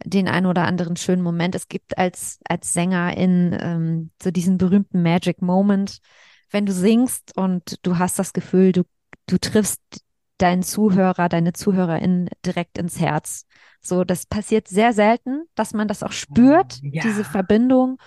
den 0.04 0.28
ein 0.28 0.46
oder 0.46 0.64
anderen 0.66 0.96
schönen 0.96 1.22
Moment. 1.22 1.54
Es 1.54 1.68
gibt 1.68 1.98
als, 1.98 2.38
als 2.48 2.72
Sängerin 2.72 3.56
ähm, 3.60 4.10
so 4.22 4.30
diesen 4.30 4.58
berühmten 4.58 5.02
Magic 5.02 5.42
Moment, 5.42 5.98
wenn 6.50 6.66
du 6.66 6.72
singst 6.72 7.36
und 7.36 7.78
du 7.82 7.98
hast 7.98 8.18
das 8.18 8.32
Gefühl, 8.32 8.72
du, 8.72 8.82
du 9.26 9.38
triffst 9.38 9.80
deinen 10.38 10.62
Zuhörer, 10.62 11.28
deine 11.28 11.52
Zuhörerin 11.54 12.28
direkt 12.44 12.78
ins 12.78 13.00
Herz. 13.00 13.46
So, 13.80 14.04
das 14.04 14.26
passiert 14.26 14.68
sehr 14.68 14.92
selten, 14.92 15.44
dass 15.54 15.72
man 15.72 15.88
das 15.88 16.02
auch 16.02 16.12
spürt, 16.12 16.78
Ja. 16.82 17.02
diese 17.02 17.24
Verbindung. 17.24 17.98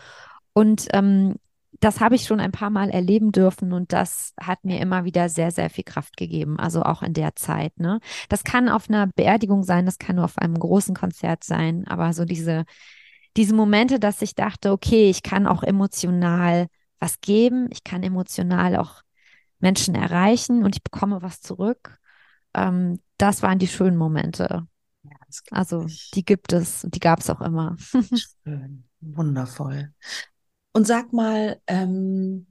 Und 0.54 0.88
ähm, 0.94 1.36
das 1.80 2.00
habe 2.02 2.16
ich 2.16 2.26
schon 2.26 2.40
ein 2.40 2.52
paar 2.52 2.70
Mal 2.70 2.90
erleben 2.90 3.32
dürfen 3.32 3.74
und 3.74 3.94
das 3.94 4.34
hat 4.40 4.64
mir 4.66 4.80
immer 4.80 5.06
wieder 5.06 5.30
sehr, 5.30 5.52
sehr 5.52 5.70
viel 5.70 5.84
Kraft 5.84 6.18
gegeben. 6.18 6.60
Also 6.60 6.84
auch 6.84 7.02
in 7.04 7.14
der 7.14 7.36
Zeit. 7.36 7.78
Ne? 7.80 8.00
Das 8.28 8.44
kann 8.44 8.70
auf 8.70 8.90
einer 8.90 9.08
Beerdigung 9.08 9.64
sein, 9.64 9.86
das 9.86 9.98
kann 9.98 10.18
nur 10.18 10.26
auf 10.26 10.38
einem 10.38 10.60
großen 10.60 10.96
Konzert 10.96 11.44
sein, 11.44 11.88
aber 11.88 12.14
so 12.14 12.26
diese, 12.26 12.66
diese 13.38 13.56
Momente, 13.56 14.00
dass 14.00 14.22
ich 14.22 14.36
dachte, 14.36 14.72
okay, 14.72 15.10
ich 15.10 15.24
kann 15.24 15.48
auch 15.48 15.64
emotional 15.64 16.68
was 17.00 17.22
geben, 17.22 17.70
ich 17.72 17.84
kann 17.84 18.04
emotional 18.04 18.76
auch 18.76 19.02
Menschen 19.60 19.96
erreichen 19.96 20.64
und 20.64 20.76
ich 20.76 20.84
bekomme 20.84 21.22
was 21.22 21.42
zurück. 21.42 21.98
Ähm, 22.54 23.00
das 23.18 23.42
waren 23.42 23.60
die 23.60 23.68
schönen 23.68 23.98
Momente. 23.98 24.68
Ja, 25.04 25.12
Also 25.52 25.86
ich. 25.86 26.12
die 26.12 26.26
gibt 26.26 26.52
es 26.54 26.84
und 26.84 26.96
die 26.96 27.00
gab 27.00 27.20
es 27.20 27.30
auch 27.30 27.42
immer. 27.42 27.78
Schön, 28.44 28.84
wundervoll. 29.00 29.94
Und 30.72 30.86
sag 30.86 31.14
mal, 31.14 31.60
ähm, 31.68 32.48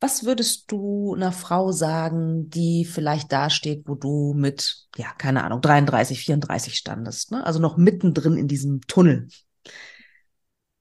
was 0.00 0.24
würdest 0.24 0.70
du 0.70 1.14
einer 1.14 1.32
Frau 1.32 1.72
sagen, 1.72 2.50
die 2.50 2.84
vielleicht 2.84 3.32
da 3.32 3.48
steht, 3.48 3.88
wo 3.88 3.94
du 3.94 4.34
mit, 4.34 4.86
ja, 4.96 5.12
keine 5.16 5.44
Ahnung, 5.44 5.62
33, 5.62 6.20
34 6.20 6.76
standest, 6.76 7.30
ne? 7.30 7.44
Also 7.44 7.58
noch 7.58 7.76
mittendrin 7.76 8.36
in 8.36 8.48
diesem 8.48 8.82
Tunnel. 8.82 9.28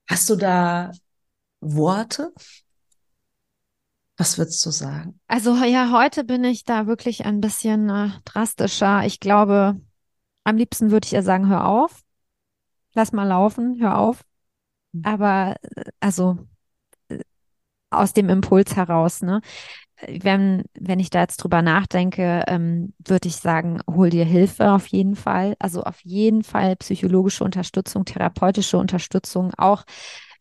Hast 0.10 0.30
du 0.30 0.36
da 0.36 0.92
Worte? 1.62 2.34
Was 4.18 4.38
würdest 4.38 4.66
du 4.66 4.72
sagen? 4.72 5.20
Also 5.28 5.56
ja, 5.56 5.92
heute 5.92 6.24
bin 6.24 6.44
ich 6.44 6.66
da 6.66 6.86
wirklich 6.86 7.26
ein 7.26 7.40
bisschen 7.40 7.90
äh, 7.90 8.10
drastischer. 8.26 9.06
Ich 9.06 9.20
glaube, 9.20 9.80
am 10.44 10.58
liebsten 10.58 10.92
würde 10.92 11.06
ich 11.06 11.14
ihr 11.14 11.24
sagen, 11.24 11.48
hör 11.48 11.66
auf, 11.66 12.04
lass 12.94 13.12
mal 13.12 13.28
laufen, 13.28 13.78
hör 13.80 13.98
auf. 13.98 14.24
Aber 15.02 15.56
äh, 15.62 15.86
also 16.00 16.46
aus 18.00 18.14
dem 18.14 18.30
Impuls 18.30 18.76
heraus, 18.76 19.22
ne? 19.22 19.42
wenn, 20.08 20.64
wenn 20.74 21.00
ich 21.00 21.10
da 21.10 21.22
jetzt 21.22 21.38
drüber 21.38 21.62
nachdenke, 21.62 22.44
ähm, 22.48 22.94
würde 23.06 23.28
ich 23.28 23.36
sagen, 23.36 23.82
hol 23.90 24.10
dir 24.10 24.26
Hilfe 24.26 24.72
auf 24.72 24.88
jeden 24.88 25.16
Fall. 25.16 25.56
Also 25.60 25.84
auf 25.84 26.00
jeden 26.04 26.44
Fall 26.44 26.76
psychologische 26.78 27.44
Unterstützung, 27.44 28.06
therapeutische 28.06 28.78
Unterstützung, 28.78 29.54
auch 29.58 29.84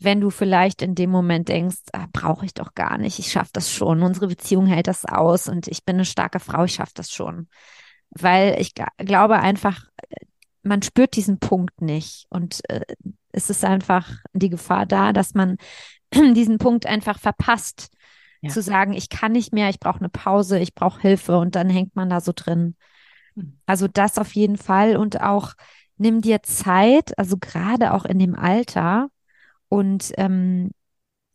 wenn 0.01 0.21
du 0.21 0.31
vielleicht 0.31 0.83
in 0.83 0.95
dem 0.95 1.11
Moment 1.11 1.49
denkst, 1.49 1.79
ah, 1.93 2.07
brauche 2.13 2.45
ich 2.45 2.55
doch 2.55 2.75
gar 2.75 2.99
nicht, 2.99 3.19
ich 3.19 3.31
schaffe 3.31 3.51
das 3.53 3.71
schon, 3.71 4.03
unsere 4.03 4.27
Beziehung 4.27 4.67
hält 4.67 4.89
das 4.89 5.05
aus 5.05 5.49
und 5.49 5.69
ich 5.69 5.85
bin 5.85 5.97
eine 5.97 6.05
starke 6.05 6.41
Frau, 6.41 6.65
ich 6.65 6.75
schaffe 6.75 6.93
das 6.95 7.11
schon. 7.11 7.49
Weil 8.11 8.61
ich 8.61 8.75
glaube 8.99 9.39
einfach, 9.39 9.85
man 10.63 10.83
spürt 10.83 11.17
diesen 11.17 11.39
Punkt 11.39 11.81
nicht 11.81 12.27
und 12.31 12.69
äh, 12.69 12.83
es 13.31 13.49
ist 13.49 13.65
einfach 13.65 14.11
die 14.33 14.51
Gefahr 14.51 14.87
da, 14.87 15.13
dass 15.13 15.35
man 15.35 15.57
diesen 16.35 16.59
Punkt 16.59 16.87
einfach 16.87 17.19
verpasst, 17.19 17.89
Ja. 18.41 18.51
zu 18.51 18.63
sagen, 18.63 18.93
ich 18.93 19.09
kann 19.09 19.33
nicht 19.33 19.53
mehr, 19.53 19.69
ich 19.71 19.81
brauche 19.81 20.01
eine 20.01 20.09
Pause, 20.09 20.59
ich 20.59 20.75
brauche 20.75 21.01
Hilfe 21.01 21.39
und 21.39 21.55
dann 21.55 21.71
hängt 21.71 21.95
man 21.97 22.11
da 22.11 22.21
so 22.21 22.33
drin. 22.35 22.77
Hm. 23.37 23.59
Also 23.67 23.89
das 23.89 24.19
auf 24.19 24.35
jeden 24.35 24.57
Fall 24.57 24.97
und 24.97 25.21
auch 25.21 25.55
nimm 25.97 26.21
dir 26.21 26.43
Zeit, 26.43 27.17
also 27.19 27.37
gerade 27.39 27.95
auch 27.95 28.05
in 28.05 28.19
dem 28.19 28.35
Alter 28.35 29.09
und 29.69 30.13
ähm, 30.17 30.71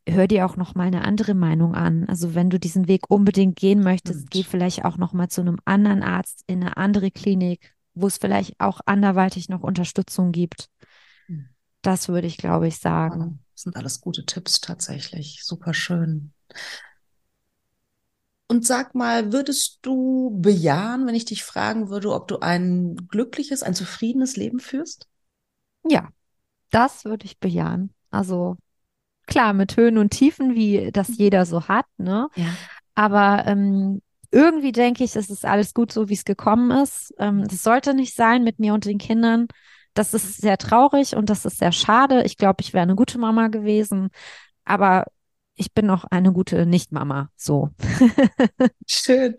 hör 0.07 0.27
dir 0.27 0.45
auch 0.45 0.55
noch 0.55 0.75
mal 0.75 0.87
eine 0.87 1.03
andere 1.03 1.33
Meinung 1.33 1.75
an. 1.75 2.05
Also 2.07 2.35
wenn 2.35 2.49
du 2.49 2.59
diesen 2.59 2.87
Weg 2.87 3.09
unbedingt 3.09 3.55
gehen 3.55 3.81
möchtest, 3.81 4.19
Stimmt. 4.19 4.31
geh 4.31 4.43
vielleicht 4.43 4.85
auch 4.85 4.97
noch 4.97 5.13
mal 5.13 5.29
zu 5.29 5.41
einem 5.41 5.57
anderen 5.65 6.03
Arzt 6.03 6.43
in 6.47 6.61
eine 6.63 6.77
andere 6.77 7.11
Klinik, 7.11 7.73
wo 7.93 8.07
es 8.07 8.17
vielleicht 8.17 8.59
auch 8.59 8.79
anderweitig 8.85 9.49
noch 9.49 9.61
Unterstützung 9.61 10.31
gibt. 10.31 10.69
Hm. 11.27 11.49
Das 11.81 12.09
würde 12.09 12.27
ich, 12.27 12.37
glaube 12.37 12.67
ich, 12.67 12.77
sagen. 12.77 13.39
Das 13.57 13.63
sind 13.63 13.75
alles 13.75 14.01
gute 14.01 14.23
Tipps 14.23 14.61
tatsächlich. 14.61 15.43
Super 15.43 15.73
schön. 15.73 16.31
Und 18.47 18.67
sag 18.67 18.93
mal, 18.93 19.33
würdest 19.33 19.79
du 19.81 20.29
bejahen, 20.39 21.07
wenn 21.07 21.15
ich 21.15 21.25
dich 21.25 21.43
fragen 21.43 21.89
würde, 21.89 22.13
ob 22.13 22.27
du 22.27 22.37
ein 22.37 23.07
glückliches, 23.07 23.63
ein 23.63 23.73
zufriedenes 23.73 24.35
Leben 24.37 24.59
führst? 24.59 25.07
Ja, 25.89 26.09
das 26.69 27.03
würde 27.03 27.25
ich 27.25 27.39
bejahen. 27.39 27.95
Also 28.11 28.57
klar, 29.25 29.53
mit 29.53 29.75
Höhen 29.75 29.97
und 29.97 30.11
Tiefen, 30.11 30.53
wie 30.53 30.91
das 30.91 31.17
jeder 31.17 31.47
so 31.47 31.67
hat, 31.67 31.87
ne? 31.97 32.29
Ja. 32.35 32.53
Aber 32.93 33.47
ähm, 33.47 34.03
irgendwie 34.29 34.71
denke 34.71 35.03
ich, 35.03 35.15
es 35.15 35.31
ist 35.31 35.45
alles 35.45 35.73
gut 35.73 35.91
so, 35.91 36.09
wie 36.09 36.13
es 36.13 36.25
gekommen 36.25 36.69
ist. 36.69 37.11
Ähm, 37.17 37.47
das 37.47 37.63
sollte 37.63 37.95
nicht 37.95 38.13
sein 38.13 38.43
mit 38.43 38.59
mir 38.59 38.75
und 38.75 38.85
den 38.85 38.99
Kindern. 38.99 39.47
Das 39.97 40.13
ist 40.13 40.37
sehr 40.41 40.57
traurig 40.57 41.15
und 41.15 41.29
das 41.29 41.45
ist 41.45 41.59
sehr 41.59 41.71
schade. 41.71 42.23
Ich 42.23 42.37
glaube, 42.37 42.57
ich 42.61 42.73
wäre 42.73 42.83
eine 42.83 42.95
gute 42.95 43.17
Mama 43.17 43.47
gewesen, 43.47 44.09
aber 44.63 45.05
ich 45.55 45.73
bin 45.73 45.89
auch 45.89 46.05
eine 46.05 46.31
gute 46.31 46.65
Nicht-Mama. 46.65 47.29
So. 47.35 47.69
Schön. 48.87 49.35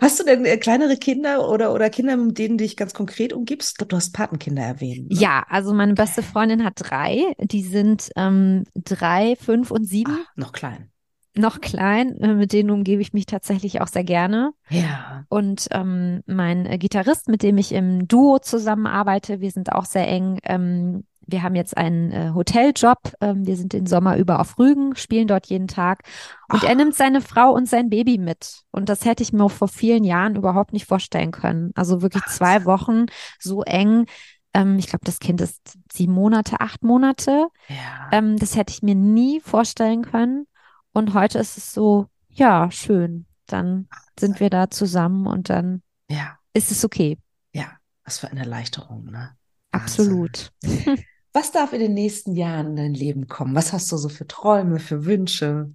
Hast 0.00 0.18
du 0.18 0.24
denn 0.24 0.44
äh, 0.44 0.56
kleinere 0.56 0.96
Kinder 0.96 1.48
oder, 1.48 1.74
oder 1.74 1.90
Kinder, 1.90 2.16
mit 2.16 2.38
denen 2.38 2.56
du 2.56 2.64
dich 2.64 2.76
ganz 2.76 2.94
konkret 2.94 3.32
umgibst? 3.32 3.72
Ich 3.72 3.76
glaube, 3.76 3.90
du 3.90 3.96
hast 3.96 4.12
Patenkinder 4.12 4.62
erwähnt. 4.62 5.10
Ne? 5.10 5.18
Ja, 5.18 5.44
also 5.48 5.74
meine 5.74 5.94
beste 5.94 6.22
Freundin 6.22 6.64
hat 6.64 6.74
drei. 6.76 7.34
Die 7.38 7.62
sind 7.62 8.10
ähm, 8.16 8.64
drei, 8.74 9.36
fünf 9.36 9.70
und 9.70 9.84
sieben. 9.84 10.12
Ah, 10.12 10.26
noch 10.36 10.52
klein. 10.52 10.91
Noch 11.34 11.60
klein. 11.60 12.16
Äh, 12.20 12.34
mit 12.34 12.52
denen 12.52 12.70
umgebe 12.70 13.00
ich 13.00 13.12
mich 13.12 13.26
tatsächlich 13.26 13.80
auch 13.80 13.86
sehr 13.86 14.04
gerne. 14.04 14.52
Ja. 14.68 15.24
Und 15.28 15.68
ähm, 15.70 16.22
mein 16.26 16.66
äh, 16.66 16.78
Gitarrist, 16.78 17.28
mit 17.28 17.42
dem 17.42 17.56
ich 17.58 17.72
im 17.72 18.06
Duo 18.06 18.38
zusammenarbeite, 18.38 19.40
wir 19.40 19.50
sind 19.50 19.72
auch 19.72 19.86
sehr 19.86 20.06
eng. 20.08 20.38
Ähm, 20.44 21.04
wir 21.26 21.42
haben 21.42 21.54
jetzt 21.54 21.76
einen 21.76 22.10
äh, 22.12 22.32
Hoteljob. 22.34 22.98
Ähm, 23.20 23.46
wir 23.46 23.56
sind 23.56 23.72
den 23.72 23.86
Sommer 23.86 24.16
über 24.16 24.40
auf 24.40 24.58
Rügen, 24.58 24.94
spielen 24.96 25.28
dort 25.28 25.46
jeden 25.46 25.68
Tag. 25.68 26.02
Und 26.50 26.64
Ach. 26.64 26.68
er 26.68 26.74
nimmt 26.74 26.94
seine 26.94 27.20
Frau 27.20 27.52
und 27.52 27.68
sein 27.68 27.88
Baby 27.88 28.18
mit. 28.18 28.62
Und 28.70 28.88
das 28.88 29.04
hätte 29.04 29.22
ich 29.22 29.32
mir 29.32 29.48
vor 29.48 29.68
vielen 29.68 30.04
Jahren 30.04 30.36
überhaupt 30.36 30.72
nicht 30.72 30.86
vorstellen 30.86 31.30
können. 31.30 31.70
Also 31.74 32.02
wirklich 32.02 32.24
Wahnsinn. 32.24 32.36
zwei 32.36 32.64
Wochen 32.66 33.06
so 33.38 33.62
eng. 33.62 34.06
Ähm, 34.52 34.78
ich 34.78 34.88
glaube, 34.88 35.04
das 35.04 35.18
Kind 35.18 35.40
ist 35.40 35.78
sieben 35.90 36.12
Monate, 36.12 36.60
acht 36.60 36.82
Monate. 36.82 37.46
Ja. 37.68 38.08
Ähm, 38.12 38.38
das 38.38 38.56
hätte 38.56 38.72
ich 38.72 38.82
mir 38.82 38.94
nie 38.94 39.40
vorstellen 39.40 40.02
können. 40.02 40.46
Und 40.92 41.14
heute 41.14 41.38
ist 41.38 41.56
es 41.56 41.72
so, 41.72 42.06
ja, 42.28 42.70
schön. 42.70 43.26
Dann 43.46 43.88
sind 44.18 44.40
wir 44.40 44.50
da 44.50 44.70
zusammen 44.70 45.26
und 45.26 45.50
dann 45.50 45.82
ja. 46.08 46.38
ist 46.52 46.70
es 46.70 46.84
okay. 46.84 47.18
Ja. 47.52 47.76
Was 48.04 48.18
für 48.18 48.28
eine 48.28 48.40
Erleichterung, 48.40 49.04
ne? 49.06 49.36
Wahnsinn. 49.72 50.06
Absolut. 50.06 50.52
Was 51.32 51.50
darf 51.50 51.72
in 51.72 51.80
den 51.80 51.94
nächsten 51.94 52.34
Jahren 52.36 52.68
in 52.68 52.76
dein 52.76 52.94
Leben 52.94 53.26
kommen? 53.26 53.54
Was 53.54 53.72
hast 53.72 53.90
du 53.90 53.96
so 53.96 54.10
für 54.10 54.26
Träume, 54.26 54.78
für 54.78 55.06
Wünsche? 55.06 55.72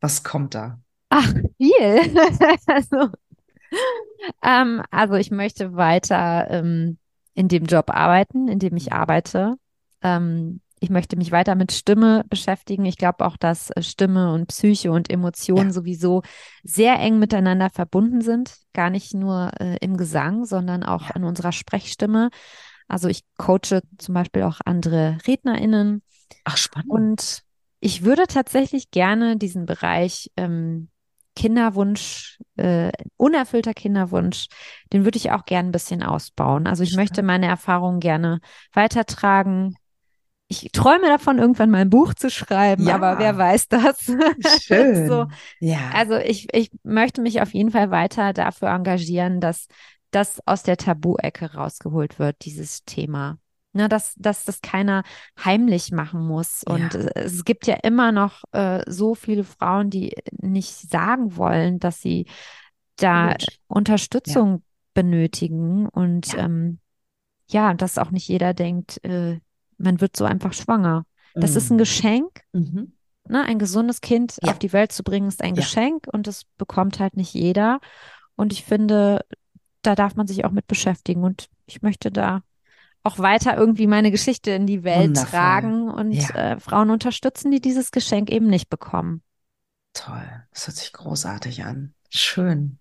Was 0.00 0.24
kommt 0.24 0.54
da? 0.54 0.80
Ach, 1.10 1.34
viel. 1.58 2.00
also, 2.66 3.10
ähm, 4.42 4.82
also 4.90 5.14
ich 5.14 5.30
möchte 5.30 5.74
weiter 5.74 6.50
ähm, 6.50 6.98
in 7.34 7.48
dem 7.48 7.66
Job 7.66 7.90
arbeiten, 7.90 8.48
in 8.48 8.58
dem 8.58 8.74
ich 8.76 8.92
arbeite. 8.92 9.56
Ähm, 10.02 10.60
ich 10.86 10.90
möchte 10.90 11.16
mich 11.16 11.32
weiter 11.32 11.56
mit 11.56 11.72
Stimme 11.72 12.24
beschäftigen. 12.28 12.84
Ich 12.84 12.96
glaube 12.96 13.26
auch, 13.26 13.36
dass 13.36 13.70
äh, 13.70 13.82
Stimme 13.82 14.32
und 14.32 14.46
Psyche 14.46 14.92
und 14.92 15.10
Emotionen 15.10 15.70
Ja. 15.70 15.72
sowieso 15.72 16.22
sehr 16.62 17.00
eng 17.00 17.18
miteinander 17.18 17.70
verbunden 17.70 18.20
sind. 18.20 18.54
Gar 18.72 18.90
nicht 18.90 19.12
nur 19.14 19.50
äh, 19.58 19.76
im 19.80 19.96
Gesang, 19.96 20.44
sondern 20.44 20.84
auch 20.84 21.08
Ja. 21.08 21.16
in 21.16 21.24
unserer 21.24 21.50
Sprechstimme. 21.50 22.30
Also 22.86 23.08
ich 23.08 23.22
coache 23.36 23.82
zum 23.98 24.14
Beispiel 24.14 24.44
auch 24.44 24.60
andere 24.64 25.18
RednerInnen. 25.26 26.02
Ach, 26.44 26.56
spannend. 26.56 26.88
Und 26.88 27.42
ich 27.80 28.04
würde 28.04 28.28
tatsächlich 28.28 28.92
gerne 28.92 29.36
diesen 29.36 29.66
Bereich 29.66 30.30
ähm, 30.36 30.88
Kinderwunsch, 31.34 32.38
äh, 32.56 32.92
unerfüllter 33.16 33.74
Kinderwunsch, 33.74 34.46
den 34.92 35.04
würde 35.04 35.18
ich 35.18 35.32
auch 35.32 35.44
gerne 35.46 35.68
ein 35.68 35.72
bisschen 35.72 36.04
ausbauen. 36.04 36.68
Also 36.68 36.84
ich 36.84 36.94
möchte 36.94 37.24
meine 37.24 37.46
Erfahrungen 37.46 37.98
gerne 37.98 38.40
weitertragen. 38.72 39.74
Ich 40.48 40.70
träume 40.72 41.08
davon, 41.08 41.38
irgendwann 41.38 41.70
mal 41.70 41.78
ein 41.80 41.90
Buch 41.90 42.14
zu 42.14 42.30
schreiben, 42.30 42.86
Ja. 42.86 42.94
aber 42.94 43.18
wer 43.18 43.36
weiß 43.36 43.68
das? 43.68 43.98
Schön. 44.62 45.08
so, 45.08 45.26
ja. 45.60 45.90
also 45.92 46.14
ich, 46.16 46.46
ich 46.54 46.70
möchte 46.84 47.20
mich 47.20 47.40
auf 47.40 47.52
jeden 47.52 47.70
Fall 47.70 47.90
weiter 47.90 48.32
dafür 48.32 48.68
engagieren, 48.68 49.40
dass 49.40 49.66
das 50.12 50.40
aus 50.46 50.62
der 50.62 50.76
Tabu-Ecke 50.76 51.54
rausgeholt 51.54 52.18
wird, 52.18 52.36
dieses 52.44 52.84
Thema. 52.84 53.38
Ne, 53.72 53.90
dass, 53.90 54.14
dass 54.16 54.46
das 54.46 54.62
keiner 54.62 55.02
heimlich 55.44 55.92
machen 55.92 56.26
muss. 56.26 56.62
Und 56.64 56.94
Ja. 56.94 57.00
äh, 57.00 57.24
es 57.24 57.44
gibt 57.44 57.66
ja 57.66 57.74
immer 57.82 58.10
noch 58.10 58.42
äh, 58.52 58.80
so 58.90 59.14
viele 59.14 59.44
Frauen, 59.44 59.90
die 59.90 60.14
nicht 60.40 60.72
sagen 60.90 61.36
wollen, 61.36 61.78
dass 61.78 62.00
sie 62.00 62.26
da 62.96 63.32
Gut. 63.32 63.58
Unterstützung 63.68 64.62
benötigen. 64.94 65.88
Und 65.88 66.32
Ja. 66.32 66.46
ähm, 66.46 66.78
ja, 67.48 67.74
dass 67.74 67.98
auch 67.98 68.10
nicht 68.10 68.28
jeder 68.28 68.54
denkt, 68.54 69.04
äh, 69.04 69.40
man 69.78 70.00
wird 70.00 70.16
so 70.16 70.24
einfach 70.24 70.52
schwanger. 70.52 71.04
Das 71.34 71.54
ist 71.56 71.70
ein 71.70 71.76
Mm. 71.76 71.78
Geschenk. 71.78 72.40
Mhm. 72.52 72.92
Ne, 73.28 73.42
ein 73.44 73.58
gesundes 73.58 74.00
Kind 74.00 74.36
Ja. 74.42 74.52
auf 74.52 74.58
die 74.58 74.72
Welt 74.72 74.92
zu 74.92 75.02
bringen, 75.02 75.28
ist 75.28 75.42
ein 75.42 75.54
Ja. 75.54 75.60
Geschenk 75.62 76.06
und 76.12 76.26
das 76.26 76.44
bekommt 76.56 77.00
halt 77.00 77.16
nicht 77.16 77.34
jeder. 77.34 77.80
Und 78.36 78.52
ich 78.52 78.64
finde, 78.64 79.24
da 79.82 79.94
darf 79.94 80.14
man 80.14 80.26
sich 80.26 80.44
auch 80.44 80.50
mit 80.52 80.66
beschäftigen. 80.66 81.24
Und 81.24 81.48
ich 81.66 81.82
möchte 81.82 82.10
da 82.10 82.42
auch 83.02 83.18
weiter 83.18 83.56
irgendwie 83.56 83.86
meine 83.86 84.10
Geschichte 84.10 84.50
in 84.52 84.66
die 84.66 84.82
Welt 84.84 85.08
Wundervoll. 85.08 85.30
tragen 85.30 85.90
und 85.90 86.12
Ja. 86.12 86.28
äh, 86.52 86.60
Frauen 86.60 86.90
unterstützen, 86.90 87.50
die 87.50 87.60
dieses 87.60 87.90
Geschenk 87.90 88.30
eben 88.30 88.46
nicht 88.46 88.68
bekommen. 88.70 89.22
Toll. 89.92 90.44
Das 90.52 90.66
hört 90.66 90.76
sich 90.76 90.92
großartig 90.92 91.64
an. 91.64 91.94
Schön. 92.10 92.78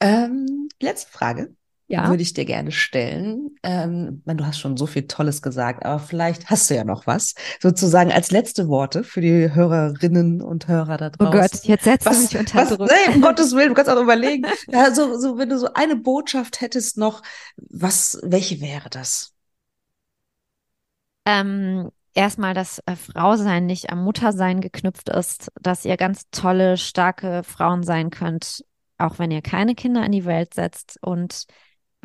Ähm, 0.00 0.68
letzte 0.80 1.10
Frage 1.10 1.54
Ja. 1.86 2.08
würde 2.08 2.22
ich 2.22 2.32
dir 2.32 2.44
gerne 2.44 2.72
stellen. 2.72 3.50
Ähm, 3.62 4.22
du 4.24 4.46
hast 4.46 4.58
schon 4.58 4.76
so 4.76 4.86
viel 4.86 5.06
Tolles 5.06 5.42
gesagt, 5.42 5.84
aber 5.84 5.98
vielleicht 5.98 6.48
hast 6.50 6.70
du 6.70 6.74
ja 6.74 6.84
noch 6.84 7.06
was, 7.06 7.34
sozusagen 7.60 8.10
als 8.10 8.30
letzte 8.30 8.68
Worte 8.68 9.04
für 9.04 9.20
die 9.20 9.52
Hörerinnen 9.54 10.40
und 10.40 10.66
Hörer 10.66 10.96
da 10.96 11.10
Oh 11.18 11.24
draußen. 11.24 11.40
Gott, 11.40 11.64
jetzt 11.64 11.84
setzt 11.84 12.06
du 12.06 12.10
Was, 12.10 12.22
mich 12.22 12.36
unter 12.38 12.58
was, 12.58 12.68
Druck. 12.70 12.90
nee, 12.90 13.14
um 13.14 13.20
Gottes 13.20 13.54
Willen, 13.54 13.68
du 13.68 13.74
kannst 13.74 13.90
auch 13.90 14.00
überlegen. 14.00 14.46
Ja, 14.72 14.94
so, 14.94 15.18
so, 15.20 15.38
wenn 15.38 15.48
du 15.50 15.58
so 15.58 15.68
eine 15.74 15.96
Botschaft 15.96 16.60
hättest 16.60 16.96
noch, 16.98 17.22
was, 17.56 18.18
welche 18.22 18.60
wäre 18.60 18.88
das? 18.90 19.32
Ähm, 21.26 21.90
erstmal, 22.14 22.54
dass 22.54 22.80
äh, 22.86 22.96
Frausein 22.96 23.66
nicht 23.66 23.90
am 23.90 24.02
Muttersein 24.04 24.60
geknüpft 24.60 25.08
ist, 25.08 25.50
dass 25.60 25.84
ihr 25.84 25.96
ganz 25.96 26.24
tolle, 26.30 26.76
starke 26.76 27.42
Frauen 27.44 27.82
sein 27.82 28.10
könnt, 28.10 28.64
auch 28.98 29.18
wenn 29.18 29.30
ihr 29.30 29.42
keine 29.42 29.74
Kinder 29.74 30.04
in 30.04 30.12
die 30.12 30.24
Welt 30.24 30.54
setzt. 30.54 30.98
Und 31.02 31.44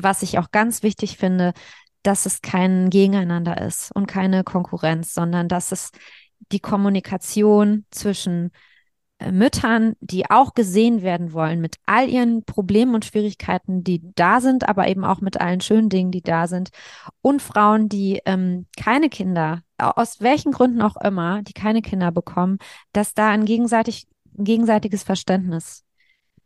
was 0.01 0.23
ich 0.23 0.39
auch 0.39 0.51
ganz 0.51 0.83
wichtig 0.83 1.17
finde, 1.17 1.53
dass 2.03 2.25
es 2.25 2.41
kein 2.41 2.89
Gegeneinander 2.89 3.61
ist 3.61 3.91
und 3.93 4.07
keine 4.07 4.43
Konkurrenz, 4.43 5.13
sondern 5.13 5.47
dass 5.47 5.71
es 5.71 5.91
die 6.51 6.59
Kommunikation 6.59 7.85
zwischen 7.91 8.51
äh, 9.19 9.31
Müttern, 9.31 9.95
die 9.99 10.29
auch 10.29 10.53
gesehen 10.53 11.01
werden 11.01 11.33
wollen 11.33 11.59
mit 11.59 11.75
all 11.85 12.09
ihren 12.09 12.45
Problemen 12.45 12.95
und 12.95 13.03
Schwierigkeiten, 13.05 13.83
die 13.83 14.01
da 14.15 14.39
sind, 14.39 14.67
aber 14.69 14.87
eben 14.87 15.03
auch 15.03 15.19
mit 15.19 15.39
allen 15.41 15.59
schönen 15.61 15.89
Dingen, 15.89 16.11
die 16.11 16.21
da 16.21 16.47
sind, 16.47 16.69
und 17.21 17.41
Frauen, 17.41 17.89
die 17.89 18.21
ähm, 18.25 18.65
keine 18.77 19.09
Kinder, 19.09 19.61
aus 19.77 20.21
welchen 20.21 20.51
Gründen 20.51 20.81
auch 20.81 20.95
immer, 20.97 21.41
die 21.43 21.53
keine 21.53 21.81
Kinder 21.81 22.11
bekommen, 22.11 22.59
dass 22.93 23.13
da 23.13 23.29
ein 23.29 23.45
gegenseitig 23.45 24.07
ein 24.37 24.45
gegenseitiges 24.45 25.03
Verständnis 25.03 25.83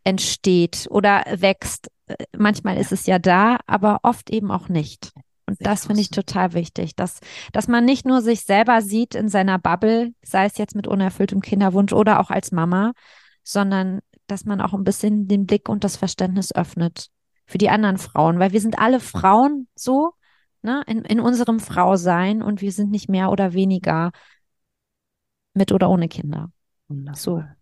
entsteht 0.04 0.88
oder 0.90 1.24
wächst. 1.30 1.90
Manchmal 2.38 2.78
ist 2.78 2.92
es 2.92 3.06
ja 3.06 3.20
da, 3.20 3.60
aber 3.68 4.00
oft 4.04 4.30
eben 4.30 4.52
auch 4.52 4.70
nicht. 4.70 5.12
Und 5.46 5.58
das 5.66 5.88
finde 5.88 6.02
ich 6.02 6.08
so. 6.08 6.22
total 6.22 6.54
wichtig, 6.54 6.96
dass, 6.96 7.20
dass 7.52 7.68
man 7.68 7.86
nicht 7.86 8.06
nur 8.06 8.22
sich 8.22 8.44
selber 8.44 8.82
sieht 8.82 9.14
in 9.14 9.28
seiner 9.28 9.60
Bubble, 9.60 10.14
sei 10.24 10.46
es 10.46 10.58
jetzt 10.58 10.76
mit 10.76 10.88
unerfülltem 10.88 11.42
Kinderwunsch 11.42 11.94
oder 11.94 12.20
auch 12.20 12.30
als 12.30 12.52
Mama, 12.52 12.94
sondern 13.44 14.00
dass 14.28 14.46
man 14.46 14.62
auch 14.62 14.74
ein 14.74 14.86
bisschen 14.86 15.28
den 15.28 15.46
Blick 15.46 15.68
und 15.68 15.84
das 15.84 15.98
Verständnis 15.98 16.56
öffnet 16.56 17.10
für 17.46 17.58
die 17.58 17.70
anderen 17.70 17.98
Frauen, 17.98 18.40
weil 18.40 18.54
wir 18.54 18.62
sind 18.62 18.80
alle 18.80 19.00
Frauen 19.00 19.68
so, 19.76 20.14
ne, 20.62 20.82
in, 20.88 21.04
in 21.04 21.20
unserem 21.20 21.60
Frausein 21.60 22.42
und 22.42 22.62
wir 22.62 22.72
sind 22.72 22.90
nicht 22.90 23.10
mehr 23.10 23.30
oder 23.30 23.54
weniger 23.54 24.12
mit 25.54 25.72
oder 25.72 25.90
ohne 25.90 26.08
Kinder. 26.08 26.52
Wundervoll. 26.88 27.56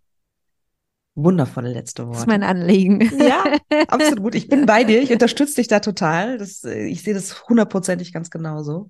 Wundervolle 1.15 1.73
letzte 1.73 2.03
Das 2.03 2.11
ist 2.11 2.17
Worte. 2.19 2.29
mein 2.29 2.43
Anliegen. 2.43 3.01
Ja, 3.19 3.43
absolut. 3.89 4.33
Ich 4.33 4.47
bin 4.47 4.65
bei 4.65 4.85
dir. 4.85 5.01
Ich 5.01 5.11
unterstütze 5.11 5.55
dich 5.55 5.67
da 5.67 5.81
total. 5.81 6.37
Das, 6.37 6.63
äh, 6.63 6.85
ich 6.85 7.03
sehe 7.03 7.13
das 7.13 7.49
hundertprozentig 7.49 8.13
ganz 8.13 8.29
genauso. 8.29 8.87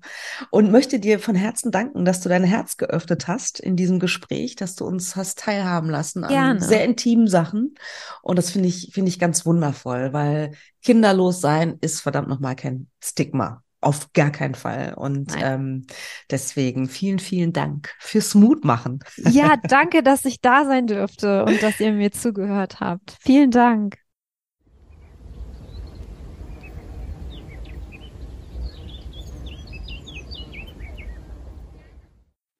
Und 0.50 0.70
möchte 0.70 1.00
dir 1.00 1.18
von 1.18 1.34
Herzen 1.34 1.72
danken, 1.72 2.04
dass 2.04 2.20
du 2.20 2.28
dein 2.28 2.44
Herz 2.44 2.76
geöffnet 2.76 3.26
hast 3.26 3.58
in 3.58 3.74
diesem 3.74 3.98
Gespräch, 3.98 4.54
dass 4.54 4.76
du 4.76 4.84
uns 4.84 5.16
hast 5.16 5.40
teilhaben 5.40 5.90
lassen 5.90 6.22
an 6.22 6.30
Gerne. 6.30 6.60
sehr 6.60 6.84
intimen 6.84 7.26
Sachen. 7.26 7.74
Und 8.22 8.38
das 8.38 8.50
finde 8.50 8.68
ich, 8.68 8.90
finde 8.92 9.08
ich 9.08 9.18
ganz 9.18 9.44
wundervoll, 9.44 10.12
weil 10.12 10.52
kinderlos 10.82 11.40
sein 11.40 11.78
ist 11.80 12.00
verdammt 12.00 12.28
nochmal 12.28 12.54
kein 12.54 12.86
Stigma. 13.02 13.61
Auf 13.82 14.12
gar 14.12 14.30
keinen 14.30 14.54
Fall. 14.54 14.94
Und 14.96 15.30
Nein. 15.30 15.42
ähm, 15.44 15.86
deswegen 16.30 16.88
vielen, 16.88 17.18
vielen 17.18 17.52
Dank 17.52 17.94
fürs 17.98 18.34
Mutmachen. 18.34 19.00
Ja, 19.16 19.56
danke, 19.68 20.02
dass 20.02 20.24
ich 20.24 20.40
da 20.40 20.64
sein 20.64 20.86
durfte 20.86 21.44
und 21.44 21.62
dass 21.62 21.80
ihr 21.80 21.92
mir 21.92 22.12
zugehört 22.12 22.80
habt. 22.80 23.16
Vielen 23.20 23.50
Dank. 23.50 23.96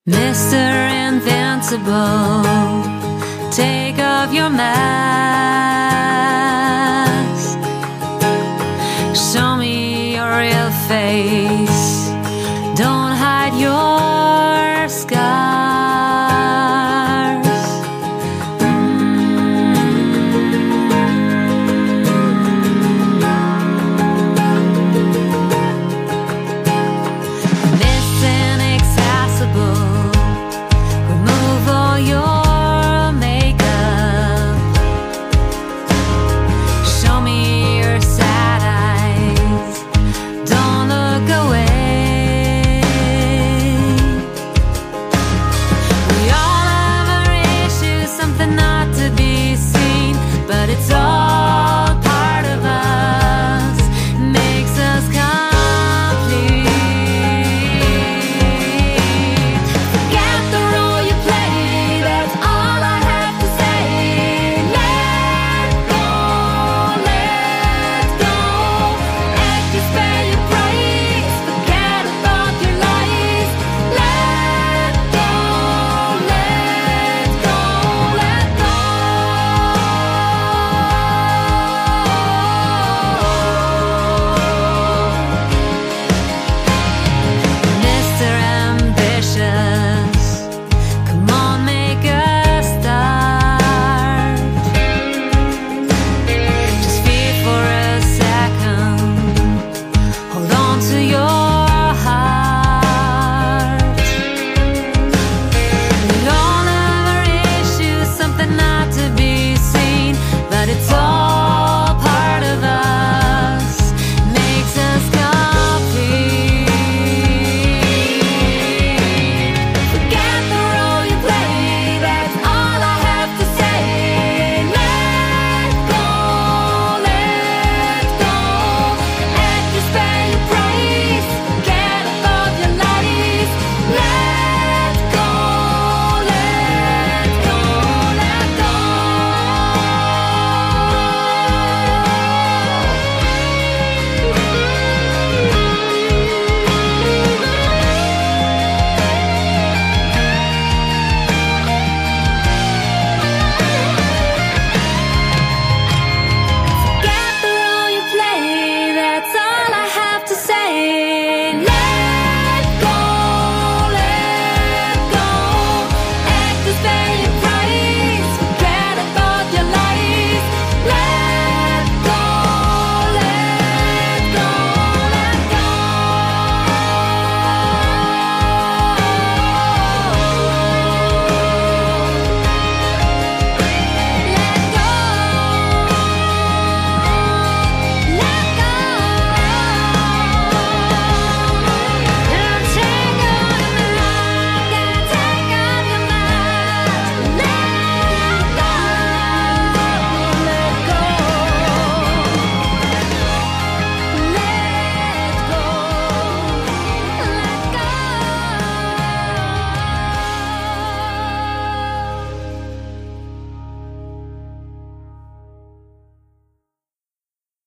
Mr. 0.05 0.89
Invincible, 1.07 2.43
take 3.53 4.03
off 4.03 4.33
your 4.35 4.51
mask. 4.51 6.32